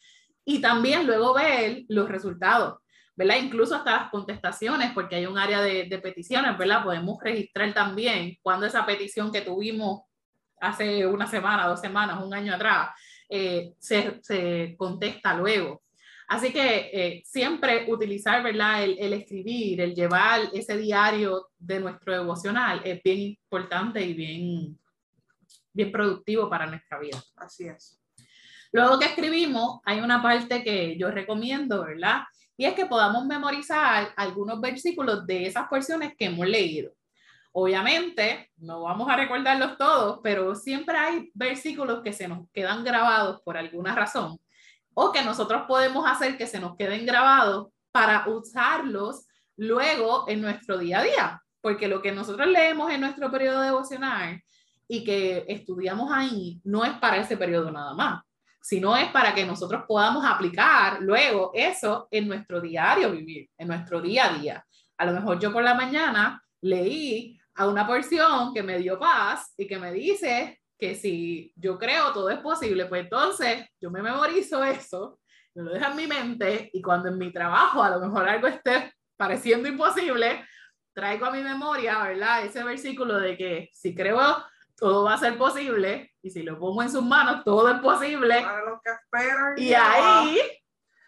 y 0.44 0.61
también 0.61 1.06
luego 1.06 1.35
ver 1.35 1.85
los 1.88 2.08
resultados, 2.08 2.80
¿verdad? 3.14 3.37
Incluso 3.40 3.76
hasta 3.76 3.92
las 3.92 4.11
contestaciones, 4.11 4.90
porque 4.92 5.16
hay 5.16 5.26
un 5.26 5.38
área 5.38 5.62
de, 5.62 5.85
de 5.85 5.98
peticiones, 5.98 6.58
¿verdad? 6.58 6.82
Podemos 6.82 7.18
registrar 7.22 7.72
también 7.72 8.37
cuando 8.42 8.66
esa 8.66 8.85
petición 8.85 9.30
que 9.30 9.42
tuvimos 9.42 10.02
hace 10.61 11.06
una 11.06 11.26
semana, 11.26 11.66
dos 11.66 11.80
semanas, 11.80 12.22
un 12.22 12.32
año 12.32 12.54
atrás, 12.54 12.90
eh, 13.28 13.74
se, 13.78 14.20
se, 14.22 14.74
contesta 14.76 15.35
luego. 15.35 15.82
Así 16.28 16.52
que 16.52 16.90
eh, 16.92 17.22
siempre 17.26 17.87
utilizar, 17.88 18.42
¿verdad? 18.42 18.85
El, 18.85 18.98
el, 18.98 19.12
escribir, 19.12 19.80
el 19.80 19.94
llevar 19.94 20.48
ese 20.52 20.76
diario 20.76 21.48
de 21.58 21.80
nuestro 21.80 22.12
devocional 22.12 22.80
es 22.85 23.02
bien 23.02 23.18
importante 23.20 24.00
y 24.00 24.14
bien, 24.14 24.78
bien 25.72 25.92
productivo 25.92 26.48
para 26.48 26.66
nuestra 26.66 26.98
vida. 26.98 27.22
Así 27.37 27.66
es. 27.66 28.00
Luego 28.72 28.98
que 28.98 29.06
escribimos, 29.06 29.80
hay 29.85 30.00
una 30.00 30.22
parte 30.22 30.64
que 30.64 30.96
yo 30.96 31.11
recomiendo, 31.11 31.85
¿verdad? 31.85 32.22
Y 32.56 32.64
es 32.64 32.74
que 32.74 32.87
podamos 32.87 33.26
memorizar 33.26 34.12
algunos 34.16 34.61
versículos 34.61 35.26
de 35.26 35.46
esas 35.46 35.68
porciones 35.68 36.14
que 36.16 36.26
hemos 36.26 36.46
leído. 36.46 36.92
Obviamente, 37.52 38.50
no 38.56 38.82
vamos 38.82 39.11
a 39.11 39.16
recordarlos 39.16 39.76
todos, 39.76 40.20
pero 40.22 40.54
siempre 40.54 40.96
hay 40.96 41.30
versículos 41.35 42.02
que 42.02 42.14
se 42.14 42.26
nos 42.26 42.48
quedan 42.50 42.82
grabados 42.82 43.42
por 43.42 43.58
alguna 43.58 43.94
razón 43.94 44.38
o 44.94 45.12
que 45.12 45.22
nosotros 45.22 45.62
podemos 45.66 46.07
hacer 46.07 46.37
que 46.37 46.46
se 46.46 46.61
nos 46.61 46.76
queden 46.76 47.07
grabados 47.07 47.68
para 47.90 48.28
usarlos 48.28 49.26
luego 49.57 50.24
en 50.28 50.40
nuestro 50.40 50.78
día 50.78 51.00
a 51.00 51.02
día. 51.02 51.42
Porque 51.61 51.88
lo 51.88 52.02
que 52.02 52.12
nosotros 52.12 52.48
leemos 52.48 52.90
en 52.90 53.00
nuestro 53.00 53.31
periodo 53.31 53.61
devocional 53.61 54.42
y 54.88 55.05
que 55.05 55.44
estudiamos 55.48 56.11
ahí 56.12 56.61
no 56.64 56.85
es 56.85 56.92
para 56.94 57.18
ese 57.18 57.37
periodo 57.37 57.70
nada 57.70 57.94
más 57.94 58.22
sino 58.62 58.96
es 58.96 59.09
para 59.11 59.35
que 59.35 59.44
nosotros 59.44 59.83
podamos 59.87 60.24
aplicar 60.24 61.02
luego 61.02 61.50
eso 61.52 62.07
en 62.11 62.28
nuestro 62.28 62.61
diario 62.61 63.11
vivir, 63.11 63.50
en 63.59 63.68
nuestro 63.68 64.00
día 64.00 64.26
a 64.26 64.38
día. 64.38 64.66
A 64.96 65.05
lo 65.05 65.12
mejor 65.12 65.40
yo 65.40 65.52
por 65.52 65.64
la 65.64 65.74
mañana 65.74 66.40
leí 66.61 67.38
a 67.57 67.66
una 67.66 67.87
porción 67.87 68.55
que 68.55 68.62
me 68.62 68.78
dio 68.78 68.98
paz 68.98 69.52
y 69.57 69.66
que 69.66 69.78
me 69.78 69.92
dice 69.92 70.62
que 70.83 70.97
si 70.97 71.53
yo 71.55 71.79
creo 71.79 72.12
todo 72.12 72.29
es 72.29 72.40
posible, 72.40 72.87
pues 72.87 73.05
entonces 73.05 73.68
yo 73.81 73.88
me 73.88 74.03
memorizo 74.03 74.64
eso, 74.64 75.21
me 75.55 75.62
lo 75.62 75.71
dejo 75.71 75.92
en 75.92 75.97
mi 75.97 76.09
mente 76.09 76.71
y 76.73 76.83
cuando 76.83 77.09
en 77.09 77.18
mi 77.18 77.33
trabajo 77.33 77.85
a 77.85 77.90
lo 77.90 78.01
mejor 78.01 78.29
algo 78.29 78.49
esté 78.49 78.92
pareciendo 79.16 79.68
imposible, 79.68 80.45
traigo 80.92 81.27
a 81.27 81.31
mi 81.31 81.40
memoria, 81.40 82.03
¿verdad? 82.03 82.45
Ese 82.45 82.64
versículo 82.64 83.21
de 83.21 83.37
que 83.37 83.71
si 83.73 83.95
creo 83.95 84.45
todo 84.75 85.05
va 85.05 85.14
a 85.14 85.18
ser 85.18 85.38
posible 85.38 86.14
y 86.21 86.31
si 86.31 86.42
lo 86.42 86.59
pongo 86.59 86.83
en 86.83 86.90
sus 86.90 87.05
manos, 87.05 87.45
todo 87.45 87.68
es 87.68 87.79
posible. 87.79 88.42
Para 88.42 88.64
los 88.64 88.81
que 88.83 88.90
esperan. 88.90 89.55
Y 89.59 89.75
ahí 89.75 90.40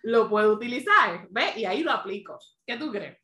lo 0.05 0.31
puedo 0.31 0.53
utilizar, 0.53 1.27
¿ves? 1.31 1.57
Y 1.57 1.65
ahí 1.65 1.83
lo 1.83 1.91
aplico. 1.91 2.39
¿Qué 2.65 2.77
tú 2.77 2.93
crees? 2.93 3.19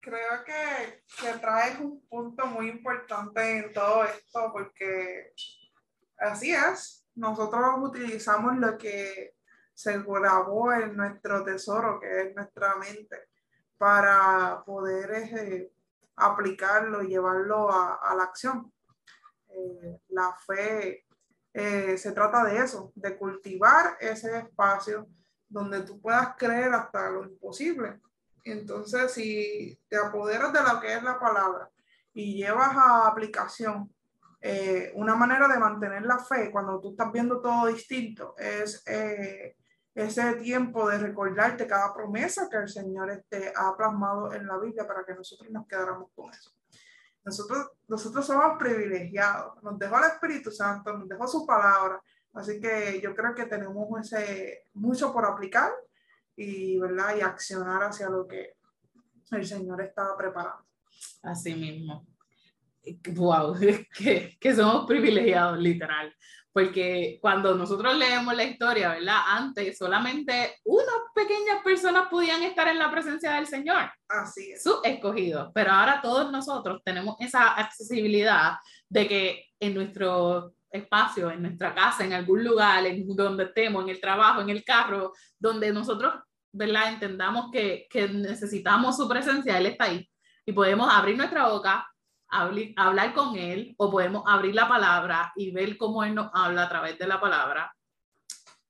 Creo 0.00 0.44
que, 0.44 1.04
que 1.20 1.38
traes 1.38 1.78
un 1.78 2.04
punto 2.08 2.46
muy 2.46 2.68
importante 2.68 3.58
en 3.58 3.72
todo 3.72 4.02
esto 4.02 4.50
porque 4.52 5.32
así 6.24 6.52
es. 6.52 7.06
Nosotros 7.14 7.62
utilizamos 7.80 8.56
lo 8.56 8.76
que 8.76 9.34
se 9.72 9.98
grabó 10.02 10.72
en 10.72 10.96
nuestro 10.96 11.44
tesoro, 11.44 12.00
que 12.00 12.22
es 12.22 12.34
nuestra 12.34 12.76
mente, 12.76 13.28
para 13.76 14.62
poder 14.64 15.10
eh, 15.12 15.72
aplicarlo 16.16 17.02
y 17.02 17.08
llevarlo 17.08 17.70
a, 17.70 18.14
la 18.16 18.22
acción. 18.22 18.72
Eh, 19.48 20.00
la 20.08 20.34
fe 20.46 21.06
eh, 21.52 21.96
se 21.98 22.12
trata 22.12 22.44
de 22.44 22.58
eso, 22.58 22.92
de 22.94 23.16
cultivar 23.16 23.96
ese 24.00 24.38
espacio 24.38 25.08
donde 25.48 25.82
tú 25.82 26.00
puedas 26.00 26.34
creer 26.36 26.72
hasta 26.72 27.10
lo 27.10 27.24
imposible. 27.24 28.00
Entonces, 28.44 29.12
si 29.12 29.80
te 29.88 29.96
apoderas 29.96 30.52
de 30.52 30.62
lo 30.62 30.80
que 30.80 30.94
es 30.94 31.02
la 31.02 31.18
palabra 31.18 31.70
y 32.12 32.36
llevas 32.36 32.76
a 32.76 33.08
aplicación 33.08 33.92
eh, 34.46 34.92
una 34.96 35.14
manera 35.16 35.48
de 35.48 35.58
mantener 35.58 36.02
la 36.02 36.18
fe 36.18 36.50
cuando 36.52 36.78
tú 36.78 36.90
estás 36.90 37.10
viendo 37.10 37.40
todo 37.40 37.68
distinto, 37.68 38.34
es 38.36 38.84
ese 39.94 40.34
tiempo 40.34 40.86
de 40.88 40.98
recordarte 40.98 41.66
cada 41.66 41.94
promesa 41.94 42.48
que 42.50 42.58
el 42.58 42.68
Señor 42.68 43.10
este, 43.10 43.52
ha 43.56 43.74
plasmado 43.74 44.34
en 44.34 44.46
la 44.46 44.58
Biblia 44.58 44.86
para 44.86 45.02
que 45.02 45.14
nosotros 45.14 45.50
nos 45.50 45.66
quedáramos 45.66 46.10
con 46.14 46.30
eso. 46.30 46.50
Nosotros, 47.24 47.70
nosotros 47.88 48.26
somos 48.26 48.58
privilegiados, 48.58 49.62
nos 49.62 49.78
dejó 49.78 49.96
el 49.96 50.10
Espíritu 50.10 50.50
Santo, 50.50 50.92
nos 50.92 51.08
dejó 51.08 51.26
su 51.26 51.46
palabra, 51.46 52.02
así 52.34 52.60
que 52.60 53.00
yo 53.00 53.14
creo 53.14 53.34
que 53.34 53.46
tenemos 53.46 53.88
ese, 53.98 54.66
mucho 54.74 55.10
por 55.10 55.24
aplicar 55.24 55.72
y, 56.36 56.78
¿verdad? 56.78 57.16
y 57.16 57.22
accionar 57.22 57.82
hacia 57.84 58.10
lo 58.10 58.26
que 58.26 58.56
el 59.30 59.46
Señor 59.46 59.80
estaba 59.80 60.14
preparando. 60.18 60.66
Así 61.22 61.54
mismo. 61.54 62.04
Wow, 63.14 63.56
que, 63.98 64.36
que 64.38 64.54
somos 64.54 64.86
privilegiados, 64.86 65.58
literal 65.58 66.14
porque 66.54 67.18
cuando 67.20 67.56
nosotros 67.56 67.96
leemos 67.96 68.32
la 68.36 68.44
historia, 68.44 68.90
¿verdad? 68.90 69.22
Antes 69.26 69.76
solamente 69.76 70.60
unas 70.64 70.94
pequeñas 71.12 71.64
personas 71.64 72.06
podían 72.08 72.44
estar 72.44 72.68
en 72.68 72.78
la 72.78 72.92
presencia 72.92 73.32
del 73.32 73.48
Señor. 73.48 73.90
Así 74.08 74.52
es. 74.52 74.62
Sus 74.62 74.76
escogidos. 74.84 75.50
Pero 75.52 75.72
ahora 75.72 76.00
todos 76.00 76.30
nosotros 76.30 76.80
tenemos 76.84 77.16
esa 77.18 77.54
accesibilidad 77.54 78.52
de 78.88 79.08
que 79.08 79.46
en 79.58 79.74
nuestro 79.74 80.54
espacio, 80.70 81.28
en 81.32 81.42
nuestra 81.42 81.74
casa, 81.74 82.04
en 82.04 82.12
algún 82.12 82.44
lugar, 82.44 82.86
en 82.86 83.04
donde 83.08 83.44
estemos, 83.44 83.82
en 83.82 83.90
el 83.90 84.00
trabajo, 84.00 84.40
en 84.40 84.50
el 84.50 84.62
carro, 84.62 85.12
donde 85.36 85.72
nosotros, 85.72 86.14
¿verdad? 86.52 86.92
Entendamos 86.92 87.50
que, 87.50 87.88
que 87.90 88.06
necesitamos 88.06 88.96
su 88.96 89.08
presencia, 89.08 89.58
Él 89.58 89.66
está 89.66 89.86
ahí. 89.86 90.08
Y 90.46 90.52
podemos 90.52 90.88
abrir 90.88 91.16
nuestra 91.16 91.48
boca, 91.48 91.84
hablar 92.76 93.14
con 93.14 93.36
Él, 93.36 93.74
o 93.78 93.90
podemos 93.90 94.24
abrir 94.26 94.54
la 94.54 94.68
palabra 94.68 95.32
y 95.36 95.52
ver 95.52 95.76
cómo 95.76 96.04
Él 96.04 96.14
nos 96.14 96.30
habla 96.34 96.64
a 96.64 96.68
través 96.68 96.98
de 96.98 97.06
la 97.06 97.20
palabra. 97.20 97.74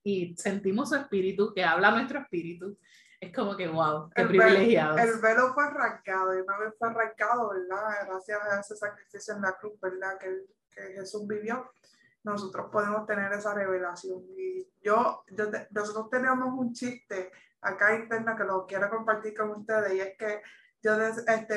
Y 0.03 0.37
sentimos 0.37 0.91
su 0.91 0.97
espíritu, 0.97 1.53
que 1.55 1.65
habla 1.65 1.91
nuestro 1.91 2.21
espíritu. 2.21 2.79
Es 3.21 3.35
como 3.35 3.57
que, 3.57 3.67
wow, 3.69 4.11
qué 4.15 4.25
privilegiado. 4.25 4.99
el 4.99 5.19
velo 5.21 5.55
fue 5.55 5.65
arrancado, 5.65 6.37
y 6.37 6.43
una 6.43 6.59
vez 6.59 6.75
fue 6.79 6.89
arrancado, 6.89 7.51
¿verdad? 7.51 8.07
Gracias 8.07 8.39
a 8.43 8.61
ese 8.61 8.77
sacrificio 8.77 9.35
en 9.35 9.43
la 9.43 9.53
cruz, 9.53 9.81
¿verdad? 9.81 10.19
Que, 10.21 10.29
que 10.71 10.95
Jesús 10.95 11.27
vivió 11.27 11.71
nosotros 12.25 12.69
podemos 12.73 13.07
tener 13.07 13.31
esa 13.33 13.55
revelación. 13.55 14.23
Y 14.37 14.67
yo, 14.83 15.23
nosotros 15.71 16.11
teníamos 16.11 16.59
un 16.59 16.73
chiste 16.73 17.31
acá 17.61 17.95
interno 17.95 18.37
que 18.37 18.45
lo 18.45 18.67
quiero 18.67 18.91
compartir 18.91 19.35
con 19.37 19.51
ustedes 19.51 19.95
y 19.95 20.01
es 20.01 20.17
que 20.19 20.43
yo 20.85 21.01
este, 21.01 21.57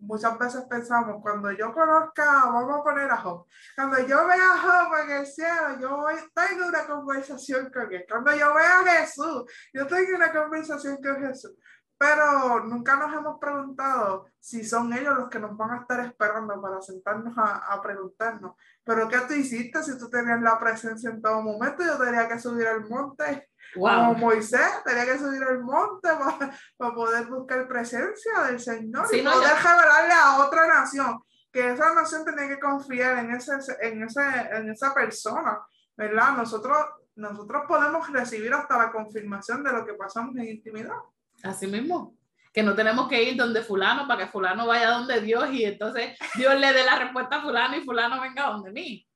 muchas 0.00 0.38
veces 0.38 0.62
pensamos, 0.70 1.20
cuando 1.20 1.50
yo 1.50 1.74
conozca, 1.74 2.24
vamos 2.24 2.80
a 2.80 2.82
poner 2.84 3.10
a 3.10 3.16
Job, 3.16 3.46
cuando 3.74 3.98
yo 4.06 4.26
vea 4.28 4.52
a 4.54 4.58
Job 4.58 4.98
en 5.04 5.10
el 5.10 5.26
cielo, 5.26 5.80
yo 5.80 6.06
tengo 6.32 6.68
una 6.68 6.86
conversación 6.86 7.70
con 7.72 7.92
él. 7.92 8.06
Cuando 8.08 8.32
yo 8.34 8.54
vea 8.54 8.80
a 8.80 8.84
Jesús, 8.84 9.44
yo 9.74 9.86
tengo 9.86 10.16
una 10.16 10.32
conversación 10.32 10.98
con 11.02 11.20
Jesús 11.20 11.52
pero 12.00 12.64
nunca 12.64 12.96
nos 12.96 13.12
hemos 13.12 13.38
preguntado 13.38 14.24
si 14.38 14.64
son 14.64 14.90
ellos 14.94 15.18
los 15.18 15.28
que 15.28 15.38
nos 15.38 15.54
van 15.54 15.72
a 15.72 15.80
estar 15.82 16.00
esperando 16.00 16.58
para 16.62 16.80
sentarnos 16.80 17.36
a, 17.36 17.56
a 17.74 17.82
preguntarnos, 17.82 18.56
pero 18.82 19.06
¿qué 19.06 19.18
tú 19.28 19.34
hiciste 19.34 19.82
si 19.82 19.98
tú 19.98 20.08
tenías 20.08 20.40
la 20.40 20.58
presencia 20.58 21.10
en 21.10 21.20
todo 21.20 21.42
momento? 21.42 21.84
Yo 21.84 21.98
tenía 21.98 22.26
que 22.26 22.38
subir 22.38 22.66
al 22.68 22.88
monte, 22.88 23.49
como 23.74 24.14
Moisés, 24.14 24.82
tenía 24.84 25.04
que 25.04 25.18
subir 25.18 25.42
al 25.42 25.60
monte 25.60 26.08
para, 26.08 26.58
para 26.76 26.94
poder 26.94 27.26
buscar 27.26 27.68
presencia 27.68 28.42
del 28.46 28.60
Señor 28.60 29.06
y 29.12 29.22
poder 29.22 29.56
revelarle 29.56 30.14
a 30.14 30.44
otra 30.46 30.66
nación, 30.66 31.20
que 31.52 31.70
esa 31.70 31.94
nación 31.94 32.24
tenía 32.24 32.48
que 32.48 32.60
confiar 32.60 33.18
en, 33.18 33.32
ese, 33.32 33.52
en, 33.80 34.02
ese, 34.02 34.22
en 34.52 34.70
esa 34.70 34.94
persona, 34.94 35.60
¿verdad? 35.96 36.36
Nosotros, 36.36 36.76
nosotros 37.16 37.62
podemos 37.68 38.10
recibir 38.10 38.52
hasta 38.52 38.78
la 38.78 38.92
confirmación 38.92 39.62
de 39.62 39.72
lo 39.72 39.84
que 39.84 39.94
pasamos 39.94 40.36
en 40.36 40.48
intimidad. 40.48 40.96
Así 41.42 41.66
mismo. 41.66 42.16
Que 42.52 42.62
no 42.62 42.74
tenemos 42.74 43.08
que 43.08 43.22
ir 43.22 43.36
donde 43.36 43.62
fulano 43.62 44.08
para 44.08 44.24
que 44.24 44.32
fulano 44.32 44.66
vaya 44.66 44.90
donde 44.90 45.20
Dios 45.20 45.50
y 45.52 45.64
entonces 45.64 46.18
Dios 46.34 46.58
le 46.58 46.72
dé 46.72 46.84
la 46.84 46.98
respuesta 46.98 47.36
a 47.36 47.42
fulano 47.42 47.76
y 47.76 47.84
fulano 47.84 48.20
venga 48.20 48.46
donde 48.46 48.72
mí. 48.72 49.06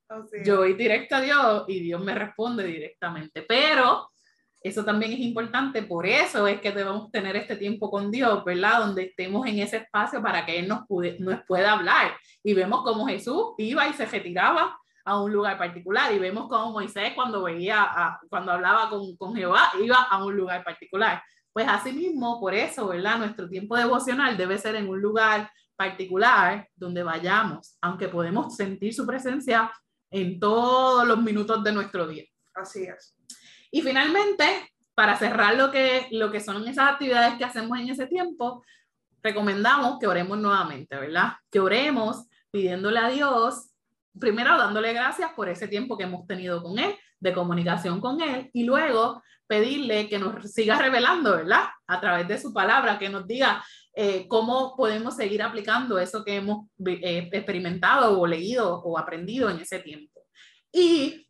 Yo 0.44 0.59
voy 0.59 0.74
directo 0.74 1.16
a 1.16 1.20
Dios 1.20 1.64
y 1.68 1.80
Dios 1.80 2.02
me 2.02 2.14
responde 2.14 2.64
directamente. 2.64 3.42
Pero 3.42 4.11
eso 4.64 4.82
también 4.82 5.12
es 5.12 5.18
importante, 5.18 5.82
por 5.82 6.06
eso 6.06 6.46
es 6.46 6.58
que 6.58 6.72
debemos 6.72 7.10
tener 7.10 7.36
este 7.36 7.54
tiempo 7.54 7.90
con 7.90 8.10
Dios, 8.10 8.42
¿verdad? 8.46 8.78
Donde 8.78 9.02
estemos 9.02 9.46
en 9.46 9.58
ese 9.58 9.76
espacio 9.76 10.22
para 10.22 10.46
que 10.46 10.58
Él 10.58 10.66
nos, 10.66 10.84
nos 11.18 11.44
pueda 11.46 11.72
hablar. 11.72 12.16
Y 12.42 12.54
vemos 12.54 12.82
cómo 12.82 13.06
Jesús 13.06 13.52
iba 13.58 13.86
y 13.86 13.92
se 13.92 14.06
retiraba 14.06 14.74
a 15.04 15.20
un 15.20 15.30
lugar 15.30 15.58
particular 15.58 16.10
y 16.14 16.18
vemos 16.18 16.48
cómo 16.48 16.72
Moisés 16.72 17.12
cuando 17.14 17.42
veía, 17.42 17.82
a, 17.82 18.18
cuando 18.30 18.52
hablaba 18.52 18.88
con, 18.88 19.14
con 19.16 19.36
Jehová, 19.36 19.70
iba 19.82 19.96
a 19.96 20.24
un 20.24 20.34
lugar 20.34 20.64
particular. 20.64 21.22
Pues 21.52 21.68
asimismo, 21.68 22.40
por 22.40 22.54
eso, 22.54 22.88
¿verdad? 22.88 23.18
Nuestro 23.18 23.46
tiempo 23.46 23.76
devocional 23.76 24.34
debe 24.34 24.56
ser 24.56 24.76
en 24.76 24.88
un 24.88 24.98
lugar 24.98 25.50
particular 25.76 26.66
donde 26.74 27.02
vayamos, 27.02 27.76
aunque 27.82 28.08
podemos 28.08 28.56
sentir 28.56 28.94
su 28.94 29.06
presencia 29.06 29.70
en 30.10 30.40
todos 30.40 31.06
los 31.06 31.20
minutos 31.20 31.62
de 31.62 31.72
nuestro 31.72 32.06
día. 32.06 32.24
Así 32.54 32.84
es. 32.84 33.14
Y 33.74 33.82
finalmente, 33.82 34.72
para 34.94 35.16
cerrar 35.16 35.56
lo 35.56 35.72
que, 35.72 36.06
lo 36.12 36.30
que 36.30 36.38
son 36.38 36.64
esas 36.68 36.92
actividades 36.92 37.34
que 37.34 37.44
hacemos 37.44 37.76
en 37.76 37.88
ese 37.88 38.06
tiempo, 38.06 38.64
recomendamos 39.20 39.98
que 39.98 40.06
oremos 40.06 40.38
nuevamente, 40.38 40.94
¿verdad? 40.94 41.32
Que 41.50 41.58
oremos 41.58 42.28
pidiéndole 42.52 43.00
a 43.00 43.08
Dios, 43.08 43.72
primero 44.16 44.56
dándole 44.56 44.92
gracias 44.92 45.32
por 45.32 45.48
ese 45.48 45.66
tiempo 45.66 45.98
que 45.98 46.04
hemos 46.04 46.24
tenido 46.28 46.62
con 46.62 46.78
Él, 46.78 46.94
de 47.18 47.32
comunicación 47.32 48.00
con 48.00 48.20
Él, 48.20 48.48
y 48.52 48.62
luego 48.62 49.20
pedirle 49.48 50.08
que 50.08 50.20
nos 50.20 50.52
siga 50.52 50.78
revelando, 50.78 51.32
¿verdad? 51.32 51.64
A 51.88 52.00
través 52.00 52.28
de 52.28 52.38
su 52.38 52.54
palabra, 52.54 52.96
que 52.96 53.08
nos 53.08 53.26
diga 53.26 53.60
eh, 53.96 54.28
cómo 54.28 54.76
podemos 54.76 55.16
seguir 55.16 55.42
aplicando 55.42 55.98
eso 55.98 56.24
que 56.24 56.36
hemos 56.36 56.68
eh, 56.86 57.28
experimentado 57.32 58.20
o 58.20 58.24
leído 58.24 58.82
o 58.84 58.96
aprendido 58.96 59.50
en 59.50 59.58
ese 59.58 59.80
tiempo. 59.80 60.20
Y 60.70 61.23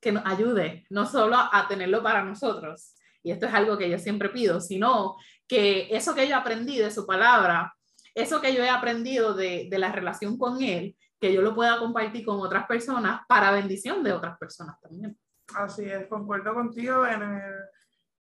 que 0.00 0.12
nos 0.12 0.24
ayude 0.26 0.84
no 0.90 1.06
solo 1.06 1.36
a 1.36 1.66
tenerlo 1.68 2.02
para 2.02 2.24
nosotros, 2.24 2.94
y 3.22 3.32
esto 3.32 3.46
es 3.46 3.54
algo 3.54 3.76
que 3.76 3.90
yo 3.90 3.98
siempre 3.98 4.28
pido, 4.28 4.60
sino 4.60 5.16
que 5.48 5.88
eso 5.90 6.14
que 6.14 6.28
yo 6.28 6.36
aprendí 6.36 6.78
de 6.78 6.90
su 6.90 7.06
palabra, 7.06 7.74
eso 8.14 8.40
que 8.40 8.54
yo 8.54 8.62
he 8.62 8.70
aprendido 8.70 9.34
de, 9.34 9.68
de 9.70 9.78
la 9.78 9.90
relación 9.90 10.38
con 10.38 10.62
Él, 10.62 10.96
que 11.20 11.32
yo 11.32 11.42
lo 11.42 11.54
pueda 11.54 11.78
compartir 11.78 12.24
con 12.24 12.40
otras 12.40 12.66
personas 12.66 13.22
para 13.28 13.50
bendición 13.50 14.02
de 14.02 14.12
otras 14.12 14.38
personas 14.38 14.80
también. 14.80 15.18
Así 15.54 15.84
es, 15.84 16.06
concuerdo 16.08 16.54
contigo 16.54 17.06
en 17.06 17.22
el, 17.22 17.54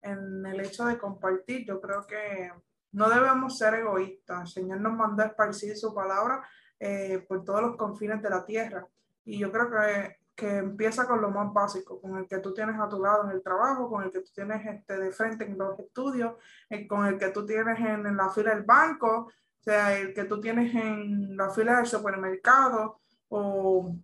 en 0.01 0.45
el 0.45 0.59
hecho 0.61 0.85
de 0.85 0.97
compartir. 0.97 1.65
Yo 1.65 1.81
creo 1.81 2.05
que 2.05 2.51
no 2.91 3.09
debemos 3.09 3.57
ser 3.57 3.73
egoístas. 3.75 4.41
El 4.41 4.47
Señor 4.63 4.81
nos 4.81 4.93
mandó 4.93 5.23
a 5.23 5.27
esparcir 5.27 5.75
su 5.75 5.93
palabra 5.93 6.47
eh, 6.79 7.25
por 7.27 7.43
todos 7.43 7.61
los 7.61 7.77
confines 7.77 8.21
de 8.21 8.29
la 8.29 8.45
tierra. 8.45 8.87
Y 9.25 9.39
yo 9.39 9.51
creo 9.51 9.69
que, 9.69 10.17
que, 10.35 10.57
empieza 10.57 11.07
con 11.07 11.21
lo 11.21 11.29
más 11.31 11.51
básico, 11.53 11.99
con 12.01 12.17
el 12.17 12.27
que 12.27 12.39
tú 12.39 12.53
tienes 12.53 12.79
a 12.79 12.89
tu 12.89 13.01
lado 13.01 13.25
en 13.25 13.31
el 13.31 13.41
trabajo, 13.41 13.89
con 13.89 14.03
el 14.03 14.11
que 14.11 14.21
tú 14.21 14.31
tienes 14.33 14.65
este, 14.65 14.97
de 14.97 15.11
frente 15.11 15.45
en 15.45 15.57
los 15.57 15.79
estudios, 15.79 16.35
eh, 16.69 16.87
con 16.87 17.05
el 17.05 17.17
que 17.17 17.29
tú 17.29 17.45
tienes 17.45 17.79
en, 17.79 18.15
la 18.15 18.29
fila 18.29 18.53
del 18.53 18.63
banco, 18.63 19.27
o 19.27 19.63
sea, 19.63 19.97
el 19.97 20.13
que 20.13 20.25
tú 20.25 20.39
tienes 20.41 20.73
en 20.75 21.35
la 21.37 21.49
fila 21.49 21.77
del 21.77 21.85
supermercado 21.85 22.99
o 23.29 23.95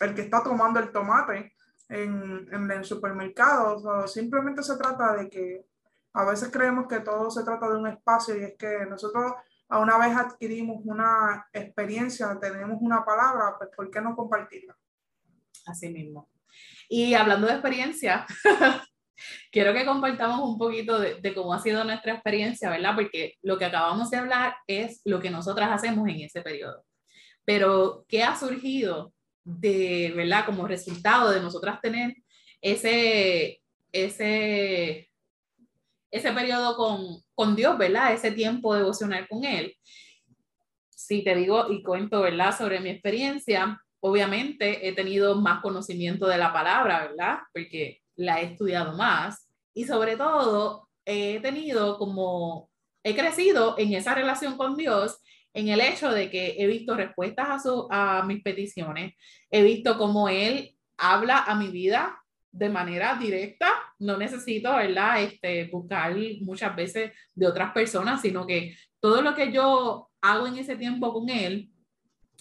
el 0.00 0.14
que 0.14 0.22
está 0.22 0.42
tomando 0.42 0.80
el 0.80 0.92
tomate 0.92 1.54
en, 1.88 2.48
en 2.52 2.70
el 2.70 2.84
supermercado. 2.84 4.06
simplemente 4.06 4.62
se 4.62 4.76
trata 4.76 5.14
de 5.16 5.28
que 5.28 5.66
a 6.12 6.24
veces 6.24 6.50
creemos 6.50 6.86
que 6.88 7.00
todo 7.00 7.30
se 7.30 7.44
trata 7.44 7.68
de 7.68 7.76
un 7.76 7.86
espacio 7.86 8.36
y 8.36 8.44
es 8.44 8.56
que 8.56 8.86
nosotros 8.86 9.34
a 9.68 9.78
una 9.78 9.96
vez 9.98 10.16
adquirimos 10.16 10.82
una 10.84 11.48
experiencia, 11.52 12.36
tenemos 12.40 12.78
una 12.80 13.04
palabra, 13.04 13.56
pues 13.56 13.70
¿por 13.74 13.88
qué 13.90 14.00
no 14.00 14.16
compartirla? 14.16 14.76
Así 15.70 15.88
mismo. 15.88 16.28
Y 16.88 17.14
hablando 17.14 17.46
de 17.46 17.52
experiencia, 17.52 18.26
quiero 19.52 19.72
que 19.72 19.84
compartamos 19.84 20.40
un 20.40 20.58
poquito 20.58 20.98
de, 20.98 21.34
cómo 21.34 21.54
ha 21.54 21.60
sido 21.60 21.84
nuestra 21.84 22.14
experiencia, 22.14 22.70
¿verdad? 22.70 22.94
Porque 22.96 23.34
lo 23.42 23.56
que 23.58 23.66
acabamos 23.66 24.10
de 24.10 24.16
hablar 24.16 24.56
es 24.66 25.00
lo 25.04 25.20
que 25.20 25.30
nosotras 25.30 25.70
hacemos 25.70 26.08
en 26.08 26.20
ese 26.20 26.42
periodo. 26.42 26.84
Pero, 27.44 28.04
¿qué 28.08 28.22
ha 28.22 28.36
surgido 28.36 29.12
de, 29.44 30.12
¿verdad? 30.16 30.44
Como 30.46 30.66
resultado 30.66 31.30
de 31.30 31.40
nosotras 31.40 31.80
tener 31.80 32.14
ese, 32.60 33.62
ese, 33.92 35.10
ese 36.10 36.32
periodo 36.32 36.76
con, 36.76 37.22
con 37.34 37.54
Dios, 37.54 37.78
¿verdad? 37.78 38.12
Ese 38.12 38.32
tiempo 38.32 38.74
devocional 38.74 39.28
con 39.28 39.44
Él. 39.44 39.76
Si 40.90 41.22
te 41.22 41.34
digo 41.34 41.70
y 41.70 41.82
cuento, 41.82 42.20
¿verdad? 42.20 42.56
Sobre 42.56 42.80
mi 42.80 42.90
experiencia, 42.90 43.80
obviamente 44.00 44.88
he 44.88 44.92
tenido 44.92 45.36
más 45.36 45.60
conocimiento 45.60 46.26
de 46.26 46.38
la 46.38 46.52
palabra, 46.52 47.08
¿verdad? 47.08 47.38
Porque 47.52 48.00
la 48.16 48.40
he 48.40 48.46
estudiado 48.46 48.96
más 48.96 49.48
y 49.74 49.84
sobre 49.84 50.16
todo 50.16 50.88
he 51.04 51.40
tenido 51.40 51.98
como, 51.98 52.70
he 53.02 53.14
crecido 53.14 53.76
en 53.78 53.94
esa 53.94 54.14
relación 54.14 54.56
con 54.56 54.76
Dios 54.76 55.20
en 55.52 55.68
el 55.68 55.80
hecho 55.80 56.10
de 56.10 56.30
que 56.30 56.56
he 56.58 56.66
visto 56.66 56.96
respuestas 56.96 57.48
a, 57.48 57.58
su, 57.58 57.88
a 57.90 58.22
mis 58.24 58.42
peticiones, 58.42 59.14
he 59.50 59.62
visto 59.62 59.98
cómo 59.98 60.28
Él 60.28 60.76
habla 60.96 61.38
a 61.38 61.54
mi 61.54 61.68
vida 61.68 62.16
de 62.52 62.68
manera 62.68 63.14
directa, 63.14 63.70
no 63.98 64.16
necesito, 64.16 64.74
¿verdad? 64.74 65.22
Este, 65.22 65.66
buscar 65.66 66.14
muchas 66.40 66.74
veces 66.74 67.12
de 67.34 67.46
otras 67.46 67.72
personas, 67.72 68.20
sino 68.20 68.46
que 68.46 68.76
todo 69.00 69.22
lo 69.22 69.34
que 69.34 69.52
yo 69.52 70.10
hago 70.20 70.46
en 70.46 70.58
ese 70.58 70.76
tiempo 70.76 71.12
con 71.12 71.28
Él, 71.28 71.69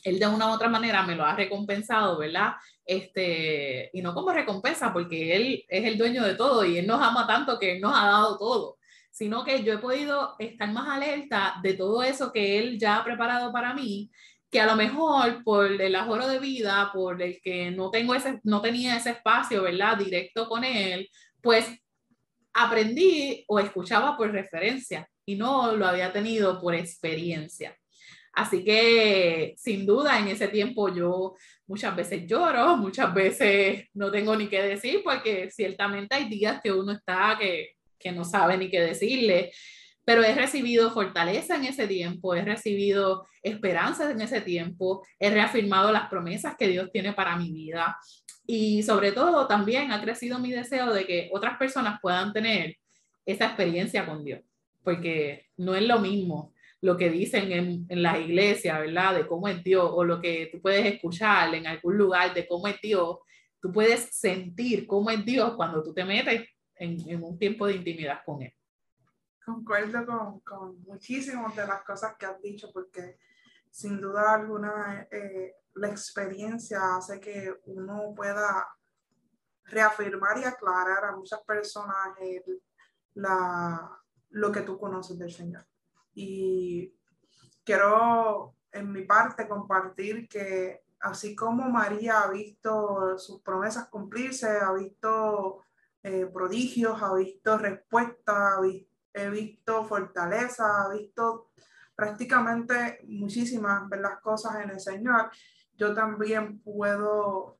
Él 0.03 0.19
de 0.19 0.27
una 0.27 0.47
u 0.47 0.53
otra 0.53 0.69
manera 0.69 1.03
me 1.03 1.15
lo 1.15 1.25
ha 1.25 1.35
recompensado, 1.35 2.17
¿verdad? 2.17 2.53
Este, 2.85 3.89
y 3.93 4.01
no 4.01 4.13
como 4.13 4.31
recompensa, 4.31 4.91
porque 4.93 5.35
Él 5.35 5.65
es 5.67 5.85
el 5.85 5.97
dueño 5.97 6.23
de 6.23 6.35
todo 6.35 6.65
y 6.65 6.77
Él 6.77 6.87
nos 6.87 7.01
ama 7.01 7.27
tanto 7.27 7.59
que 7.59 7.73
Él 7.73 7.81
nos 7.81 7.93
ha 7.95 8.05
dado 8.05 8.37
todo 8.37 8.79
sino 9.11 9.43
que 9.43 9.63
yo 9.63 9.73
he 9.73 9.77
podido 9.79 10.35
estar 10.39 10.71
más 10.71 10.87
alerta 10.87 11.55
de 11.61 11.73
todo 11.73 12.03
eso 12.03 12.31
que 12.31 12.57
él 12.57 12.79
ya 12.79 12.97
ha 12.97 13.03
preparado 13.03 13.51
para 13.51 13.73
mí, 13.73 14.09
que 14.49 14.59
a 14.59 14.65
lo 14.65 14.75
mejor 14.75 15.43
por 15.43 15.69
el 15.69 15.95
ahorro 15.95 16.27
de 16.27 16.39
vida, 16.39 16.89
por 16.93 17.21
el 17.21 17.41
que 17.41 17.69
no, 17.71 17.91
tengo 17.91 18.15
ese, 18.15 18.39
no 18.43 18.61
tenía 18.61 18.95
ese 18.95 19.11
espacio, 19.11 19.63
¿verdad? 19.63 19.97
Directo 19.97 20.47
con 20.47 20.63
él, 20.63 21.09
pues 21.41 21.67
aprendí 22.53 23.43
o 23.47 23.59
escuchaba 23.59 24.17
por 24.17 24.31
referencia 24.31 25.07
y 25.25 25.35
no 25.35 25.73
lo 25.73 25.85
había 25.85 26.11
tenido 26.11 26.59
por 26.59 26.73
experiencia. 26.73 27.77
Así 28.33 28.63
que 28.63 29.55
sin 29.57 29.85
duda 29.85 30.19
en 30.19 30.27
ese 30.29 30.47
tiempo 30.47 30.93
yo 30.93 31.35
muchas 31.67 31.95
veces 31.95 32.25
lloro, 32.25 32.77
muchas 32.77 33.13
veces 33.13 33.87
no 33.93 34.11
tengo 34.11 34.35
ni 34.35 34.47
qué 34.47 34.61
decir, 34.61 35.01
porque 35.03 35.49
ciertamente 35.51 36.15
hay 36.15 36.29
días 36.29 36.61
que 36.61 36.71
uno 36.71 36.93
está 36.93 37.37
que, 37.39 37.75
que 37.97 38.11
no 38.11 38.23
sabe 38.23 38.57
ni 38.57 38.69
qué 38.69 38.79
decirle, 38.81 39.51
pero 40.05 40.23
he 40.23 40.33
recibido 40.33 40.89
fortaleza 40.91 41.55
en 41.55 41.65
ese 41.65 41.87
tiempo, 41.87 42.33
he 42.33 42.41
recibido 42.41 43.27
esperanza 43.43 44.09
en 44.09 44.21
ese 44.21 44.41
tiempo, 44.41 45.05
he 45.19 45.29
reafirmado 45.29 45.91
las 45.91 46.09
promesas 46.09 46.55
que 46.57 46.67
Dios 46.67 46.89
tiene 46.91 47.13
para 47.13 47.35
mi 47.35 47.51
vida. 47.51 47.95
Y 48.47 48.81
sobre 48.81 49.11
todo 49.11 49.45
también 49.45 49.91
ha 49.91 50.01
crecido 50.01 50.39
mi 50.39 50.49
deseo 50.49 50.91
de 50.93 51.05
que 51.05 51.29
otras 51.31 51.57
personas 51.57 51.99
puedan 52.01 52.33
tener 52.33 52.77
esa 53.23 53.45
experiencia 53.45 54.07
con 54.07 54.23
Dios, 54.23 54.41
porque 54.83 55.45
no 55.57 55.75
es 55.75 55.83
lo 55.83 55.99
mismo 55.99 56.53
lo 56.81 56.95
que 56.95 57.09
dicen 57.09 57.51
en, 57.51 57.85
en 57.89 58.03
las 58.03 58.19
iglesias, 58.19 58.79
¿verdad? 58.79 59.15
De 59.15 59.27
cómo 59.27 59.47
es 59.47 59.63
Dios, 59.63 59.89
o 59.93 60.03
lo 60.03 60.21
que 60.21 60.49
tú 60.51 60.61
puedes 60.61 60.85
escuchar 60.85 61.53
en 61.53 61.67
algún 61.67 61.97
lugar 61.97 62.33
de 62.33 62.47
cómo 62.47 62.67
es 62.67 62.79
Dios, 62.81 63.17
tú 63.59 63.71
puedes 63.71 64.15
sentir 64.15 64.87
cómo 64.87 65.09
es 65.09 65.25
Dios 65.25 65.55
cuando 65.55 65.83
tú 65.83 65.93
te 65.93 66.05
metes 66.05 66.47
en, 66.75 66.97
en 67.09 67.23
un 67.23 67.37
tiempo 67.37 67.67
de 67.67 67.75
intimidad 67.75 68.21
con 68.25 68.41
Él. 68.41 68.53
Concuerdo 69.45 70.05
con, 70.05 70.39
con 70.41 70.81
muchísimas 70.83 71.55
de 71.55 71.67
las 71.67 71.83
cosas 71.83 72.15
que 72.17 72.25
has 72.25 72.41
dicho, 72.41 72.69
porque 72.71 73.17
sin 73.69 73.99
duda 73.99 74.35
alguna 74.35 75.07
eh, 75.11 75.55
la 75.75 75.89
experiencia 75.89 76.79
hace 76.95 77.19
que 77.19 77.53
uno 77.65 78.13
pueda 78.15 78.67
reafirmar 79.65 80.37
y 80.39 80.43
aclarar 80.43 81.05
a 81.05 81.15
muchas 81.15 81.41
personas 81.41 81.95
la, 83.13 83.99
lo 84.29 84.51
que 84.51 84.61
tú 84.61 84.77
conoces 84.77 85.17
del 85.17 85.31
Señor. 85.31 85.65
Y 86.21 86.93
quiero 87.63 88.57
en 88.73 88.91
mi 88.91 89.03
parte 89.03 89.47
compartir 89.47 90.27
que 90.27 90.83
así 90.99 91.33
como 91.33 91.69
María 91.69 92.23
ha 92.23 92.29
visto 92.29 93.17
sus 93.17 93.41
promesas 93.41 93.87
cumplirse, 93.87 94.49
ha 94.49 94.73
visto 94.73 95.63
eh, 96.03 96.25
prodigios, 96.25 97.01
ha 97.01 97.13
visto 97.13 97.57
respuestas, 97.57 98.59
he 99.13 99.29
visto 99.29 99.85
fortaleza, 99.85 100.83
ha 100.83 100.89
visto 100.89 101.51
prácticamente 101.95 102.99
muchísimas 103.07 103.89
las 103.91 104.19
cosas 104.19 104.61
en 104.61 104.71
el 104.71 104.79
Señor, 104.81 105.31
yo 105.77 105.93
también 105.93 106.59
puedo, 106.59 107.59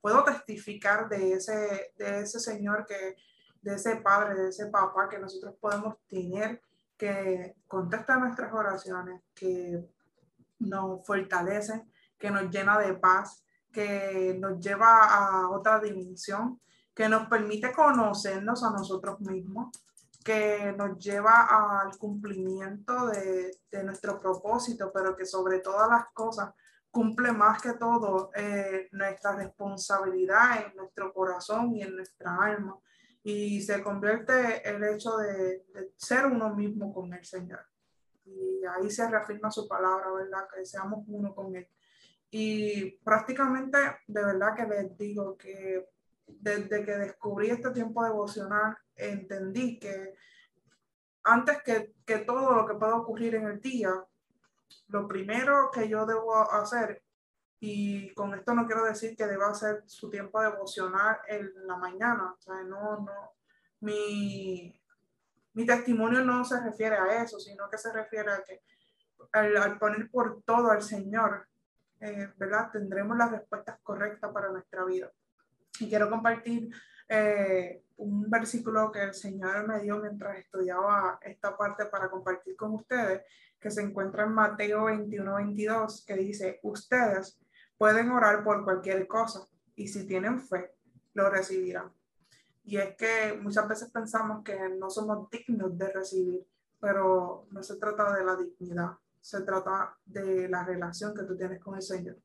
puedo 0.00 0.24
testificar 0.24 1.08
de 1.08 1.34
ese, 1.34 1.92
de 1.96 2.22
ese 2.22 2.40
Señor, 2.40 2.84
que, 2.84 3.16
de 3.60 3.76
ese 3.76 3.94
Padre, 3.94 4.34
de 4.34 4.48
ese 4.48 4.66
Papá 4.66 5.08
que 5.08 5.20
nosotros 5.20 5.54
podemos 5.60 5.94
tener 6.08 6.60
que 7.02 7.56
contesta 7.66 8.16
nuestras 8.16 8.52
oraciones, 8.52 9.22
que 9.34 9.90
nos 10.60 11.04
fortalece, 11.04 11.82
que 12.16 12.30
nos 12.30 12.48
llena 12.48 12.78
de 12.78 12.94
paz, 12.94 13.44
que 13.72 14.36
nos 14.38 14.60
lleva 14.60 15.06
a 15.06 15.50
otra 15.50 15.80
dimensión, 15.80 16.60
que 16.94 17.08
nos 17.08 17.26
permite 17.26 17.72
conocernos 17.72 18.62
a 18.62 18.70
nosotros 18.70 19.18
mismos, 19.18 19.72
que 20.24 20.72
nos 20.78 20.96
lleva 20.96 21.80
al 21.80 21.98
cumplimiento 21.98 23.08
de, 23.08 23.50
de 23.68 23.82
nuestro 23.82 24.20
propósito, 24.20 24.92
pero 24.94 25.16
que 25.16 25.26
sobre 25.26 25.58
todas 25.58 25.88
las 25.88 26.04
cosas 26.14 26.54
cumple 26.88 27.32
más 27.32 27.60
que 27.60 27.72
todo 27.72 28.30
eh, 28.36 28.88
nuestra 28.92 29.32
responsabilidad 29.34 30.66
en 30.66 30.76
nuestro 30.76 31.12
corazón 31.12 31.74
y 31.74 31.82
en 31.82 31.96
nuestra 31.96 32.36
alma 32.36 32.78
y 33.24 33.60
se 33.60 33.82
convierte 33.82 34.68
el 34.68 34.82
hecho 34.84 35.16
de, 35.18 35.64
ser 35.96 36.26
uno 36.26 36.54
mismo 36.54 36.92
con 36.92 37.12
el 37.14 37.24
Señor. 37.24 37.64
Y 38.24 38.62
ahí 38.64 38.90
se 38.90 39.08
reafirma 39.08 39.50
su 39.50 39.68
palabra, 39.68 40.10
¿verdad? 40.12 40.48
Que 40.52 40.64
seamos 40.64 41.04
uno 41.06 41.34
con 41.34 41.54
Él. 41.54 41.68
Y 42.30 42.98
prácticamente, 42.98 43.78
de 44.06 44.24
verdad 44.24 44.56
que 44.56 44.66
les 44.66 44.96
digo 44.96 45.36
que 45.36 45.88
desde 46.26 46.84
que 46.84 46.92
descubrí 46.92 47.50
este 47.50 47.70
tiempo 47.70 48.02
devocional, 48.02 48.76
entendí 48.96 49.78
que 49.78 50.14
antes 51.24 51.62
que, 51.62 51.94
que 52.04 52.18
todo 52.18 52.54
lo 52.54 52.66
que 52.66 52.74
pueda 52.74 52.96
ocurrir 52.96 53.36
en 53.36 53.46
el 53.46 53.60
día, 53.60 53.92
lo 54.88 55.06
primero 55.06 55.70
que 55.72 55.88
yo 55.88 56.06
debo 56.06 56.50
hacer 56.50 57.02
y 57.64 58.12
con 58.14 58.34
esto 58.34 58.54
no 58.54 58.66
quiero 58.66 58.84
decir 58.84 59.16
que 59.16 59.24
deba 59.24 59.48
hacer 59.48 59.84
su 59.86 60.10
tiempo 60.10 60.42
devocional 60.42 61.18
en 61.28 61.48
la 61.64 61.76
mañana. 61.76 62.34
O 62.36 62.42
sea, 62.42 62.56
no, 62.64 62.96
no, 62.96 63.34
mi, 63.78 64.74
mi 65.52 65.64
testimonio 65.64 66.24
no 66.24 66.44
se 66.44 66.60
refiere 66.60 66.96
a 66.96 67.22
eso, 67.22 67.38
sino 67.38 67.70
que 67.70 67.78
se 67.78 67.92
refiere 67.92 68.32
a 68.32 68.42
que 68.42 68.62
al, 69.30 69.78
poner 69.78 70.10
por 70.10 70.42
todo 70.42 70.72
al 70.72 70.82
Señor, 70.82 71.46
eh, 72.00 72.32
¿verdad? 72.36 72.72
Tendremos 72.72 73.16
las 73.16 73.30
respuestas 73.30 73.78
correctas 73.84 74.32
para 74.32 74.50
nuestra 74.50 74.84
vida. 74.84 75.12
Y 75.78 75.88
quiero 75.88 76.10
compartir 76.10 76.68
eh, 77.08 77.84
un 77.98 78.28
versículo 78.28 78.90
que 78.90 79.04
el 79.04 79.14
Señor 79.14 79.68
me 79.68 79.78
dio 79.78 79.98
mientras 79.98 80.36
estudiaba 80.36 81.20
esta 81.22 81.56
parte 81.56 81.86
para 81.86 82.10
compartir 82.10 82.56
con 82.56 82.72
ustedes, 82.72 83.22
que 83.60 83.70
se 83.70 83.82
encuentra 83.82 84.24
en 84.24 84.32
Mateo 84.32 84.86
21, 84.86 85.36
22, 85.36 86.04
que 86.04 86.14
dice, 86.16 86.58
ustedes 86.64 87.38
pueden 87.82 88.12
orar 88.12 88.44
por 88.44 88.62
cualquier 88.62 89.08
cosa 89.08 89.44
y 89.74 89.88
si 89.88 90.06
tienen 90.06 90.40
fe, 90.40 90.72
lo 91.14 91.28
recibirán. 91.28 91.92
Y 92.62 92.76
es 92.76 92.94
que 92.94 93.36
muchas 93.42 93.66
veces 93.66 93.90
pensamos 93.90 94.44
que 94.44 94.56
no 94.78 94.88
somos 94.88 95.28
dignos 95.28 95.76
de 95.76 95.92
recibir, 95.92 96.46
pero 96.78 97.48
no 97.50 97.60
se 97.60 97.78
trata 97.78 98.12
de 98.12 98.24
la 98.24 98.36
dignidad, 98.36 98.92
se 99.20 99.40
trata 99.40 99.98
de 100.04 100.48
la 100.48 100.62
relación 100.62 101.12
que 101.12 101.24
tú 101.24 101.36
tienes 101.36 101.58
con 101.58 101.74
el 101.74 101.82
Señor. 101.82 102.18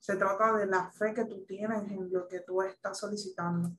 Se 0.00 0.16
trata 0.16 0.52
de 0.52 0.66
la 0.66 0.90
fe 0.90 1.14
que 1.14 1.26
tú 1.26 1.44
tienes 1.46 1.88
en 1.92 2.12
lo 2.12 2.26
que 2.26 2.40
tú 2.40 2.62
estás 2.62 2.98
solicitando. 2.98 3.70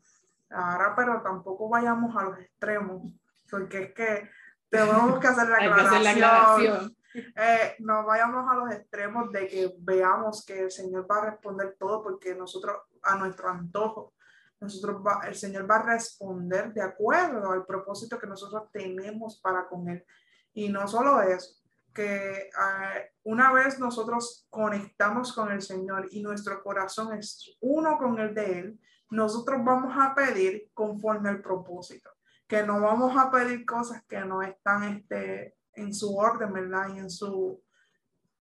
Ahora, 0.52 0.94
pero 0.96 1.22
tampoco 1.22 1.68
vayamos 1.68 2.16
a 2.16 2.24
los 2.30 2.40
extremos, 2.40 3.12
porque 3.52 3.84
es 3.84 3.94
que 3.94 4.30
tenemos 4.70 5.20
que 5.20 5.28
hacer 5.28 5.50
la 5.50 5.58
aclaración. 6.12 6.95
Eh, 7.16 7.76
no 7.80 8.06
vayamos 8.06 8.46
a 8.50 8.56
los 8.56 8.72
extremos 8.72 9.32
de 9.32 9.48
que 9.48 9.76
veamos 9.80 10.46
que 10.46 10.64
el 10.64 10.72
Señor 10.72 11.08
va 11.10 11.18
a 11.18 11.32
responder 11.32 11.76
todo 11.80 12.04
porque 12.04 12.36
nosotros, 12.36 12.78
a 13.04 13.16
nuestro 13.16 13.50
antojo, 13.50 14.14
nosotros 14.60 15.02
el 15.28 15.36
Señor 15.36 15.70
va 15.70 15.78
a 15.78 15.86
responder 15.86 16.74
de 16.74 16.82
acuerdo 16.82 17.52
al 17.52 17.66
propósito 17.66 18.20
que 18.20 18.28
nosotros 18.28 18.72
tenemos 18.72 19.40
para 19.42 19.68
con 19.68 19.88
Él. 19.90 20.06
Y 20.54 20.70
no 20.70 20.88
solo 20.88 21.22
eso, 21.22 21.56
que 21.94 22.50
eh, 22.50 23.12
una 23.24 23.52
vez 23.54 23.80
nosotros 23.80 24.48
conectamos 24.50 25.34
con 25.34 25.52
el 25.52 25.62
Señor 25.62 26.08
y 26.12 26.22
nuestro 26.22 26.62
corazón 26.62 27.14
es 27.14 27.58
uno 27.62 27.98
con 27.98 28.20
el 28.20 28.34
de 28.34 28.60
Él, 28.60 28.80
nosotros 29.10 29.62
vamos 29.64 29.96
a 29.98 30.14
pedir 30.14 30.70
conforme 30.74 31.30
al 31.30 31.42
propósito, 31.42 32.12
que 32.48 32.64
no 32.64 32.82
vamos 32.82 33.16
a 33.18 33.32
pedir 33.32 33.66
cosas 33.66 34.04
que 34.08 34.20
no 34.22 34.42
están 34.42 34.84
este, 34.84 35.56
en 35.76 35.94
su 35.94 36.16
orden, 36.18 36.54
¿verdad? 36.54 36.96
Y 36.96 37.00
en 37.00 37.10
su, 37.10 37.62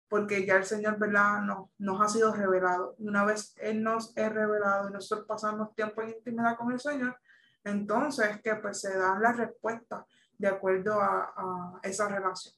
porque 0.08 0.46
ya 0.46 0.56
el 0.58 0.66
Señor, 0.66 1.00
¿verdad? 1.00 1.42
Nos, 1.78 2.02
ha 2.02 2.08
sido 2.08 2.34
revelado. 2.34 2.96
Una 3.00 3.26
vez 3.26 3.56
Él 3.58 3.82
nos 3.82 4.16
es 4.16 4.32
revelado 4.32 4.90
y 4.90 4.94
nosotros 4.94 5.28
pasamos 5.28 5.74
tiempo 5.76 6.02
en 6.02 6.10
intimidad 6.10 6.58
con 6.58 6.72
el 6.72 6.80
Señor, 6.80 7.18
entonces 7.64 8.42
que 8.42 8.56
pues 8.56 8.82
se 8.82 8.98
dan 8.98 9.22
las 9.22 9.38
respuestas 9.38 10.06
de 10.38 10.48
acuerdo 10.48 11.02
a, 11.02 11.34
a 11.36 11.80
esa 11.84 12.08
relación. 12.08 12.54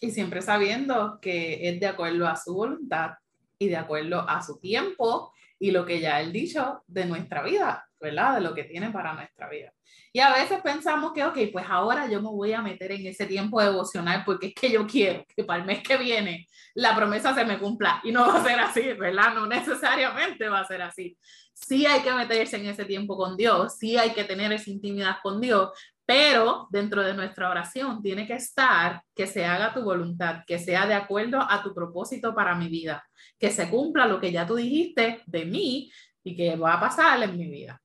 Y 0.00 0.10
siempre 0.10 0.42
sabiendo 0.42 1.18
que 1.20 1.68
es 1.68 1.80
de 1.80 1.86
acuerdo 1.86 2.26
a 2.26 2.36
su 2.36 2.54
voluntad 2.54 3.12
y 3.58 3.68
de 3.68 3.76
acuerdo 3.76 4.28
a 4.28 4.42
su 4.42 4.58
tiempo 4.58 5.32
y 5.58 5.70
lo 5.72 5.84
que 5.84 6.00
ya 6.00 6.20
él 6.20 6.32
dicho 6.32 6.84
de 6.86 7.06
nuestra 7.06 7.42
vida, 7.42 7.87
¿verdad? 8.00 8.36
De 8.36 8.40
lo 8.40 8.54
que 8.54 8.64
tiene 8.64 8.90
para 8.90 9.14
nuestra 9.14 9.48
vida. 9.48 9.72
Y 10.12 10.20
a 10.20 10.32
veces 10.32 10.60
pensamos 10.62 11.12
que, 11.12 11.24
ok, 11.24 11.38
pues 11.52 11.66
ahora 11.68 12.08
yo 12.08 12.20
me 12.22 12.28
voy 12.28 12.52
a 12.52 12.62
meter 12.62 12.92
en 12.92 13.06
ese 13.06 13.26
tiempo 13.26 13.62
devocional 13.62 14.22
porque 14.24 14.48
es 14.48 14.54
que 14.54 14.70
yo 14.70 14.86
quiero 14.86 15.24
que 15.36 15.44
para 15.44 15.60
el 15.60 15.66
mes 15.66 15.82
que 15.82 15.96
viene 15.96 16.46
la 16.74 16.94
promesa 16.94 17.34
se 17.34 17.44
me 17.44 17.58
cumpla. 17.58 18.00
Y 18.04 18.12
no 18.12 18.26
va 18.26 18.40
a 18.40 18.44
ser 18.44 18.58
así, 18.60 18.92
¿verdad? 18.94 19.34
No 19.34 19.46
necesariamente 19.46 20.48
va 20.48 20.60
a 20.60 20.66
ser 20.66 20.82
así. 20.82 21.16
Sí 21.52 21.86
hay 21.86 22.00
que 22.00 22.12
meterse 22.12 22.56
en 22.56 22.66
ese 22.66 22.84
tiempo 22.84 23.16
con 23.16 23.36
Dios, 23.36 23.76
sí 23.78 23.96
hay 23.96 24.10
que 24.10 24.24
tener 24.24 24.52
esa 24.52 24.70
intimidad 24.70 25.16
con 25.22 25.40
Dios, 25.40 25.70
pero 26.06 26.68
dentro 26.70 27.02
de 27.02 27.12
nuestra 27.12 27.50
oración 27.50 28.00
tiene 28.00 28.26
que 28.26 28.34
estar 28.34 29.02
que 29.14 29.26
se 29.26 29.44
haga 29.44 29.74
tu 29.74 29.82
voluntad, 29.82 30.42
que 30.46 30.58
sea 30.58 30.86
de 30.86 30.94
acuerdo 30.94 31.38
a 31.38 31.62
tu 31.62 31.74
propósito 31.74 32.34
para 32.34 32.54
mi 32.54 32.68
vida, 32.68 33.04
que 33.38 33.50
se 33.50 33.68
cumpla 33.68 34.06
lo 34.06 34.18
que 34.18 34.32
ya 34.32 34.46
tú 34.46 34.54
dijiste 34.54 35.22
de 35.26 35.44
mí 35.44 35.90
y 36.24 36.34
que 36.34 36.56
va 36.56 36.74
a 36.74 36.80
pasar 36.80 37.22
en 37.22 37.36
mi 37.36 37.50
vida. 37.50 37.78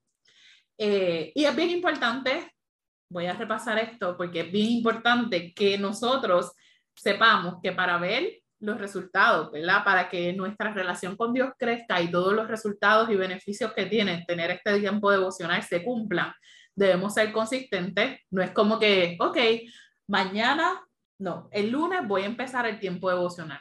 Eh, 0.78 1.32
y 1.36 1.46
es 1.46 1.56
bien 1.56 1.70
importante, 1.70 2.52
voy 3.10 3.28
a 3.28 3.34
repasar 3.34 3.78
esto 3.80 4.18
porque 4.18 4.42
es 4.42 4.52
bien 4.52 4.72
importante 4.72 5.54
que 5.54 5.78
nosotros 5.78 6.52
sepamos 6.96 7.56
que 7.62 7.72
para 7.72 7.98
ver 7.98 8.44
los 8.60 8.78
resultados, 8.78 9.52
¿verdad? 9.52 9.84
Para 9.84 10.10
que 10.10 10.32
nuestra 10.34 10.74
relación 10.74 11.18
con 11.18 11.34
Dios 11.34 11.52
crezca 11.60 12.02
y 12.02 12.10
todos 12.10 12.34
los 12.34 12.48
resultados 12.48 13.10
y 13.10 13.16
beneficios 13.16 13.74
que 13.74 13.86
tiene 13.88 14.24
tener 14.26 14.52
este 14.52 14.80
tiempo 14.80 15.12
devocional 15.12 15.62
se 15.64 15.84
cumplan, 15.84 16.34
debemos 16.76 17.14
ser 17.14 17.32
consistentes. 17.34 18.22
No 18.32 18.42
es 18.42 18.52
como 18.52 18.80
que, 18.80 19.18
ok, 19.20 19.38
mañana, 20.08 20.82
no, 21.20 21.50
el 21.52 21.70
lunes 21.72 22.08
voy 22.08 22.24
a 22.24 22.28
empezar 22.28 22.66
el 22.66 22.80
tiempo 22.80 23.10
devocional. 23.10 23.60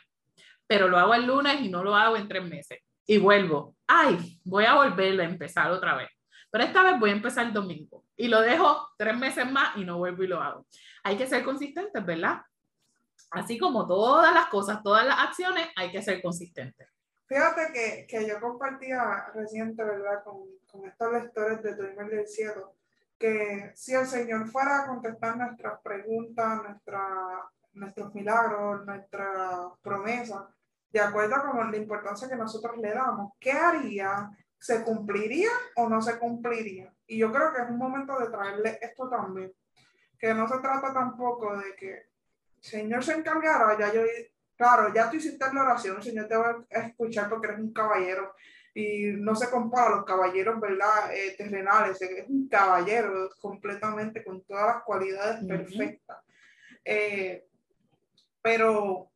pero 0.66 0.88
lo 0.88 0.98
hago 0.98 1.14
el 1.14 1.26
lunes 1.26 1.60
y 1.60 1.68
no 1.68 1.84
lo 1.84 1.94
hago 1.94 2.16
en 2.16 2.28
tres 2.28 2.44
meses. 2.44 2.78
Y 3.06 3.18
vuelvo, 3.18 3.76
ay, 3.86 4.40
voy 4.44 4.64
a 4.64 4.74
volver 4.74 5.20
a 5.20 5.24
empezar 5.24 5.70
otra 5.70 5.96
vez. 5.96 6.08
Pero 6.53 6.64
esta 6.64 6.82
vez 6.82 7.00
voy 7.00 7.09
a 7.09 7.14
empezar 7.14 7.46
el 7.46 7.55
domingo 7.55 8.05
y 8.14 8.28
lo 8.28 8.42
dejo 8.42 8.90
tres 8.98 9.16
meses 9.16 9.50
más 9.50 9.74
y 9.76 9.86
no 9.86 9.96
vuelvo 9.96 10.22
y 10.22 10.26
lo 10.26 10.38
hago. 10.40 10.66
Hay 11.03 11.16
que 11.16 11.26
ser 11.26 11.42
consistentes, 11.44 12.05
¿verdad? 12.05 12.42
Así 13.30 13.59
como 13.59 13.86
todas 13.86 14.34
las 14.34 14.46
cosas, 14.48 14.82
todas 14.82 15.07
las 15.07 15.18
acciones, 15.18 15.66
hay 15.74 15.90
que 15.90 16.03
ser 16.03 16.20
consistentes. 16.20 16.86
Fíjate 17.26 17.72
que, 17.72 18.07
que 18.07 18.28
yo 18.28 18.38
compartía 18.38 19.28
reciente, 19.34 19.82
¿verdad? 19.82 20.22
Con, 20.22 20.42
con 20.70 20.86
estos 20.86 21.11
lectores 21.11 21.62
de 21.62 21.74
Tu 21.74 21.84
email 21.84 22.11
del 22.11 22.28
cielo, 22.28 22.74
que 23.18 23.72
si 23.74 23.94
el 23.94 24.05
Señor 24.05 24.46
fuera 24.48 24.82
a 24.82 24.86
contestar 24.88 25.38
nuestras 25.38 25.80
preguntas, 25.80 26.62
nuestra, 26.62 27.09
nuestros 27.72 28.14
milagros, 28.14 28.84
nuestras 28.84 29.70
promesas, 29.80 30.42
de 30.90 31.00
acuerdo 31.00 31.36
con 31.50 31.70
la 31.70 31.76
importancia 31.78 32.28
que 32.28 32.36
nosotros 32.36 32.76
le 32.76 32.90
damos, 32.90 33.32
¿qué 33.40 33.53
haría? 33.53 34.28
¿Se 34.62 34.84
cumpliría 34.84 35.50
o 35.74 35.88
no 35.88 36.00
se 36.00 36.20
cumpliría? 36.20 36.94
Y 37.08 37.18
yo 37.18 37.32
creo 37.32 37.52
que 37.52 37.62
es 37.62 37.68
un 37.68 37.78
momento 37.78 38.16
de 38.20 38.28
traerle 38.28 38.78
esto 38.80 39.08
también, 39.08 39.52
que 40.16 40.32
no 40.32 40.46
se 40.46 40.60
trata 40.60 40.94
tampoco 40.94 41.58
de 41.58 41.74
que 41.74 42.06
Señor 42.60 43.02
se 43.02 43.14
encargara, 43.14 43.76
ya 43.76 43.92
yo, 43.92 44.02
claro, 44.56 44.94
ya 44.94 45.10
tú 45.10 45.16
hiciste 45.16 45.44
la 45.52 45.62
oración, 45.62 45.96
el 45.96 46.02
Señor 46.04 46.28
te 46.28 46.36
va 46.36 46.64
a 46.70 46.78
escuchar 46.78 47.28
porque 47.28 47.48
eres 47.48 47.58
un 47.58 47.72
caballero 47.72 48.36
y 48.72 49.08
no 49.14 49.34
se 49.34 49.50
compara 49.50 49.88
a 49.88 49.96
los 49.96 50.04
caballeros, 50.04 50.60
¿verdad? 50.60 51.12
Eh, 51.12 51.34
terrenales, 51.36 52.00
es 52.00 52.28
un 52.28 52.48
caballero 52.48 53.30
completamente 53.40 54.22
con 54.22 54.44
todas 54.44 54.76
las 54.76 54.84
cualidades 54.84 55.44
perfectas. 55.44 56.18
Eh, 56.84 57.48
pero 58.40 59.11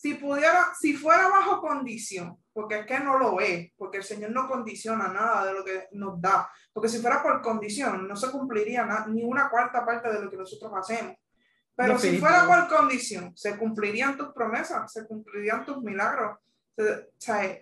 si 0.00 0.14
pudiera, 0.14 0.72
si 0.80 0.94
fuera 0.94 1.28
bajo 1.28 1.60
condición, 1.60 2.38
porque 2.54 2.78
es 2.78 2.86
que 2.86 3.00
no 3.00 3.18
lo 3.18 3.38
es, 3.38 3.70
porque 3.76 3.98
el 3.98 4.02
Señor 4.02 4.30
no 4.30 4.48
condiciona 4.48 5.08
nada 5.08 5.44
de 5.44 5.52
lo 5.52 5.62
que 5.62 5.88
nos 5.92 6.18
da, 6.18 6.50
porque 6.72 6.88
si 6.88 7.02
fuera 7.02 7.22
por 7.22 7.42
condición, 7.42 8.08
no 8.08 8.16
se 8.16 8.30
cumpliría 8.30 8.88
ni 9.08 9.22
una 9.22 9.50
cuarta 9.50 9.84
parte 9.84 10.10
de 10.10 10.22
lo 10.22 10.30
que 10.30 10.38
nosotros 10.38 10.72
hacemos. 10.74 11.16
Pero 11.76 11.98
si 11.98 12.16
fuera 12.18 12.46
por 12.46 12.66
condición, 12.74 13.36
se 13.36 13.58
cumplirían 13.58 14.16
tus 14.16 14.32
promesas, 14.32 14.90
se 14.90 15.06
cumplirían 15.06 15.66
tus 15.66 15.82
milagros. 15.82 16.38
O 16.78 16.82
sea, 17.18 17.58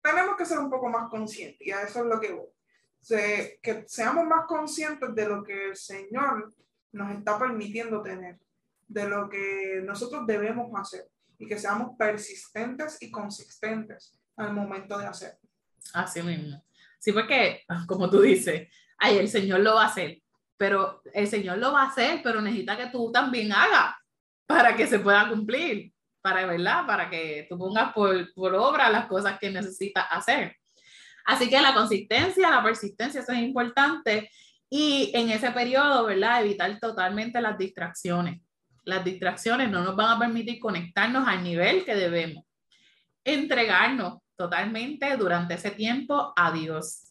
tenemos 0.00 0.36
que 0.38 0.46
ser 0.46 0.58
un 0.58 0.70
poco 0.70 0.88
más 0.88 1.10
conscientes 1.10 1.66
y 1.66 1.70
a 1.70 1.82
eso 1.82 2.00
es 2.00 2.06
lo 2.06 2.18
que 2.18 2.32
voy. 2.32 2.48
que 3.62 3.84
seamos 3.86 4.24
más 4.24 4.46
conscientes 4.46 5.14
de 5.14 5.28
lo 5.28 5.42
que 5.42 5.68
el 5.68 5.76
Señor 5.76 6.50
nos 6.92 7.14
está 7.14 7.38
permitiendo 7.38 8.00
tener, 8.00 8.38
de 8.88 9.06
lo 9.06 9.28
que 9.28 9.82
nosotros 9.84 10.26
debemos 10.26 10.70
hacer 10.80 11.06
y 11.38 11.46
que 11.46 11.58
seamos 11.58 11.96
persistentes 11.98 12.98
y 13.00 13.10
consistentes 13.10 14.18
al 14.36 14.52
momento 14.52 14.98
de 14.98 15.06
hacer. 15.06 15.38
Así 15.92 16.22
mismo. 16.22 16.64
Sí, 16.98 17.12
porque, 17.12 17.64
como 17.86 18.10
tú 18.10 18.20
dices, 18.20 18.68
ay, 18.98 19.18
el 19.18 19.28
Señor 19.28 19.60
lo 19.60 19.74
va 19.74 19.84
a 19.84 19.88
hacer 19.88 20.20
pero 20.56 21.02
el 21.12 21.26
Señor 21.26 21.58
lo 21.58 21.72
va 21.72 21.82
a 21.82 21.88
hacer, 21.88 22.20
pero 22.22 22.40
necesita 22.40 22.76
que 22.76 22.86
tú 22.86 23.10
también 23.12 23.52
hagas 23.52 23.94
para 24.46 24.76
que 24.76 24.86
se 24.86 24.98
pueda 24.98 25.28
cumplir, 25.28 25.92
para, 26.22 26.46
¿verdad? 26.46 26.86
Para 26.86 27.10
que 27.10 27.46
tú 27.48 27.58
pongas 27.58 27.92
por, 27.92 28.32
por 28.34 28.54
obra 28.54 28.88
las 28.90 29.06
cosas 29.06 29.38
que 29.38 29.50
necesitas 29.50 30.06
hacer. 30.10 30.56
Así 31.24 31.48
que 31.48 31.60
la 31.60 31.74
consistencia, 31.74 32.50
la 32.50 32.62
persistencia, 32.62 33.20
eso 33.20 33.32
es 33.32 33.40
importante. 33.40 34.30
Y 34.70 35.10
en 35.14 35.30
ese 35.30 35.50
periodo, 35.50 36.06
¿verdad? 36.06 36.42
Evitar 36.42 36.78
totalmente 36.78 37.40
las 37.40 37.58
distracciones. 37.58 38.40
Las 38.86 39.04
distracciones 39.04 39.70
no 39.70 39.84
nos 39.84 39.94
van 39.94 40.16
a 40.16 40.18
permitir 40.18 40.58
conectarnos 40.58 41.28
al 41.28 41.42
nivel 41.42 41.84
que 41.84 41.94
debemos. 41.94 42.44
Entregarnos 43.24 44.20
totalmente 44.36 45.14
durante 45.16 45.54
ese 45.54 45.72
tiempo 45.72 46.32
a 46.34 46.52
Dios. 46.52 47.08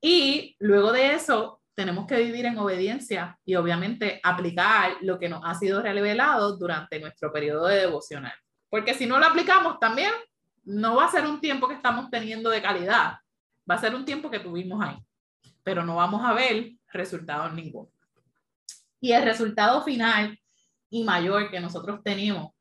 Y 0.00 0.56
luego 0.58 0.92
de 0.92 1.14
eso, 1.14 1.62
tenemos 1.74 2.06
que 2.06 2.16
vivir 2.16 2.46
en 2.46 2.58
obediencia 2.58 3.38
y 3.44 3.54
obviamente 3.54 4.20
aplicar 4.22 4.96
lo 5.00 5.18
que 5.18 5.28
nos 5.28 5.40
ha 5.44 5.54
sido 5.54 5.80
revelado 5.82 6.56
durante 6.56 7.00
nuestro 7.00 7.32
periodo 7.32 7.66
de 7.68 7.80
devocional. 7.80 8.34
Porque 8.68 8.94
si 8.94 9.06
no 9.06 9.18
lo 9.18 9.26
aplicamos 9.26 9.78
también, 9.78 10.12
no 10.64 10.96
va 10.96 11.06
a 11.06 11.10
ser 11.10 11.26
un 11.26 11.40
tiempo 11.40 11.68
que 11.68 11.74
estamos 11.74 12.10
teniendo 12.10 12.50
de 12.50 12.60
calidad, 12.60 13.18
va 13.70 13.74
a 13.74 13.80
ser 13.80 13.94
un 13.94 14.04
tiempo 14.04 14.30
que 14.30 14.40
tuvimos 14.40 14.82
ahí, 14.82 14.96
pero 15.62 15.84
no 15.84 15.96
vamos 15.96 16.24
a 16.24 16.32
ver 16.32 16.72
resultados 16.92 17.52
ninguno. 17.54 17.90
Y 19.00 19.12
el 19.12 19.22
resultado 19.22 19.82
final 19.82 20.38
y 20.94 21.04
mayor 21.04 21.50
que 21.50 21.60
nosotros 21.60 22.00
tenemos 22.02 22.52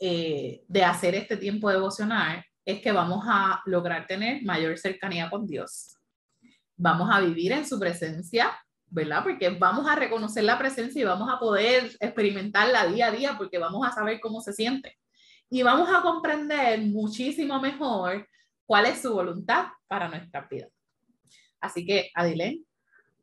eh, 0.00 0.62
de 0.66 0.84
hacer 0.84 1.14
este 1.14 1.36
tiempo 1.36 1.70
devocional 1.70 2.44
es 2.64 2.80
que 2.80 2.92
vamos 2.92 3.24
a 3.26 3.62
lograr 3.66 4.06
tener 4.06 4.42
mayor 4.42 4.78
cercanía 4.78 5.30
con 5.30 5.46
Dios 5.46 5.98
vamos 6.78 7.10
a 7.12 7.20
vivir 7.20 7.52
en 7.52 7.66
su 7.66 7.78
presencia, 7.78 8.56
¿verdad? 8.86 9.22
Porque 9.24 9.50
vamos 9.50 9.86
a 9.86 9.96
reconocer 9.96 10.44
la 10.44 10.56
presencia 10.56 11.02
y 11.02 11.04
vamos 11.04 11.28
a 11.30 11.38
poder 11.38 11.96
experimentarla 12.00 12.86
día 12.86 13.08
a 13.08 13.10
día 13.10 13.34
porque 13.36 13.58
vamos 13.58 13.86
a 13.86 13.92
saber 13.92 14.20
cómo 14.20 14.40
se 14.40 14.52
siente. 14.52 14.96
Y 15.50 15.62
vamos 15.62 15.88
a 15.92 16.02
comprender 16.02 16.80
muchísimo 16.80 17.60
mejor 17.60 18.26
cuál 18.64 18.86
es 18.86 19.02
su 19.02 19.12
voluntad 19.12 19.66
para 19.88 20.08
nuestra 20.08 20.46
vida. 20.48 20.68
Así 21.60 21.84
que, 21.84 22.10
Adilén. 22.14 22.64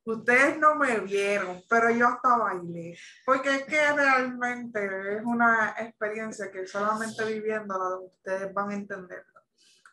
Ustedes 0.05 0.59
no 0.59 0.75
me 0.75 0.99
vieron, 0.99 1.63
pero 1.67 1.89
yo 1.89 2.07
hasta 2.07 2.37
bailé, 2.37 2.95
porque 3.25 3.55
es 3.55 3.63
que 3.63 3.91
realmente 3.91 5.17
es 5.17 5.23
una 5.25 5.73
experiencia 5.79 6.51
que 6.51 6.67
solamente 6.67 7.25
viviéndola 7.25 7.97
ustedes 7.97 8.53
van 8.53 8.69
a 8.69 8.75
entender. 8.75 9.25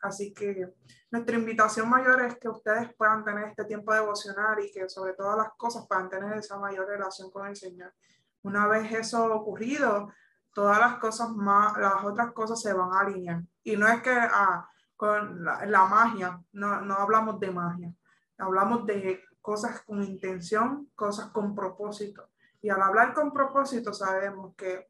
Así 0.03 0.35
que 0.35 0.75
nuestra 1.11 1.37
invitación 1.37 1.89
mayor 1.89 2.21
es 2.23 2.37
que 2.37 2.49
ustedes 2.49 2.93
puedan 2.95 3.25
tener 3.25 3.49
este 3.49 3.65
tiempo 3.65 3.95
devocional 3.95 4.63
y 4.63 4.71
que 4.71 4.87
sobre 4.89 5.15
todas 5.15 5.39
las 5.39 5.49
cosas 5.57 5.87
puedan 5.89 6.11
tener 6.11 6.37
esa 6.37 6.59
mayor 6.59 6.87
relación 6.89 7.31
con 7.31 7.47
el 7.47 7.57
Señor. 7.57 7.95
Una 8.43 8.67
vez 8.67 8.93
eso 8.93 9.33
ocurrido, 9.33 10.13
todas 10.53 10.79
las 10.79 10.99
cosas 10.99 11.31
más, 11.31 11.79
las 11.79 12.05
otras 12.05 12.33
cosas 12.33 12.61
se 12.61 12.75
van 12.75 12.93
a 12.93 13.01
alinear. 13.01 13.43
Y 13.63 13.77
no 13.77 13.89
es 13.89 14.03
que 14.03 14.11
ah, 14.11 14.69
con 14.95 15.43
la, 15.43 15.85
magia, 15.87 16.39
no, 16.53 16.83
no 16.83 16.95
hablamos 16.97 17.41
de 17.41 17.51
magia, 17.51 17.95
hablamos 18.37 18.85
de 18.85 19.23
cosas 19.43 19.83
con 19.83 20.03
intención, 20.03 20.91
cosas 20.95 21.27
con 21.31 21.55
propósito. 21.55 22.31
Y 22.63 22.71
al 22.71 22.81
hablar 22.81 23.13
con 23.13 23.33
propósito 23.33 23.93
sabemos 23.93 24.55
que 24.57 24.89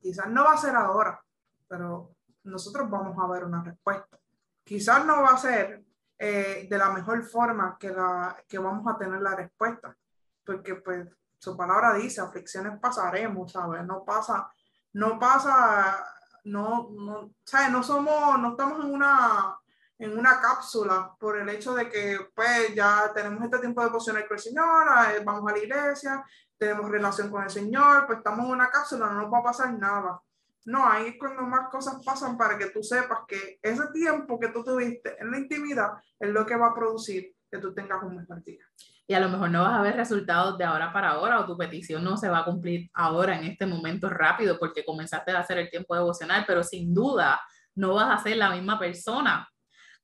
quizás 0.00 0.28
no 0.28 0.44
va 0.44 0.52
a 0.52 0.58
ser 0.58 0.76
ahora, 0.76 1.18
pero 1.66 2.10
nosotros 2.44 2.90
vamos 2.90 3.16
a 3.18 3.32
ver 3.32 3.44
una 3.44 3.62
respuesta 3.62 4.18
quizás 4.66 5.06
no 5.06 5.22
va 5.22 5.30
a 5.30 5.38
ser 5.38 5.84
eh, 6.18 6.66
de 6.68 6.78
la 6.78 6.90
mejor 6.90 7.22
forma 7.22 7.76
que, 7.78 7.90
la, 7.90 8.36
que 8.48 8.58
vamos 8.58 8.92
a 8.92 8.98
tener 8.98 9.22
la 9.22 9.36
respuesta, 9.36 9.96
porque 10.44 10.74
pues 10.74 11.08
su 11.38 11.56
palabra 11.56 11.94
dice, 11.94 12.20
aflicciones 12.20 12.78
pasaremos, 12.80 13.52
¿sabes? 13.52 13.84
No 13.84 14.04
pasa, 14.04 14.50
no 14.94 15.18
pasa, 15.20 16.04
no, 16.44 16.88
no, 16.90 17.30
¿sabes? 17.44 17.70
No 17.70 17.82
somos, 17.82 18.38
no 18.40 18.50
estamos 18.50 18.84
en 18.84 18.92
una, 18.92 19.56
en 19.98 20.18
una 20.18 20.40
cápsula 20.40 21.14
por 21.18 21.38
el 21.38 21.48
hecho 21.48 21.74
de 21.74 21.88
que 21.88 22.18
pues 22.34 22.74
ya 22.74 23.10
tenemos 23.14 23.42
este 23.42 23.58
tiempo 23.58 23.80
de 23.80 23.86
devoción 23.88 24.16
con 24.16 24.36
el 24.36 24.42
Señor, 24.42 24.86
eh, 25.10 25.22
vamos 25.24 25.50
a 25.50 25.56
la 25.56 25.62
iglesia, 25.62 26.24
tenemos 26.58 26.90
relación 26.90 27.30
con 27.30 27.42
el 27.42 27.50
Señor, 27.50 28.06
pues 28.06 28.18
estamos 28.18 28.44
en 28.46 28.52
una 28.52 28.70
cápsula, 28.70 29.06
no 29.06 29.22
nos 29.22 29.32
va 29.32 29.38
a 29.38 29.44
pasar 29.44 29.72
nada. 29.74 30.20
No, 30.66 30.86
ahí 30.86 31.08
es 31.08 31.14
cuando 31.18 31.42
más 31.42 31.68
cosas 31.70 32.02
pasan 32.04 32.36
para 32.36 32.58
que 32.58 32.66
tú 32.66 32.82
sepas 32.82 33.20
que 33.28 33.58
ese 33.62 33.86
tiempo 33.92 34.38
que 34.38 34.48
tú 34.48 34.64
tuviste 34.64 35.16
en 35.20 35.30
la 35.30 35.38
intimidad 35.38 35.92
es 36.18 36.28
lo 36.28 36.44
que 36.44 36.56
va 36.56 36.68
a 36.68 36.74
producir 36.74 37.34
que 37.50 37.58
tú 37.58 37.72
tengas 37.72 38.02
un 38.02 38.16
mejor 38.16 38.42
día. 38.42 38.64
Y 39.06 39.14
a 39.14 39.20
lo 39.20 39.28
mejor 39.28 39.50
no 39.50 39.62
vas 39.62 39.74
a 39.74 39.82
ver 39.82 39.94
resultados 39.94 40.58
de 40.58 40.64
ahora 40.64 40.92
para 40.92 41.10
ahora 41.10 41.38
o 41.38 41.46
tu 41.46 41.56
petición 41.56 42.02
no 42.02 42.16
se 42.16 42.28
va 42.28 42.40
a 42.40 42.44
cumplir 42.44 42.90
ahora 42.92 43.38
en 43.38 43.44
este 43.44 43.64
momento 43.64 44.10
rápido 44.10 44.58
porque 44.58 44.84
comenzaste 44.84 45.30
a 45.30 45.38
hacer 45.38 45.58
el 45.58 45.70
tiempo 45.70 45.94
devocional, 45.94 46.42
pero 46.44 46.64
sin 46.64 46.92
duda 46.92 47.40
no 47.76 47.94
vas 47.94 48.20
a 48.20 48.22
ser 48.22 48.36
la 48.36 48.50
misma 48.50 48.76
persona 48.76 49.48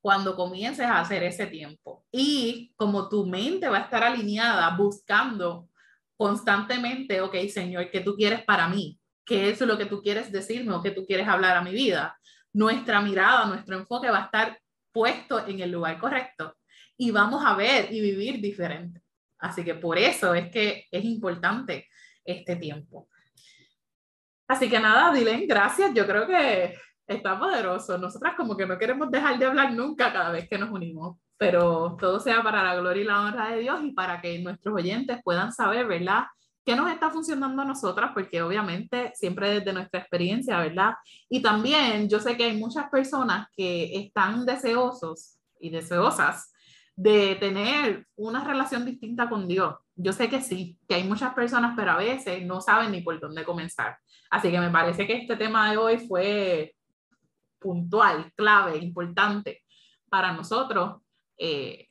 cuando 0.03 0.37
comiences 0.37 0.85
a 0.85 1.01
hacer 1.01 1.23
ese 1.23 1.47
tiempo. 1.47 2.05
Y 2.13 2.75
como 2.77 3.09
tu 3.09 3.25
mente 3.25 3.69
va 3.69 3.79
a 3.79 3.83
estar 3.83 4.03
alineada 4.03 4.77
buscando 4.77 5.69
constantemente, 6.17 7.23
ok, 7.23 7.37
Señor, 7.49 7.91
¿qué 7.91 8.01
tú 8.01 8.15
quieres 8.15 8.43
para 8.43 8.69
mí? 8.69 8.99
eso 9.33 9.65
es 9.65 9.69
lo 9.69 9.79
que 9.79 9.87
tú 9.87 10.03
quieres 10.03 10.31
decirme 10.31 10.75
o 10.75 10.83
que 10.83 10.91
tú 10.91 11.07
quieres 11.07 11.27
hablar 11.27 11.57
a 11.57 11.63
mi 11.63 11.73
vida. 11.73 12.19
Nuestra 12.53 13.01
mirada, 13.01 13.47
nuestro 13.47 13.79
enfoque 13.79 14.11
va 14.11 14.19
a 14.19 14.25
estar 14.25 14.61
puesto 14.93 15.47
en 15.47 15.61
el 15.61 15.71
lugar 15.71 15.99
correcto 15.99 16.57
y 16.97 17.11
vamos 17.11 17.43
a 17.45 17.55
ver 17.55 17.93
y 17.93 18.01
vivir 18.01 18.41
diferente. 18.41 19.01
Así 19.39 19.65
que 19.65 19.75
por 19.75 19.99
eso 19.99 20.35
es 20.35 20.51
que 20.51 20.87
es 20.91 21.05
importante 21.05 21.89
este 22.25 22.57
tiempo. 22.57 23.09
Así 24.47 24.69
que 24.69 24.79
nada, 24.79 25.13
Dylan, 25.13 25.47
gracias. 25.47 25.95
Yo 25.95 26.07
creo 26.07 26.27
que 26.27 26.77
está 27.07 27.39
poderoso. 27.39 27.99
Nosotras 27.99 28.35
como 28.37 28.57
que 28.57 28.67
no 28.67 28.79
queremos 28.79 29.11
dejar 29.11 29.39
de 29.39 29.47
hablar 29.47 29.73
nunca 29.73 30.13
cada 30.13 30.31
vez 30.31 30.49
que 30.49 30.59
nos 30.59 30.71
unimos, 30.71 31.19
pero 31.37 31.97
todo 32.01 32.21
sea 32.21 32.43
para 32.43 32.63
la 32.63 32.77
gloria 32.77 33.03
y 33.03 33.07
la 33.07 33.21
honra 33.21 33.51
de 33.51 33.61
Dios 33.61 33.81
y 33.83 33.93
para 33.93 34.21
que 34.21 34.39
nuestros 34.41 34.75
oyentes 34.75 35.19
puedan 35.25 35.53
saber, 35.53 35.87
¿verdad? 35.87 36.25
qué 36.65 36.77
nos 36.77 36.91
está 36.91 37.11
funcionando 37.11 37.63
a 37.63 37.65
nosotras, 37.65 38.13
porque 38.15 38.43
obviamente 38.43 39.13
siempre 39.15 39.51
desde 39.51 39.73
nuestra 39.73 40.01
experiencia, 40.01 40.59
¿verdad? 40.59 40.95
Y 41.29 41.43
también 41.43 42.09
yo 42.09 42.21
sé 42.21 42.37
que 42.37 42.45
hay 42.45 42.57
muchas 42.57 42.89
personas 42.89 43.49
que 43.57 43.97
están 43.97 44.47
deseosos 44.47 45.39
y 45.59 45.71
deseosas 45.71 46.53
de 46.95 47.37
tener 47.37 48.07
una 48.17 48.45
relación 48.45 48.85
distinta 48.85 49.29
con 49.29 49.49
Dios. 49.49 49.75
Yo 49.97 50.13
sé 50.13 50.29
que 50.29 50.41
sí, 50.41 50.79
que 50.89 50.97
hay 50.97 51.05
muchas 51.05 51.35
personas, 51.35 51.73
pero 51.77 51.93
a 51.93 51.97
veces 51.97 52.45
no 52.47 52.61
saben 52.61 52.93
ni 52.93 53.01
por 53.01 53.19
dónde 53.19 53.45
comenzar. 53.45 53.97
Así 54.31 54.51
que 54.51 54.61
me 54.61 54.71
parece 54.71 55.07
que 55.07 55.15
este 55.15 55.37
tema 55.37 55.71
de 55.71 55.77
hoy 55.77 55.99
fue 56.07 56.75
puntual, 57.63 58.33
clave, 58.37 58.77
importante 58.77 59.63
para 60.11 60.33
nosotros 60.33 61.01
eh, 61.39 61.89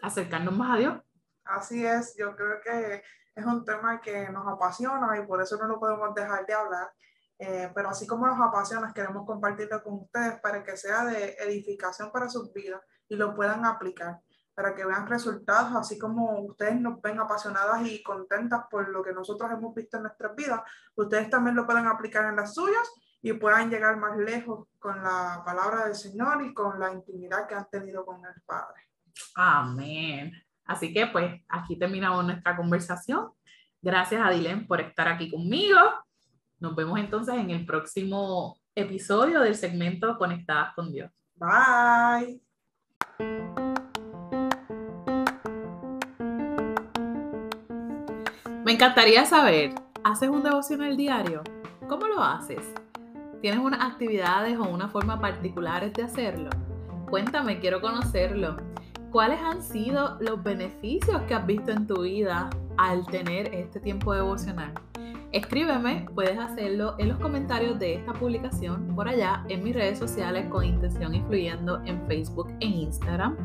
acercarnos 0.00 0.56
más 0.56 0.74
a 0.74 0.78
Dios. 0.78 1.00
Así 1.44 1.84
es, 1.84 2.14
yo 2.16 2.36
creo 2.36 2.60
que 2.62 3.02
es 3.34 3.44
un 3.44 3.64
tema 3.64 4.00
que 4.00 4.28
nos 4.30 4.46
apasiona 4.46 5.18
y 5.18 5.26
por 5.26 5.42
eso 5.42 5.56
no 5.58 5.66
lo 5.66 5.80
podemos 5.80 6.14
dejar 6.14 6.46
de 6.46 6.54
hablar. 6.54 6.90
Eh, 7.38 7.70
pero 7.74 7.90
así 7.90 8.06
como 8.06 8.26
nos 8.26 8.40
apasiona, 8.40 8.92
queremos 8.94 9.26
compartirlo 9.26 9.82
con 9.82 9.94
ustedes 9.94 10.40
para 10.40 10.64
que 10.64 10.76
sea 10.76 11.04
de 11.04 11.36
edificación 11.40 12.10
para 12.10 12.30
sus 12.30 12.52
vidas 12.52 12.80
y 13.08 13.16
lo 13.16 13.34
puedan 13.34 13.64
aplicar, 13.66 14.20
para 14.54 14.74
que 14.74 14.86
vean 14.86 15.06
resultados, 15.06 15.76
así 15.76 15.98
como 15.98 16.40
ustedes 16.40 16.80
nos 16.80 17.00
ven 17.02 17.20
apasionadas 17.20 17.86
y 17.86 18.02
contentas 18.02 18.64
por 18.70 18.88
lo 18.88 19.02
que 19.02 19.12
nosotros 19.12 19.50
hemos 19.50 19.74
visto 19.74 19.98
en 19.98 20.04
nuestras 20.04 20.34
vidas, 20.34 20.62
ustedes 20.94 21.28
también 21.28 21.56
lo 21.56 21.66
puedan 21.66 21.86
aplicar 21.86 22.24
en 22.24 22.36
las 22.36 22.54
suyas 22.54 22.88
y 23.22 23.32
puedan 23.32 23.70
llegar 23.70 23.96
más 23.96 24.16
lejos 24.18 24.68
con 24.78 25.02
la 25.02 25.42
palabra 25.44 25.86
del 25.86 25.94
Señor 25.94 26.44
y 26.44 26.54
con 26.54 26.78
la 26.78 26.92
intimidad 26.92 27.46
que 27.46 27.54
han 27.54 27.68
tenido 27.70 28.04
con 28.04 28.24
el 28.24 28.40
Padre. 28.42 28.82
Amén. 29.34 30.32
Así 30.64 30.92
que 30.92 31.06
pues 31.06 31.42
aquí 31.48 31.78
terminamos 31.78 32.24
nuestra 32.24 32.56
conversación. 32.56 33.30
Gracias 33.80 34.20
a 34.24 34.30
Dilen 34.30 34.66
por 34.66 34.80
estar 34.80 35.08
aquí 35.08 35.30
conmigo. 35.30 35.78
Nos 36.58 36.74
vemos 36.74 36.98
entonces 36.98 37.34
en 37.34 37.50
el 37.50 37.66
próximo 37.66 38.58
episodio 38.74 39.40
del 39.40 39.54
segmento 39.54 40.18
Conectadas 40.18 40.74
con 40.74 40.92
Dios. 40.92 41.10
Bye. 41.34 42.40
Me 48.64 48.72
encantaría 48.72 49.24
saber, 49.24 49.74
¿haces 50.02 50.28
un 50.28 50.42
devocional 50.42 50.96
diario? 50.96 51.44
¿Cómo 51.88 52.08
lo 52.08 52.20
haces? 52.20 52.74
¿Tienes 53.40 53.60
unas 53.60 53.84
actividades 53.84 54.58
o 54.58 54.64
una 54.64 54.88
forma 54.88 55.20
particular 55.20 55.92
de 55.92 56.02
hacerlo? 56.02 56.50
Cuéntame, 57.10 57.60
quiero 57.60 57.80
conocerlo. 57.80 58.56
¿Cuáles 59.10 59.40
han 59.40 59.62
sido 59.62 60.18
los 60.20 60.42
beneficios 60.42 61.22
que 61.22 61.34
has 61.34 61.46
visto 61.46 61.70
en 61.70 61.86
tu 61.86 62.02
vida 62.02 62.50
al 62.76 63.06
tener 63.06 63.54
este 63.54 63.80
tiempo 63.80 64.12
devocional? 64.14 64.72
Escríbeme, 65.32 66.06
puedes 66.14 66.38
hacerlo 66.38 66.94
en 66.98 67.08
los 67.08 67.18
comentarios 67.18 67.78
de 67.78 67.94
esta 67.94 68.12
publicación 68.14 68.94
por 68.94 69.08
allá 69.08 69.44
en 69.48 69.64
mis 69.64 69.74
redes 69.74 69.98
sociales 69.98 70.46
con 70.48 70.64
Intención 70.64 71.14
Influyendo 71.14 71.82
en 71.84 72.06
Facebook 72.06 72.48
e 72.60 72.66
Instagram, 72.66 73.36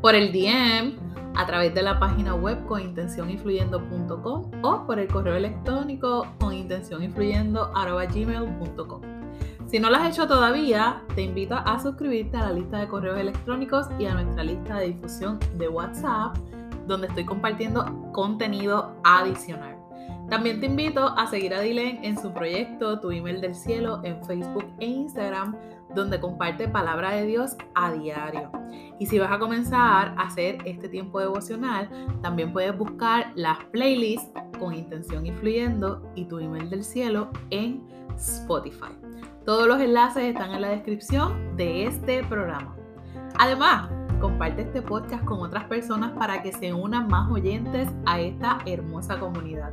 por 0.00 0.14
el 0.14 0.32
DM 0.32 0.96
a 1.36 1.44
través 1.46 1.74
de 1.74 1.82
la 1.82 1.98
página 1.98 2.34
web 2.34 2.64
con 2.66 2.80
intencioninfluyendo.com 2.80 4.50
o 4.62 4.86
por 4.86 4.98
el 4.98 5.08
correo 5.08 5.36
electrónico 5.36 6.26
con 6.38 6.54
intencioninfluyendo.gmail.com. 6.54 9.13
Si 9.74 9.80
no 9.80 9.90
lo 9.90 9.96
has 9.96 10.08
hecho 10.08 10.28
todavía, 10.28 11.02
te 11.16 11.22
invito 11.22 11.56
a 11.56 11.80
suscribirte 11.80 12.36
a 12.36 12.42
la 12.42 12.52
lista 12.52 12.78
de 12.78 12.86
correos 12.86 13.18
electrónicos 13.18 13.88
y 13.98 14.06
a 14.06 14.14
nuestra 14.14 14.44
lista 14.44 14.76
de 14.76 14.92
difusión 14.92 15.40
de 15.58 15.68
WhatsApp, 15.68 16.36
donde 16.86 17.08
estoy 17.08 17.24
compartiendo 17.24 17.84
contenido 18.12 18.94
adicional. 19.02 19.76
También 20.30 20.60
te 20.60 20.66
invito 20.66 21.08
a 21.18 21.26
seguir 21.26 21.54
a 21.54 21.60
Dylan 21.60 22.04
en 22.04 22.16
su 22.16 22.32
proyecto 22.32 23.00
Tu 23.00 23.10
email 23.10 23.40
del 23.40 23.56
cielo 23.56 24.00
en 24.04 24.24
Facebook 24.24 24.64
e 24.78 24.86
Instagram, 24.86 25.56
donde 25.92 26.20
comparte 26.20 26.68
palabra 26.68 27.10
de 27.10 27.26
Dios 27.26 27.56
a 27.74 27.90
diario. 27.90 28.52
Y 29.00 29.06
si 29.06 29.18
vas 29.18 29.32
a 29.32 29.40
comenzar 29.40 30.14
a 30.16 30.22
hacer 30.28 30.58
este 30.66 30.88
tiempo 30.88 31.18
devocional, 31.18 31.88
también 32.22 32.52
puedes 32.52 32.78
buscar 32.78 33.32
las 33.34 33.58
playlists 33.72 34.30
con 34.60 34.72
intención 34.72 35.26
influyendo 35.26 36.00
y 36.14 36.26
tu 36.26 36.38
email 36.38 36.70
del 36.70 36.84
cielo 36.84 37.28
en 37.50 37.82
Spotify. 38.16 39.03
Todos 39.44 39.68
los 39.68 39.78
enlaces 39.78 40.24
están 40.24 40.52
en 40.52 40.62
la 40.62 40.68
descripción 40.68 41.54
de 41.54 41.86
este 41.86 42.24
programa. 42.24 42.74
Además, 43.38 43.90
comparte 44.18 44.62
este 44.62 44.80
podcast 44.80 45.22
con 45.26 45.40
otras 45.40 45.64
personas 45.64 46.12
para 46.12 46.42
que 46.42 46.50
se 46.50 46.72
unan 46.72 47.08
más 47.08 47.30
oyentes 47.30 47.90
a 48.06 48.20
esta 48.20 48.60
hermosa 48.64 49.20
comunidad. 49.20 49.70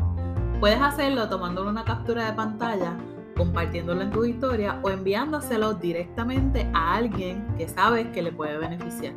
Puedes 0.60 0.82
hacerlo 0.82 1.30
tomando 1.30 1.66
una 1.70 1.86
captura 1.86 2.26
de 2.26 2.34
pantalla, 2.34 2.98
compartiéndolo 3.38 4.02
en 4.02 4.12
tu 4.12 4.26
historia 4.26 4.78
o 4.84 4.90
enviándoselo 4.90 5.76
directamente 5.76 6.70
a 6.74 6.96
alguien 6.96 7.48
que 7.58 7.70
sabes 7.70 8.08
que 8.08 8.22
le 8.22 8.34
puede 8.34 8.58
beneficiar. 8.58 9.14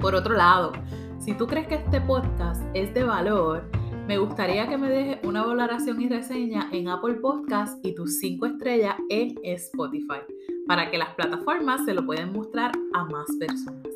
Por 0.00 0.14
otro 0.14 0.36
lado, 0.36 0.70
si 1.18 1.34
tú 1.34 1.48
crees 1.48 1.66
que 1.66 1.74
este 1.74 2.00
podcast 2.00 2.62
es 2.74 2.94
de 2.94 3.02
valor, 3.02 3.68
me 4.08 4.16
gustaría 4.16 4.66
que 4.66 4.78
me 4.78 4.88
dejes 4.88 5.18
una 5.22 5.44
valoración 5.44 6.00
y 6.00 6.08
reseña 6.08 6.70
en 6.72 6.88
Apple 6.88 7.16
Podcast 7.16 7.78
y 7.84 7.94
tus 7.94 8.18
5 8.20 8.46
estrellas 8.46 8.96
en 9.10 9.34
Spotify 9.44 10.20
para 10.66 10.90
que 10.90 10.96
las 10.96 11.10
plataformas 11.10 11.84
se 11.84 11.92
lo 11.92 12.06
puedan 12.06 12.32
mostrar 12.32 12.72
a 12.94 13.04
más 13.04 13.26
personas. 13.38 13.86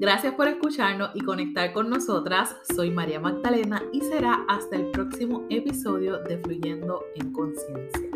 Gracias 0.00 0.34
por 0.34 0.48
escucharnos 0.48 1.10
y 1.14 1.20
conectar 1.20 1.72
con 1.72 1.88
nosotras. 1.88 2.56
Soy 2.74 2.90
María 2.90 3.20
Magdalena 3.20 3.80
y 3.92 4.00
será 4.00 4.44
hasta 4.48 4.74
el 4.74 4.90
próximo 4.90 5.46
episodio 5.50 6.18
de 6.18 6.36
Fluyendo 6.38 7.04
en 7.14 7.32
Conciencia. 7.32 8.13